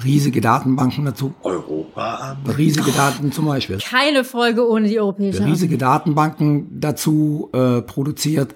Riesige 0.03 0.41
Datenbanken 0.41 1.05
dazu. 1.05 1.33
Europa. 1.43 2.37
Riesige 2.57 2.91
Daten 2.91 3.31
zum 3.31 3.45
Beispiel. 3.45 3.77
Keine 3.77 4.23
Folge 4.23 4.67
ohne 4.67 4.87
die 4.87 4.99
europäische. 4.99 5.45
Riesige 5.45 5.77
Datenbanken 5.77 6.79
dazu 6.79 7.49
äh, 7.53 7.81
produziert. 7.81 8.55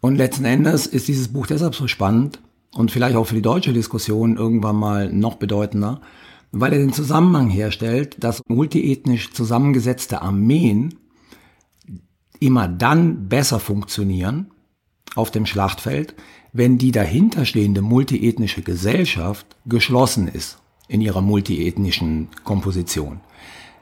Und 0.00 0.16
letzten 0.16 0.44
Endes 0.44 0.86
ist 0.86 1.08
dieses 1.08 1.28
Buch 1.28 1.46
deshalb 1.46 1.74
so 1.74 1.88
spannend 1.88 2.40
und 2.72 2.90
vielleicht 2.90 3.16
auch 3.16 3.26
für 3.26 3.34
die 3.34 3.42
deutsche 3.42 3.72
Diskussion 3.72 4.36
irgendwann 4.36 4.76
mal 4.76 5.12
noch 5.12 5.36
bedeutender, 5.36 6.00
weil 6.52 6.72
er 6.72 6.78
den 6.78 6.92
Zusammenhang 6.92 7.48
herstellt, 7.48 8.16
dass 8.22 8.42
multiethnisch 8.46 9.32
zusammengesetzte 9.32 10.22
Armeen 10.22 10.94
immer 12.40 12.68
dann 12.68 13.28
besser 13.28 13.58
funktionieren 13.58 14.52
auf 15.16 15.32
dem 15.32 15.46
Schlachtfeld, 15.46 16.14
wenn 16.52 16.78
die 16.78 16.92
dahinterstehende 16.92 17.82
multiethnische 17.82 18.62
Gesellschaft 18.62 19.46
geschlossen 19.66 20.28
ist 20.28 20.58
in 20.88 21.00
ihrer 21.00 21.20
multiethnischen 21.20 22.28
Komposition. 22.44 23.20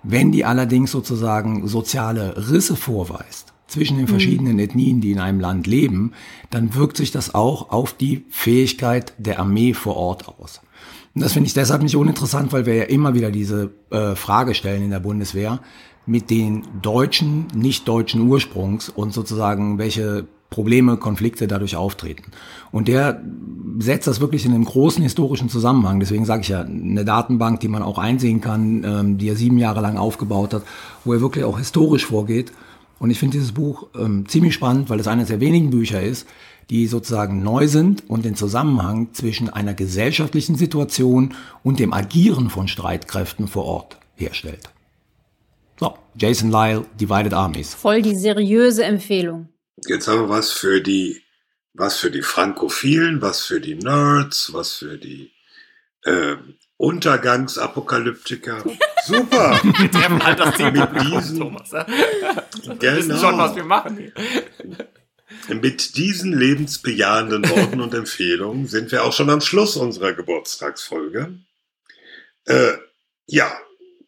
Wenn 0.03 0.33
die 0.33 0.45
allerdings 0.45 0.91
sozusagen 0.91 1.67
soziale 1.67 2.51
Risse 2.51 2.77
vorweist 2.77 3.53
zwischen 3.67 3.97
den 3.97 4.07
verschiedenen 4.07 4.59
Ethnien, 4.59 5.01
die 5.01 5.11
in 5.11 5.19
einem 5.19 5.41
Land 5.41 5.67
leben, 5.67 6.13
dann 6.51 6.75
wirkt 6.75 6.97
sich 6.97 7.11
das 7.11 7.35
auch 7.35 7.71
auf 7.71 7.93
die 7.93 8.25
Fähigkeit 8.31 9.15
der 9.19 9.41
Armee 9.41 9.75
vor 9.75 9.97
Ort 9.97 10.29
aus. 10.29 10.61
Und 11.15 11.23
das 11.23 11.33
finde 11.33 11.49
ich 11.49 11.55
deshalb 11.55 11.83
nicht 11.83 11.97
uninteressant, 11.97 12.53
weil 12.53 12.67
wir 12.67 12.75
ja 12.75 12.85
immer 12.85 13.15
wieder 13.15 13.31
diese 13.31 13.73
äh, 13.91 14.15
Frage 14.15 14.55
stellen 14.55 14.83
in 14.83 14.91
der 14.91 15.01
Bundeswehr 15.01 15.61
mit 16.05 16.31
den 16.31 16.63
Deutschen, 16.83 17.49
nicht 17.55 17.89
deutschen 17.89 18.21
Ursprungs 18.21 18.89
und 18.89 19.13
sozusagen 19.13 19.79
welche 19.79 20.29
Probleme, 20.51 20.97
Konflikte 20.97 21.49
dadurch 21.49 21.77
auftreten. 21.77 22.31
Und 22.71 22.89
der 22.89 23.23
setzt 23.79 24.07
das 24.07 24.21
wirklich 24.21 24.47
in 24.47 24.55
einem 24.55 24.65
großen 24.65 25.03
historischen 25.03 25.49
Zusammenhang. 25.49 26.01
Deswegen 26.01 26.25
sage 26.25 26.43
ich 26.43 26.49
ja, 26.49 26.61
eine 26.61 27.05
Datenbank, 27.05 27.61
die 27.61 27.69
man 27.69 27.83
auch 27.83 27.99
einsehen 27.99 28.41
kann, 28.41 28.85
ähm, 28.85 29.19
die 29.19 29.29
er 29.29 29.37
sieben 29.37 29.59
Jahre 29.59 29.81
lang 29.81 29.97
aufgebaut 29.99 30.55
hat, 30.55 30.63
wo 31.05 31.13
er 31.13 31.21
wirklich 31.21 31.45
auch 31.45 31.59
historisch 31.59 32.07
vorgeht. 32.07 32.53
Und 32.99 33.11
ich 33.11 33.19
finde 33.19 33.33
dieses 33.33 33.53
Buch 33.53 33.89
ähm, 33.99 34.27
ziemlich 34.29 34.55
spannend, 34.55 34.89
weil 34.89 35.01
es 35.01 35.09
eines 35.09 35.29
der 35.29 35.41
wenigen 35.41 35.71
Bücher 35.71 36.01
ist, 36.01 36.27
die 36.71 36.87
sozusagen 36.87 37.43
neu 37.43 37.69
sind 37.69 38.09
und 38.09 38.25
den 38.25 38.35
Zusammenhang 38.35 39.13
zwischen 39.13 39.51
einer 39.51 39.75
gesellschaftlichen 39.75 40.57
Situation 40.57 41.35
und 41.63 41.79
dem 41.79 41.93
Agieren 41.93 42.51
von 42.51 42.69
Streitkräften 42.69 43.47
vor 43.47 43.65
Ort 43.65 43.99
herstellt. 44.15 44.71
So, 45.79 45.95
Jason 46.17 46.51
Lyle, 46.51 46.87
Divided 46.99 47.35
Armies. 47.35 47.75
Voll 47.75 48.03
die 48.03 48.17
seriöse 48.17 48.85
Empfehlung. 48.85 49.49
Jetzt 49.87 50.09
haben 50.09 50.23
wir 50.23 50.29
was 50.29 50.53
für 50.53 50.81
die, 50.81 51.23
was 51.75 51.99
für 51.99 52.11
die 52.11 52.23
Frankophilen, 52.23 53.21
was 53.21 53.45
für 53.45 53.61
die 53.61 53.75
Nerds, 53.75 54.53
was 54.53 54.73
für 54.77 54.97
die 54.99 55.33
äh, 56.05 56.37
Untergangsapokalyptiker. 56.79 58.65
Super. 59.05 59.61
Wir 59.63 59.91
treffen 59.91 60.23
halt 60.25 60.41
das 60.41 60.55
Team 60.57 60.73
Mit 60.73 60.89
diesen- 61.03 61.39
Thomas. 61.39 61.71
Ja? 61.73 61.87
Wir 62.81 62.97
wissen 62.97 63.09
Genau. 63.11 63.21
schon, 63.21 63.39
was 63.39 63.55
wir 63.55 63.65
machen. 63.65 63.97
hier. 63.99 64.13
Mit 65.61 65.97
diesen 65.97 66.33
lebensbejahenden 66.37 67.49
Worten 67.49 67.81
und 67.81 67.95
Empfehlungen 67.95 68.67
sind 68.67 68.91
wir 68.91 69.05
auch 69.05 69.13
schon 69.13 69.31
am 69.31 69.41
Schluss 69.41 69.77
unserer 69.77 70.13
Geburtstagsfolge. 70.13 71.39
Äh, 72.47 72.73
ja, 73.27 73.53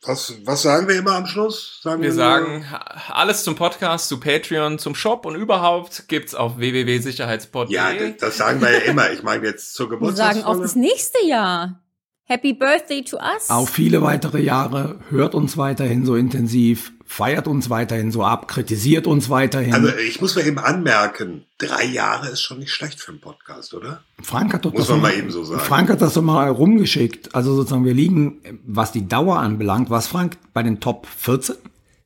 was, 0.09 0.35
was 0.45 0.63
sagen 0.63 0.89
wir 0.89 0.97
immer 0.97 1.13
am 1.13 1.27
Schluss? 1.27 1.81
Sagen 1.83 2.03
Wir 2.03 2.09
nur- 2.09 2.17
sagen 2.17 2.65
alles 3.11 3.45
zum 3.45 3.55
Podcast, 3.55 4.09
zu 4.09 4.19
Patreon, 4.19 4.79
zum 4.79 4.95
Shop 4.95 5.27
und 5.27 5.37
überhaupt 5.37 6.09
gibt's 6.09 6.35
auf 6.35 6.59
www.sicherheitspod.de. 6.59 7.75
Ja, 7.75 7.93
das, 7.93 8.17
das 8.19 8.37
sagen 8.39 8.61
wir 8.61 8.73
ja 8.73 8.79
immer. 8.79 9.13
Ich 9.13 9.23
meine 9.23 9.47
jetzt 9.47 9.75
zur 9.75 9.91
Wir 9.91 9.99
sagen 10.13 10.43
auf 10.43 10.57
Geburtstagsfolge. 10.57 10.63
das 10.63 10.75
nächste 10.75 11.25
Jahr. 11.27 11.83
Happy 12.25 12.53
Birthday 12.53 13.03
to 13.05 13.17
us. 13.17 13.49
Auf 13.49 13.71
viele 13.71 14.03
weitere 14.03 14.41
Jahre, 14.43 15.01
hört 15.09 15.35
uns 15.35 15.57
weiterhin 15.57 16.05
so 16.05 16.15
intensiv, 16.15 16.93
feiert 17.09 17.49
uns 17.49 17.71
weiterhin 17.71 18.13
so 18.13 18.23
ab, 18.23 18.49
kritisiert 18.49 19.07
uns 19.07 19.31
weiterhin. 19.31 19.73
Also 19.73 19.89
ich 19.97 20.21
muss 20.21 20.37
mal 20.37 20.47
eben 20.47 20.59
anmerken, 20.59 21.47
drei 21.57 21.85
Jahre 21.85 22.29
ist 22.29 22.43
schon 22.43 22.59
nicht 22.59 22.71
schlecht 22.71 23.01
für 23.01 23.13
einen 23.13 23.21
Podcast, 23.21 23.73
oder? 23.73 24.03
Frank 24.23 24.53
hat 24.53 24.67
doch 24.67 24.73
Muss 24.73 24.83
das 24.83 24.91
man 24.91 25.01
mal 25.01 25.15
eben 25.15 25.31
so 25.31 25.43
sagen. 25.43 25.59
Frank 25.59 25.89
hat 25.89 26.03
das 26.03 26.13
doch 26.13 26.23
mal 26.23 26.51
rumgeschickt. 26.51 27.35
Also 27.35 27.55
sozusagen, 27.55 27.87
wir 27.87 27.95
liegen, 27.95 28.61
was 28.67 28.93
die 28.93 29.09
Dauer 29.09 29.39
anbelangt, 29.39 29.89
was 29.89 30.07
Frank 30.07 30.37
bei 30.53 30.63
den 30.63 30.81
Top 30.81 31.07
14? 31.07 31.57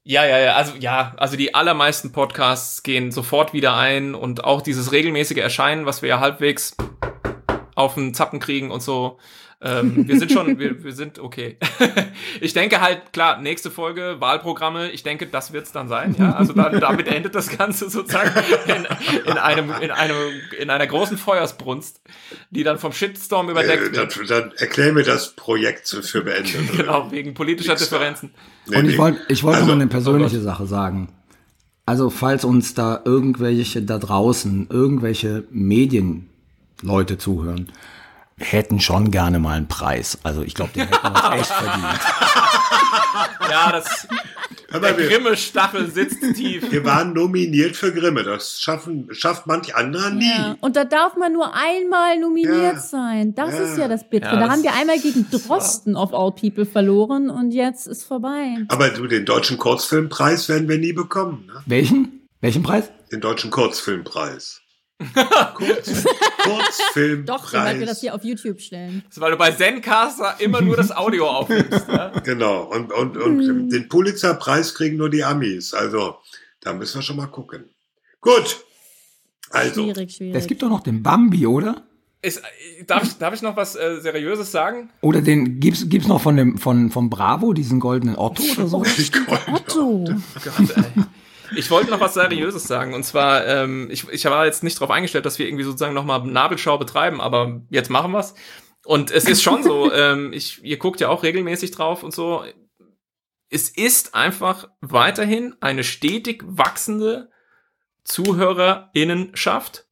Ja, 0.05 0.25
ja, 0.25 0.39
ja, 0.39 0.55
also 0.55 0.75
ja, 0.79 1.15
also 1.17 1.37
die 1.37 1.55
allermeisten 1.55 2.13
Podcasts 2.13 2.85
gehen 2.85 3.11
sofort 3.11 3.53
wieder 3.53 3.77
ein 3.77 4.15
und 4.15 4.45
auch 4.45 4.63
dieses 4.63 4.93
regelmäßige 4.93 5.39
Erscheinen, 5.39 5.85
was 5.85 6.03
wir 6.03 6.11
ja 6.11 6.21
halbwegs 6.21 6.77
auf 7.75 7.95
den 7.95 8.15
Zappen 8.15 8.39
kriegen 8.39 8.71
und 8.71 8.83
so. 8.83 9.19
Ähm, 9.65 10.09
wir 10.09 10.19
sind 10.19 10.33
schon, 10.33 10.59
wir, 10.59 10.83
wir 10.83 10.93
sind 10.93 11.21
okay. 11.21 11.57
ich 12.41 12.53
denke 12.53 12.81
halt, 12.81 13.13
klar, 13.13 13.41
nächste 13.41 13.71
Folge, 13.71 14.17
Wahlprogramme, 14.19 14.91
ich 14.91 15.05
denke, 15.05 15.27
das 15.29 15.53
wird's 15.53 15.71
dann 15.71 15.89
sein, 15.89 16.17
ja. 16.19 16.33
Also 16.33 16.53
da, 16.53 16.69
damit 16.71 17.07
endet 17.07 17.35
das 17.37 17.57
Ganze 17.57 17.89
sozusagen 17.89 18.31
in, 18.67 18.87
in 19.31 19.39
einem, 19.39 19.71
in 19.81 19.91
einem, 19.93 20.17
in 20.59 20.69
einer 20.69 20.87
großen 20.89 21.17
Feuersbrunst, 21.17 22.01
die 22.51 22.65
dann 22.65 22.79
vom 22.79 22.93
Shitstorm 22.93 23.49
Äh, 23.49 23.53
überdeckt 23.53 23.97
dann, 23.97 24.15
wird. 24.17 24.31
dann 24.31 24.53
erklär 24.57 24.93
mir 24.93 25.05
das 25.05 25.31
Projekt 25.37 25.87
für 25.89 26.23
beendet. 26.23 26.77
Genau, 26.77 27.13
wegen 27.13 27.35
politischer 27.35 27.75
Nix. 27.75 27.89
Differenzen. 27.89 28.31
Nee, 28.67 28.79
Und 28.79 28.89
ich 28.89 28.99
wollte 28.99 29.21
ich 29.29 29.45
wollte 29.45 29.59
Also, 29.61 29.69
noch 29.71 29.81
eine 29.81 29.87
persönliche 29.87 30.41
Sache 30.41 30.67
sagen. 30.67 31.09
Also 31.87 32.11
falls 32.11 32.45
uns 32.45 32.75
da 32.75 33.01
irgendwelche 33.05 33.83
da 33.83 33.99
draußen, 33.99 34.69
irgendwelche 34.71 35.45
Medienleute 35.51 37.19
zuhören, 37.19 37.71
hätten 38.43 38.81
schon 38.81 39.11
gerne 39.11 39.39
mal 39.39 39.57
einen 39.57 39.69
Preis. 39.69 40.19
Also 40.23 40.43
ich 40.43 40.55
glaube, 40.55 40.73
den 40.75 40.89
hätten 40.89 41.03
wir 41.03 41.25
uns 41.31 41.41
echt 41.41 41.53
verdient. 41.53 41.87
Ja, 43.51 43.73
das, 43.73 44.07
der 44.73 44.93
Grimme-Stachel 44.95 45.91
sitzt 45.91 46.21
tief. 46.35 46.71
wir 46.71 46.85
waren 46.85 47.13
nominiert 47.13 47.77
für 47.77 47.93
Grimme. 47.93 48.23
Das 48.23 48.61
schaffen, 48.61 49.09
schafft 49.13 49.47
manch 49.47 49.75
anderer 49.75 50.11
nie. 50.11 50.29
Ja. 50.31 50.57
Und 50.61 50.77
da 50.77 50.85
darf 50.85 51.17
man 51.17 51.33
nur 51.33 51.55
einmal 51.55 52.19
nominiert 52.19 52.75
Ja. 52.75 52.79
sein. 52.81 53.35
Das 53.35 53.55
Ja. 53.55 53.61
ist 53.65 53.79
ja 53.79 53.89
das 53.89 54.09
Bittere. 54.09 54.35
Ja, 54.35 54.41
da 54.41 54.47
das- 54.47 54.53
haben 54.55 54.63
wir 54.63 54.73
einmal 54.75 54.99
gegen 54.99 55.27
Drosten 55.31 55.97
of 55.97 56.15
all 56.15 56.33
people 56.33 56.65
verloren 56.65 57.29
und 57.29 57.51
jetzt 57.53 57.87
ist 57.87 58.05
vorbei. 58.05 58.57
Aber 58.69 58.89
du, 58.91 59.07
den 59.07 59.27
deutschen 59.27 59.59
Kurzfilmpreis 59.59 60.49
werden 60.49 60.69
wir 60.69 60.79
nie 60.79 60.93
bekommen. 60.95 61.47
Ne? 61.47 61.61
Welchen? 61.67 62.29
Welchen 62.41 62.63
Preis? 62.63 62.85
Den 63.13 63.21
deutschen 63.21 63.51
Kurzfilmpreis. 63.51 64.62
Kurz, 65.55 66.05
Kurzfilmpreis. 66.43 67.27
Doch, 67.43 67.53
dann 67.53 67.65
werden 67.65 67.81
wir 67.81 67.87
das 67.87 68.01
hier 68.01 68.15
auf 68.15 68.25
YouTube 68.25 68.61
stellen. 68.61 69.03
Das 69.07 69.17
ist, 69.17 69.21
weil 69.21 69.31
du 69.33 69.37
bei 69.37 69.51
Zencaster 69.53 70.37
immer 70.39 70.61
nur 70.61 70.77
das 70.77 70.95
Audio 70.95 71.29
aufnimmst. 71.29 71.89
Ja? 71.89 72.13
Genau. 72.25 72.65
Und, 72.65 72.93
und, 72.93 73.17
und 73.17 73.71
den 73.71 73.89
Pulitzerpreis 73.89 74.75
kriegen 74.75 74.97
nur 74.97 75.11
die 75.11 75.25
Amis. 75.25 75.75
Also, 75.75 76.17
da 76.61 76.73
müssen 76.73 76.97
wir 76.99 77.03
schon 77.03 77.17
mal 77.17 77.27
gucken. 77.27 77.65
Gut. 78.21 78.65
Also, 79.51 79.83
Schwierig, 79.83 80.13
schwierig. 80.15 80.37
Es 80.37 80.47
gibt 80.47 80.63
doch 80.63 80.69
noch 80.71 80.81
den 80.81 81.03
Bambi, 81.03 81.47
oder? 81.47 81.83
Ist, 82.25 82.41
darf, 82.87 83.03
ich, 83.03 83.19
darf 83.19 83.35
ich 83.35 83.43
noch 83.43 83.57
was 83.57 83.75
äh, 83.75 84.01
Seriöses 84.01 84.53
sagen? 84.53 84.91
Oder 85.01 85.21
den 85.21 85.59
gibt's 85.59 85.89
gibt's 85.89 86.07
noch 86.07 86.21
von 86.21 86.37
dem 86.37 86.57
von 86.57 86.91
vom 86.91 87.11
Bravo 87.11 87.53
diesen 87.53 87.81
goldenen 87.81 88.17
Otto 88.17 88.45
oder 88.45 88.69
so? 88.69 88.79
Otto. 89.53 90.05
Gott, 90.05 90.77
ey. 90.77 90.85
Ich 91.57 91.71
wollte 91.71 91.91
noch 91.91 92.01
was 92.01 92.15
Seriöses 92.15 92.65
sagen. 92.65 92.95
Und 92.95 93.05
zwar, 93.05 93.47
ähm, 93.47 93.89
ich, 93.91 94.09
ich 94.09 94.25
war 94.25 94.47
jetzt 94.47 94.63
nicht 94.63 94.77
darauf 94.77 94.91
eingestellt, 94.91 95.27
dass 95.27 95.39
wir 95.39 95.47
irgendwie 95.47 95.65
sozusagen 95.65 95.95
nochmal 95.95 96.23
Nabelschau 96.25 96.79
betreiben, 96.79 97.21
aber 97.21 97.63
jetzt 97.71 97.91
machen 97.91 98.13
wir's. 98.13 98.35
Und 98.85 99.11
es 99.11 99.25
ist 99.25 99.43
schon 99.43 99.63
so, 99.63 99.93
ähm, 99.95 100.33
ich, 100.33 100.63
ihr 100.65 100.79
guckt 100.79 101.01
ja 101.01 101.09
auch 101.09 101.23
regelmäßig 101.23 101.71
drauf 101.71 102.03
und 102.03 102.15
so. 102.15 102.45
Es 103.49 103.69
ist 103.69 104.15
einfach 104.15 104.69
weiterhin 104.81 105.55
eine 105.61 105.85
stetig 105.85 106.43
wachsende 106.47 107.31
ZuhörerInnenschaft. 108.05 109.87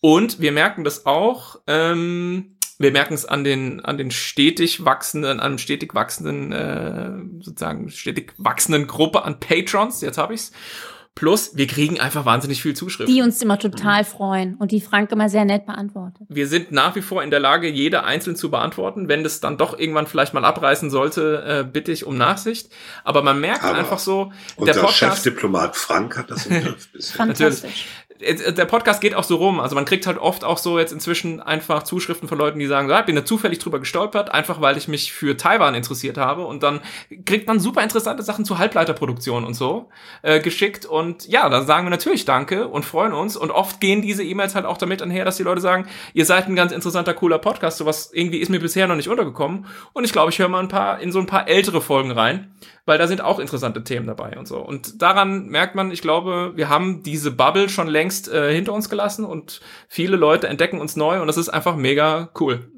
Und 0.00 0.40
wir 0.40 0.50
merken 0.50 0.82
das 0.82 1.06
auch, 1.06 1.60
ähm, 1.66 2.58
wir 2.78 2.90
merken 2.90 3.14
es 3.14 3.24
an 3.24 3.44
den, 3.44 3.84
an 3.84 3.96
den 3.96 4.10
stetig 4.10 4.84
wachsenden, 4.84 5.30
an 5.30 5.40
einem 5.40 5.58
stetig 5.58 5.94
wachsenden, 5.94 6.52
äh, 6.52 7.44
sozusagen 7.44 7.88
stetig 7.90 8.34
wachsenden 8.38 8.88
Gruppe 8.88 9.22
an 9.22 9.38
Patrons, 9.38 10.00
jetzt 10.00 10.18
habe 10.18 10.34
ich's, 10.34 10.50
Plus, 11.14 11.54
wir 11.54 11.66
kriegen 11.66 12.00
einfach 12.00 12.24
wahnsinnig 12.24 12.62
viel 12.62 12.74
Zuschriften. 12.74 13.14
Die 13.14 13.20
uns 13.20 13.40
immer 13.42 13.58
total 13.58 14.02
freuen 14.02 14.54
und 14.54 14.72
die 14.72 14.80
Frank 14.80 15.12
immer 15.12 15.28
sehr 15.28 15.44
nett 15.44 15.66
beantwortet. 15.66 16.26
wir 16.30 16.46
sind 16.48 16.72
nach 16.72 16.96
wie 16.96 17.02
vor 17.02 17.22
in 17.22 17.30
der 17.30 17.38
Lage, 17.38 17.68
jede 17.68 18.04
einzeln 18.04 18.34
zu 18.34 18.50
beantworten. 18.50 19.08
Wenn 19.08 19.22
das 19.22 19.40
dann 19.40 19.58
doch 19.58 19.78
irgendwann 19.78 20.06
vielleicht 20.06 20.32
mal 20.32 20.44
abreißen 20.44 20.90
sollte, 20.90 21.44
äh, 21.46 21.64
bitte 21.70 21.92
ich 21.92 22.06
um 22.06 22.16
Nachsicht. 22.16 22.70
Aber 23.04 23.22
man 23.22 23.40
merkt 23.40 23.62
Aber 23.62 23.76
einfach 23.76 23.98
so, 23.98 24.32
der 24.56 24.68
Unser 24.68 24.80
Podcast, 24.80 24.98
Chefdiplomat 24.98 25.76
Frank 25.76 26.16
hat 26.16 26.30
das 26.30 26.46
im 26.46 26.62
Griff 26.64 26.90
bisher. 26.92 27.16
Fantastisch. 27.16 27.86
Äh, 28.22 28.52
der 28.52 28.64
Podcast 28.64 29.00
geht 29.00 29.14
auch 29.14 29.24
so 29.24 29.36
rum. 29.36 29.60
Also 29.60 29.74
man 29.74 29.84
kriegt 29.84 30.06
halt 30.06 30.18
oft 30.18 30.44
auch 30.44 30.58
so 30.58 30.78
jetzt 30.78 30.92
inzwischen 30.92 31.40
einfach 31.40 31.82
Zuschriften 31.82 32.28
von 32.28 32.38
Leuten, 32.38 32.58
die 32.58 32.66
sagen, 32.66 32.88
so, 32.88 32.94
"Ah, 32.94 33.00
ich 33.00 33.06
bin 33.06 33.16
da 33.16 33.24
zufällig 33.24 33.58
drüber 33.58 33.80
gestolpert, 33.80 34.32
einfach 34.32 34.60
weil 34.60 34.76
ich 34.76 34.88
mich 34.88 35.12
für 35.12 35.36
Taiwan 35.36 35.74
interessiert 35.74 36.18
habe. 36.18 36.44
Und 36.44 36.62
dann 36.62 36.80
kriegt 37.24 37.46
man 37.46 37.60
super 37.60 37.82
interessante 37.82 38.22
Sachen 38.22 38.44
zu 38.44 38.58
Halbleiterproduktion 38.58 39.44
und 39.44 39.54
so 39.54 39.88
äh, 40.22 40.40
geschickt. 40.40 40.86
Und 40.86 41.28
ja, 41.28 41.48
da 41.48 41.62
sagen 41.62 41.86
wir 41.86 41.90
natürlich 41.90 42.24
Danke 42.24 42.68
und 42.68 42.84
freuen 42.84 43.12
uns. 43.12 43.36
Und 43.36 43.50
oft 43.50 43.80
gehen 43.80 44.02
diese 44.02 44.22
E-Mails 44.22 44.54
halt 44.54 44.66
auch 44.66 44.78
damit 44.78 45.02
einher, 45.02 45.24
dass 45.24 45.36
die 45.36 45.42
Leute 45.42 45.60
sagen, 45.60 45.86
ihr 46.14 46.24
seid 46.24 46.48
ein 46.48 46.56
ganz 46.56 46.72
interessanter, 46.72 47.14
cooler 47.14 47.38
Podcast. 47.38 47.78
Sowas 47.78 48.10
irgendwie 48.12 48.38
ist 48.38 48.48
mir 48.48 48.60
bisher 48.60 48.86
noch 48.86 48.96
nicht 48.96 49.08
untergekommen. 49.08 49.66
Und 49.92 50.04
ich 50.04 50.12
glaube, 50.12 50.30
ich 50.30 50.38
höre 50.38 50.48
mal 50.48 50.60
ein 50.60 50.68
paar 50.68 51.00
in 51.00 51.12
so 51.12 51.18
ein 51.18 51.26
paar 51.26 51.48
ältere 51.48 51.80
Folgen 51.80 52.10
rein, 52.12 52.52
weil 52.84 52.98
da 52.98 53.06
sind 53.06 53.20
auch 53.20 53.38
interessante 53.38 53.84
Themen 53.84 54.06
dabei 54.06 54.36
und 54.38 54.46
so. 54.48 54.58
Und 54.58 55.00
daran 55.02 55.46
merkt 55.46 55.74
man, 55.74 55.90
ich 55.90 56.02
glaube, 56.02 56.52
wir 56.56 56.68
haben 56.68 57.02
diese 57.02 57.30
Bubble 57.30 57.68
schon 57.68 57.86
längst 57.88 58.28
äh, 58.28 58.52
hinter 58.54 58.72
uns 58.72 58.88
gelassen 58.88 59.24
und 59.24 59.60
viele 59.88 60.16
Leute 60.16 60.48
entdecken 60.48 60.80
uns 60.80 60.96
neu 60.96 61.20
und 61.20 61.26
das 61.28 61.36
ist 61.36 61.48
einfach 61.48 61.76
mega 61.76 62.30
cool. 62.40 62.70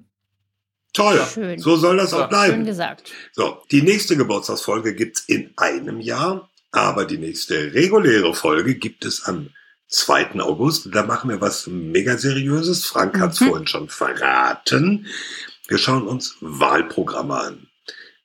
Toll, 0.93 1.21
Schön. 1.33 1.59
so 1.59 1.77
soll 1.77 1.97
das 1.97 2.11
So, 2.11 2.17
auch 2.19 2.21
Schön 2.23 2.29
bleiben. 2.29 2.65
gesagt. 2.65 3.11
So, 3.33 3.59
die 3.73 3.83
nächste 3.83 4.17
Geburtstagsfolge 4.17 4.95
gibt's 4.95 5.25
in 5.27 5.53
einem 5.57 6.01
Jahr, 6.01 6.49
aber 6.71 7.05
die 7.05 7.19
nächste 7.19 7.75
reguläre 7.75 8.33
Folge 8.35 8.77
gibt 8.77 9.05
es 9.05 9.25
am 9.25 9.51
2. 9.89 10.41
August. 10.41 10.89
Da 10.93 11.03
machen 11.05 11.31
wir 11.31 11.41
was 11.41 11.67
mega 11.67 12.17
seriöses. 12.17 12.85
Frank 12.87 13.19
hat's 13.19 13.41
Mhm. 13.41 13.47
vorhin 13.47 13.67
schon 13.67 13.89
verraten. 13.89 15.07
Wir 15.67 15.79
schauen 15.79 16.07
uns 16.07 16.37
Wahlprogramme 16.41 17.35
an. 17.39 17.67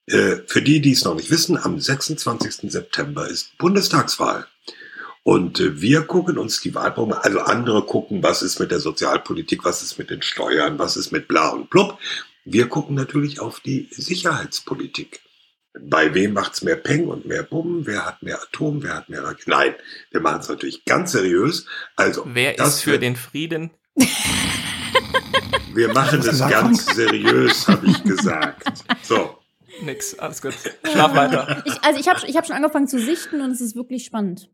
Äh, 0.10 0.38
Für 0.47 0.62
die, 0.62 0.82
die 0.82 0.93
es 0.93 1.05
noch 1.05 1.16
nicht 1.16 1.30
wissen, 1.30 1.57
am 1.57 1.80
26. 1.80 2.72
September 2.72 3.28
ist 3.28 3.57
Bundestagswahl. 3.57 4.47
Und 5.24 5.60
äh, 5.60 5.80
wir 5.80 6.01
gucken 6.01 6.39
uns 6.39 6.62
die 6.62 6.74
Wahlprogramme, 6.74 7.24
also 7.24 7.39
andere 7.41 7.86
gucken, 7.86 8.24
was 8.24 8.41
ist 8.41 8.60
mit 8.60 8.72
der 8.72 8.80
Sozialpolitik, 8.80 9.64
was 9.66 9.84
ist 9.84 9.99
mit 9.99 10.10
den 10.10 10.24
Steuern, 10.24 10.80
was 10.80 10.97
ist 10.97 11.12
mit 11.12 11.28
bla 11.28 11.49
und 11.49 11.70
blub. 11.70 11.99
Wir 12.43 12.68
gucken 12.68 12.95
natürlich 12.95 13.39
auf 13.39 13.60
die 13.60 13.88
Sicherheitspolitik. 13.91 15.22
Bei 15.80 16.16
wem 16.16 16.34
macht's 16.34 16.64
mehr 16.64 16.78
Peng 16.78 17.07
und 17.07 17.28
mehr 17.28 17.43
Bumm? 17.43 17.86
Wer 17.86 18.07
hat 18.07 18.24
mehr 18.24 18.41
Atom? 18.41 18.82
Wer 18.82 18.95
hat 18.95 19.10
mehr 19.10 19.24
Raketen? 19.24 19.51
Nein, 19.51 19.76
wir 20.10 20.22
machen 20.22 20.41
es 20.41 20.49
natürlich 20.49 20.84
ganz 20.86 21.12
seriös. 21.12 21.68
Also, 21.95 22.24
Wer 22.26 22.53
das 22.53 22.78
ist 22.78 22.82
für 22.82 22.97
den 22.97 23.16
Frieden? 23.16 23.70
Wir 25.74 25.93
machen 25.93 26.22
das 26.24 26.39
ganz 26.39 26.88
seriös, 26.88 27.68
habe 27.68 27.86
ich 27.86 28.03
gesagt. 28.03 28.84
So, 29.03 29.39
Nix, 29.84 30.18
alles 30.20 30.42
gut. 30.42 30.54
Schlaf 30.84 31.16
weiter. 31.16 31.64
Ich, 31.66 31.84
also 31.84 32.00
ich 32.00 32.08
habe 32.08 32.20
ich 32.28 32.38
hab 32.38 32.46
schon 32.46 32.56
angefangen 32.56 32.88
zu 32.88 33.00
sichten 33.00 33.42
und 33.42 33.52
es 33.52 33.62
ist 33.62 33.76
wirklich 33.76 34.06
spannend. 34.06 34.50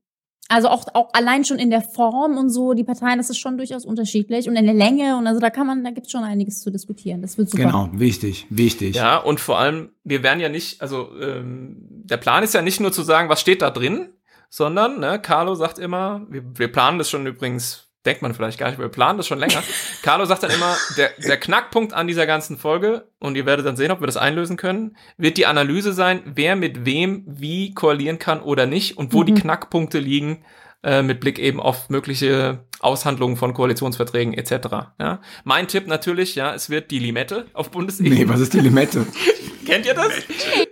Also 0.48 0.70
auch, 0.70 0.86
auch 0.94 1.10
allein 1.14 1.44
schon 1.44 1.58
in 1.58 1.72
der 1.72 1.82
Form 1.82 2.38
und 2.38 2.52
so, 2.52 2.74
die 2.74 2.84
Parteien, 2.84 3.18
das 3.18 3.32
ist 3.32 3.40
schon 3.40 3.58
durchaus 3.58 3.84
unterschiedlich 3.84 4.48
und 4.48 4.56
in 4.56 4.66
der 4.66 4.76
Länge 4.76 5.18
und 5.18 5.26
also 5.26 5.40
da 5.40 5.50
kann 5.50 5.66
man, 5.66 5.84
da 5.84 5.90
gibt's 5.90 6.12
schon 6.12 6.24
einiges 6.24 6.62
zu 6.62 6.70
diskutieren. 6.70 7.24
Das 7.24 7.38
wird 7.40 7.50
super. 7.50 7.64
Genau, 7.64 7.90
wichtig, 7.94 8.46
wichtig. 8.52 8.96
Ja, 8.96 9.18
und 9.18 9.40
vor 9.40 9.58
allem, 9.58 9.90
wir 10.04 10.22
werden 10.22 10.40
ja 10.40 10.50
nicht, 10.50 10.82
also 10.82 11.10
ähm, 11.20 11.78
der 11.90 12.18
Plan 12.18 12.44
ist 12.44 12.54
ja 12.54 12.62
nicht 12.62 12.80
nur 12.80 12.92
zu 12.92 13.02
sagen, 13.02 13.28
was 13.28 13.42
steht 13.42 13.64
da 13.64 13.72
drin, 13.72 14.10
sondern, 14.50 15.00
ne, 15.00 15.20
Carlo 15.20 15.56
sagt 15.56 15.80
immer, 15.80 16.28
wir, 16.30 16.44
wir 16.54 16.72
planen 16.72 17.00
das 17.00 17.10
schon 17.10 17.26
übrigens, 17.26 17.85
denkt 18.06 18.22
man 18.22 18.34
vielleicht 18.34 18.60
gar 18.60 18.70
nicht, 18.70 18.80
wir 18.80 18.90
planen 18.90 19.18
das 19.18 19.28
schon 19.28 19.40
länger. 19.40 19.64
Carlo 20.02 20.26
sagt 20.26 20.44
dann 20.44 20.52
immer, 20.52 20.78
der, 20.98 21.12
der 21.18 21.38
Knackpunkt 21.38 21.94
an 21.94 22.08
dieser 22.08 22.26
ganzen 22.26 22.58
Folge, 22.58 23.08
und 23.20 23.36
ihr 23.36 23.46
werdet 23.46 23.66
dann 23.66 23.76
sehen, 23.76 23.92
ob 23.92 24.02
wir 24.02 24.08
das 24.08 24.18
einlösen 24.18 24.58
können, 24.58 24.96
wird 25.18 25.38
die 25.38 25.46
Analyse 25.46 25.94
sein, 25.94 26.22
wer 26.26 26.56
mit 26.56 26.86
wem 26.86 27.24
wie 27.28 27.74
koalieren 27.74 28.20
kann 28.20 28.42
oder 28.42 28.66
nicht 28.66 28.98
und 28.98 29.14
wo 29.14 29.24
die 29.24 29.34
Knackpunkte 29.34 30.00
liegen, 30.00 30.44
äh, 30.86 31.02
mit 31.02 31.20
Blick 31.20 31.40
eben 31.40 31.60
auf 31.60 31.90
mögliche 31.90 32.60
Aushandlungen 32.80 33.36
von 33.36 33.54
Koalitionsverträgen 33.54 34.34
etc. 34.34 34.68
Ja? 35.00 35.22
Mein 35.44 35.68
Tipp 35.68 35.88
natürlich, 35.88 36.36
ja, 36.36 36.54
es 36.54 36.70
wird 36.70 36.92
die 36.92 37.00
Limette 37.00 37.48
auf 37.54 37.72
Bundesebene. 37.72 38.16
Nee, 38.16 38.30
was 38.30 38.40
ist 38.40 38.54
die 38.54 38.60
Limette? 38.60 39.06
Kennt 39.66 39.88
ihr 39.88 39.96
das? 39.96 40.12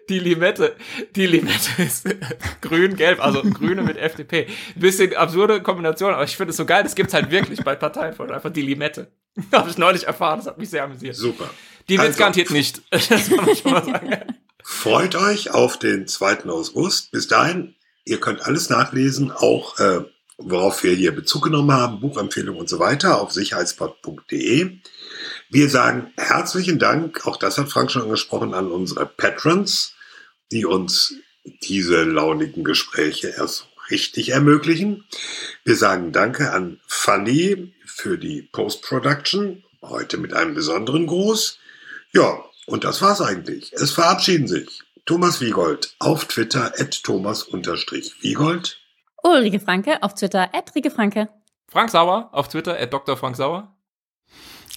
Die 0.07 0.19
Limette. 0.19 0.75
Die 1.15 1.25
Limette 1.25 1.81
ist 1.81 2.07
grün-gelb, 2.61 3.19
also 3.25 3.41
Grüne 3.41 3.81
mit 3.81 3.97
FDP. 3.97 4.45
Bisschen 4.75 5.15
absurde 5.15 5.61
Kombination, 5.63 6.13
aber 6.13 6.23
ich 6.25 6.37
finde 6.37 6.51
es 6.51 6.57
so 6.57 6.65
geil, 6.65 6.83
das 6.83 6.93
gibt's 6.93 7.13
halt 7.15 7.31
wirklich 7.31 7.63
bei 7.63 7.73
Parteien 7.75 8.13
von 8.13 8.29
einfach 8.31 8.51
die 8.51 8.61
Limette. 8.61 9.11
Habe 9.51 9.69
ich 9.71 9.79
neulich 9.79 10.05
erfahren, 10.05 10.37
das 10.37 10.45
hat 10.45 10.59
mich 10.59 10.69
sehr 10.69 10.83
amüsiert. 10.83 11.15
super. 11.15 11.49
Die 11.89 11.95
wird's 11.97 12.09
Also- 12.09 12.19
garantiert 12.19 12.51
nicht. 12.51 12.81
Das 12.91 13.07
kann 13.09 13.45
man 13.45 13.55
schon 13.55 13.71
mal 13.71 13.83
sagen. 13.83 14.11
Freut 14.63 15.15
euch 15.15 15.49
auf 15.51 15.77
den 15.79 16.07
2. 16.07 16.45
August. 16.45 17.11
Bis 17.11 17.27
dahin, 17.27 17.73
ihr 18.05 18.19
könnt 18.19 18.45
alles 18.45 18.69
nachlesen, 18.69 19.31
auch 19.31 19.79
äh, 19.79 20.01
worauf 20.37 20.83
wir 20.83 20.93
hier 20.93 21.13
Bezug 21.13 21.43
genommen 21.43 21.71
haben, 21.71 21.99
Buchempfehlungen 21.99 22.59
und 22.59 22.69
so 22.69 22.79
weiter 22.79 23.21
auf 23.21 23.31
sicherheitspod.de. 23.31 24.77
Wir 25.49 25.69
sagen 25.69 26.11
herzlichen 26.17 26.79
Dank, 26.79 27.25
auch 27.27 27.37
das 27.37 27.57
hat 27.57 27.69
Frank 27.69 27.91
schon 27.91 28.03
angesprochen, 28.03 28.53
an 28.53 28.71
unsere 28.71 29.05
Patrons, 29.05 29.93
die 30.51 30.65
uns 30.65 31.15
diese 31.63 32.03
launigen 32.03 32.63
Gespräche 32.63 33.33
erst 33.37 33.67
richtig 33.91 34.29
ermöglichen. 34.29 35.05
Wir 35.63 35.75
sagen 35.75 36.11
Danke 36.11 36.51
an 36.51 36.79
Fanny 36.87 37.73
für 37.85 38.17
die 38.17 38.41
Post-Production, 38.41 39.63
heute 39.81 40.17
mit 40.17 40.33
einem 40.33 40.55
besonderen 40.55 41.05
Gruß. 41.05 41.59
Ja, 42.13 42.43
und 42.65 42.85
das 42.85 43.01
war's 43.01 43.21
eigentlich. 43.21 43.73
Es 43.73 43.91
verabschieden 43.91 44.47
sich 44.47 44.81
Thomas 45.05 45.41
Wiegold 45.41 45.95
auf 45.99 46.23
Twitter 46.25 46.71
at 46.79 47.03
Thomas-Wiegold. 47.03 48.77
Ulrike 49.21 49.59
Franke 49.59 50.01
auf 50.01 50.13
Twitter, 50.13 50.49
at 50.53 50.73
Rike 50.73 50.91
Franke. 50.91 51.27
Frank 51.67 51.89
Sauer 51.89 52.29
auf 52.31 52.47
Twitter, 52.47 52.79
at 52.79 52.93
Dr. 52.93 53.17
Frank 53.17 53.35
Sauer. 53.35 53.75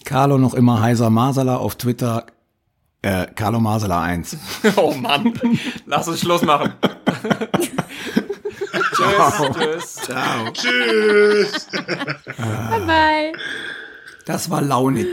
Carlo 0.04 0.36
noch 0.36 0.54
immer 0.54 0.80
heiser 0.80 1.10
Masala 1.10 1.58
auf 1.58 1.76
Twitter. 1.76 2.26
Äh, 3.02 3.26
Carlo 3.36 3.60
Masala 3.60 4.02
1. 4.02 4.36
Oh 4.76 4.92
Mann, 4.94 5.32
lass 5.86 6.08
uns 6.08 6.18
Schluss 6.20 6.42
machen. 6.42 6.72
tschüss, 8.96 9.42
tschüss. 9.54 9.94
Ciao. 9.94 10.50
Tschüss! 10.52 11.68
Bye 11.70 12.80
bye. 12.84 13.32
Das 14.24 14.50
war 14.50 14.60
launig. 14.60 15.06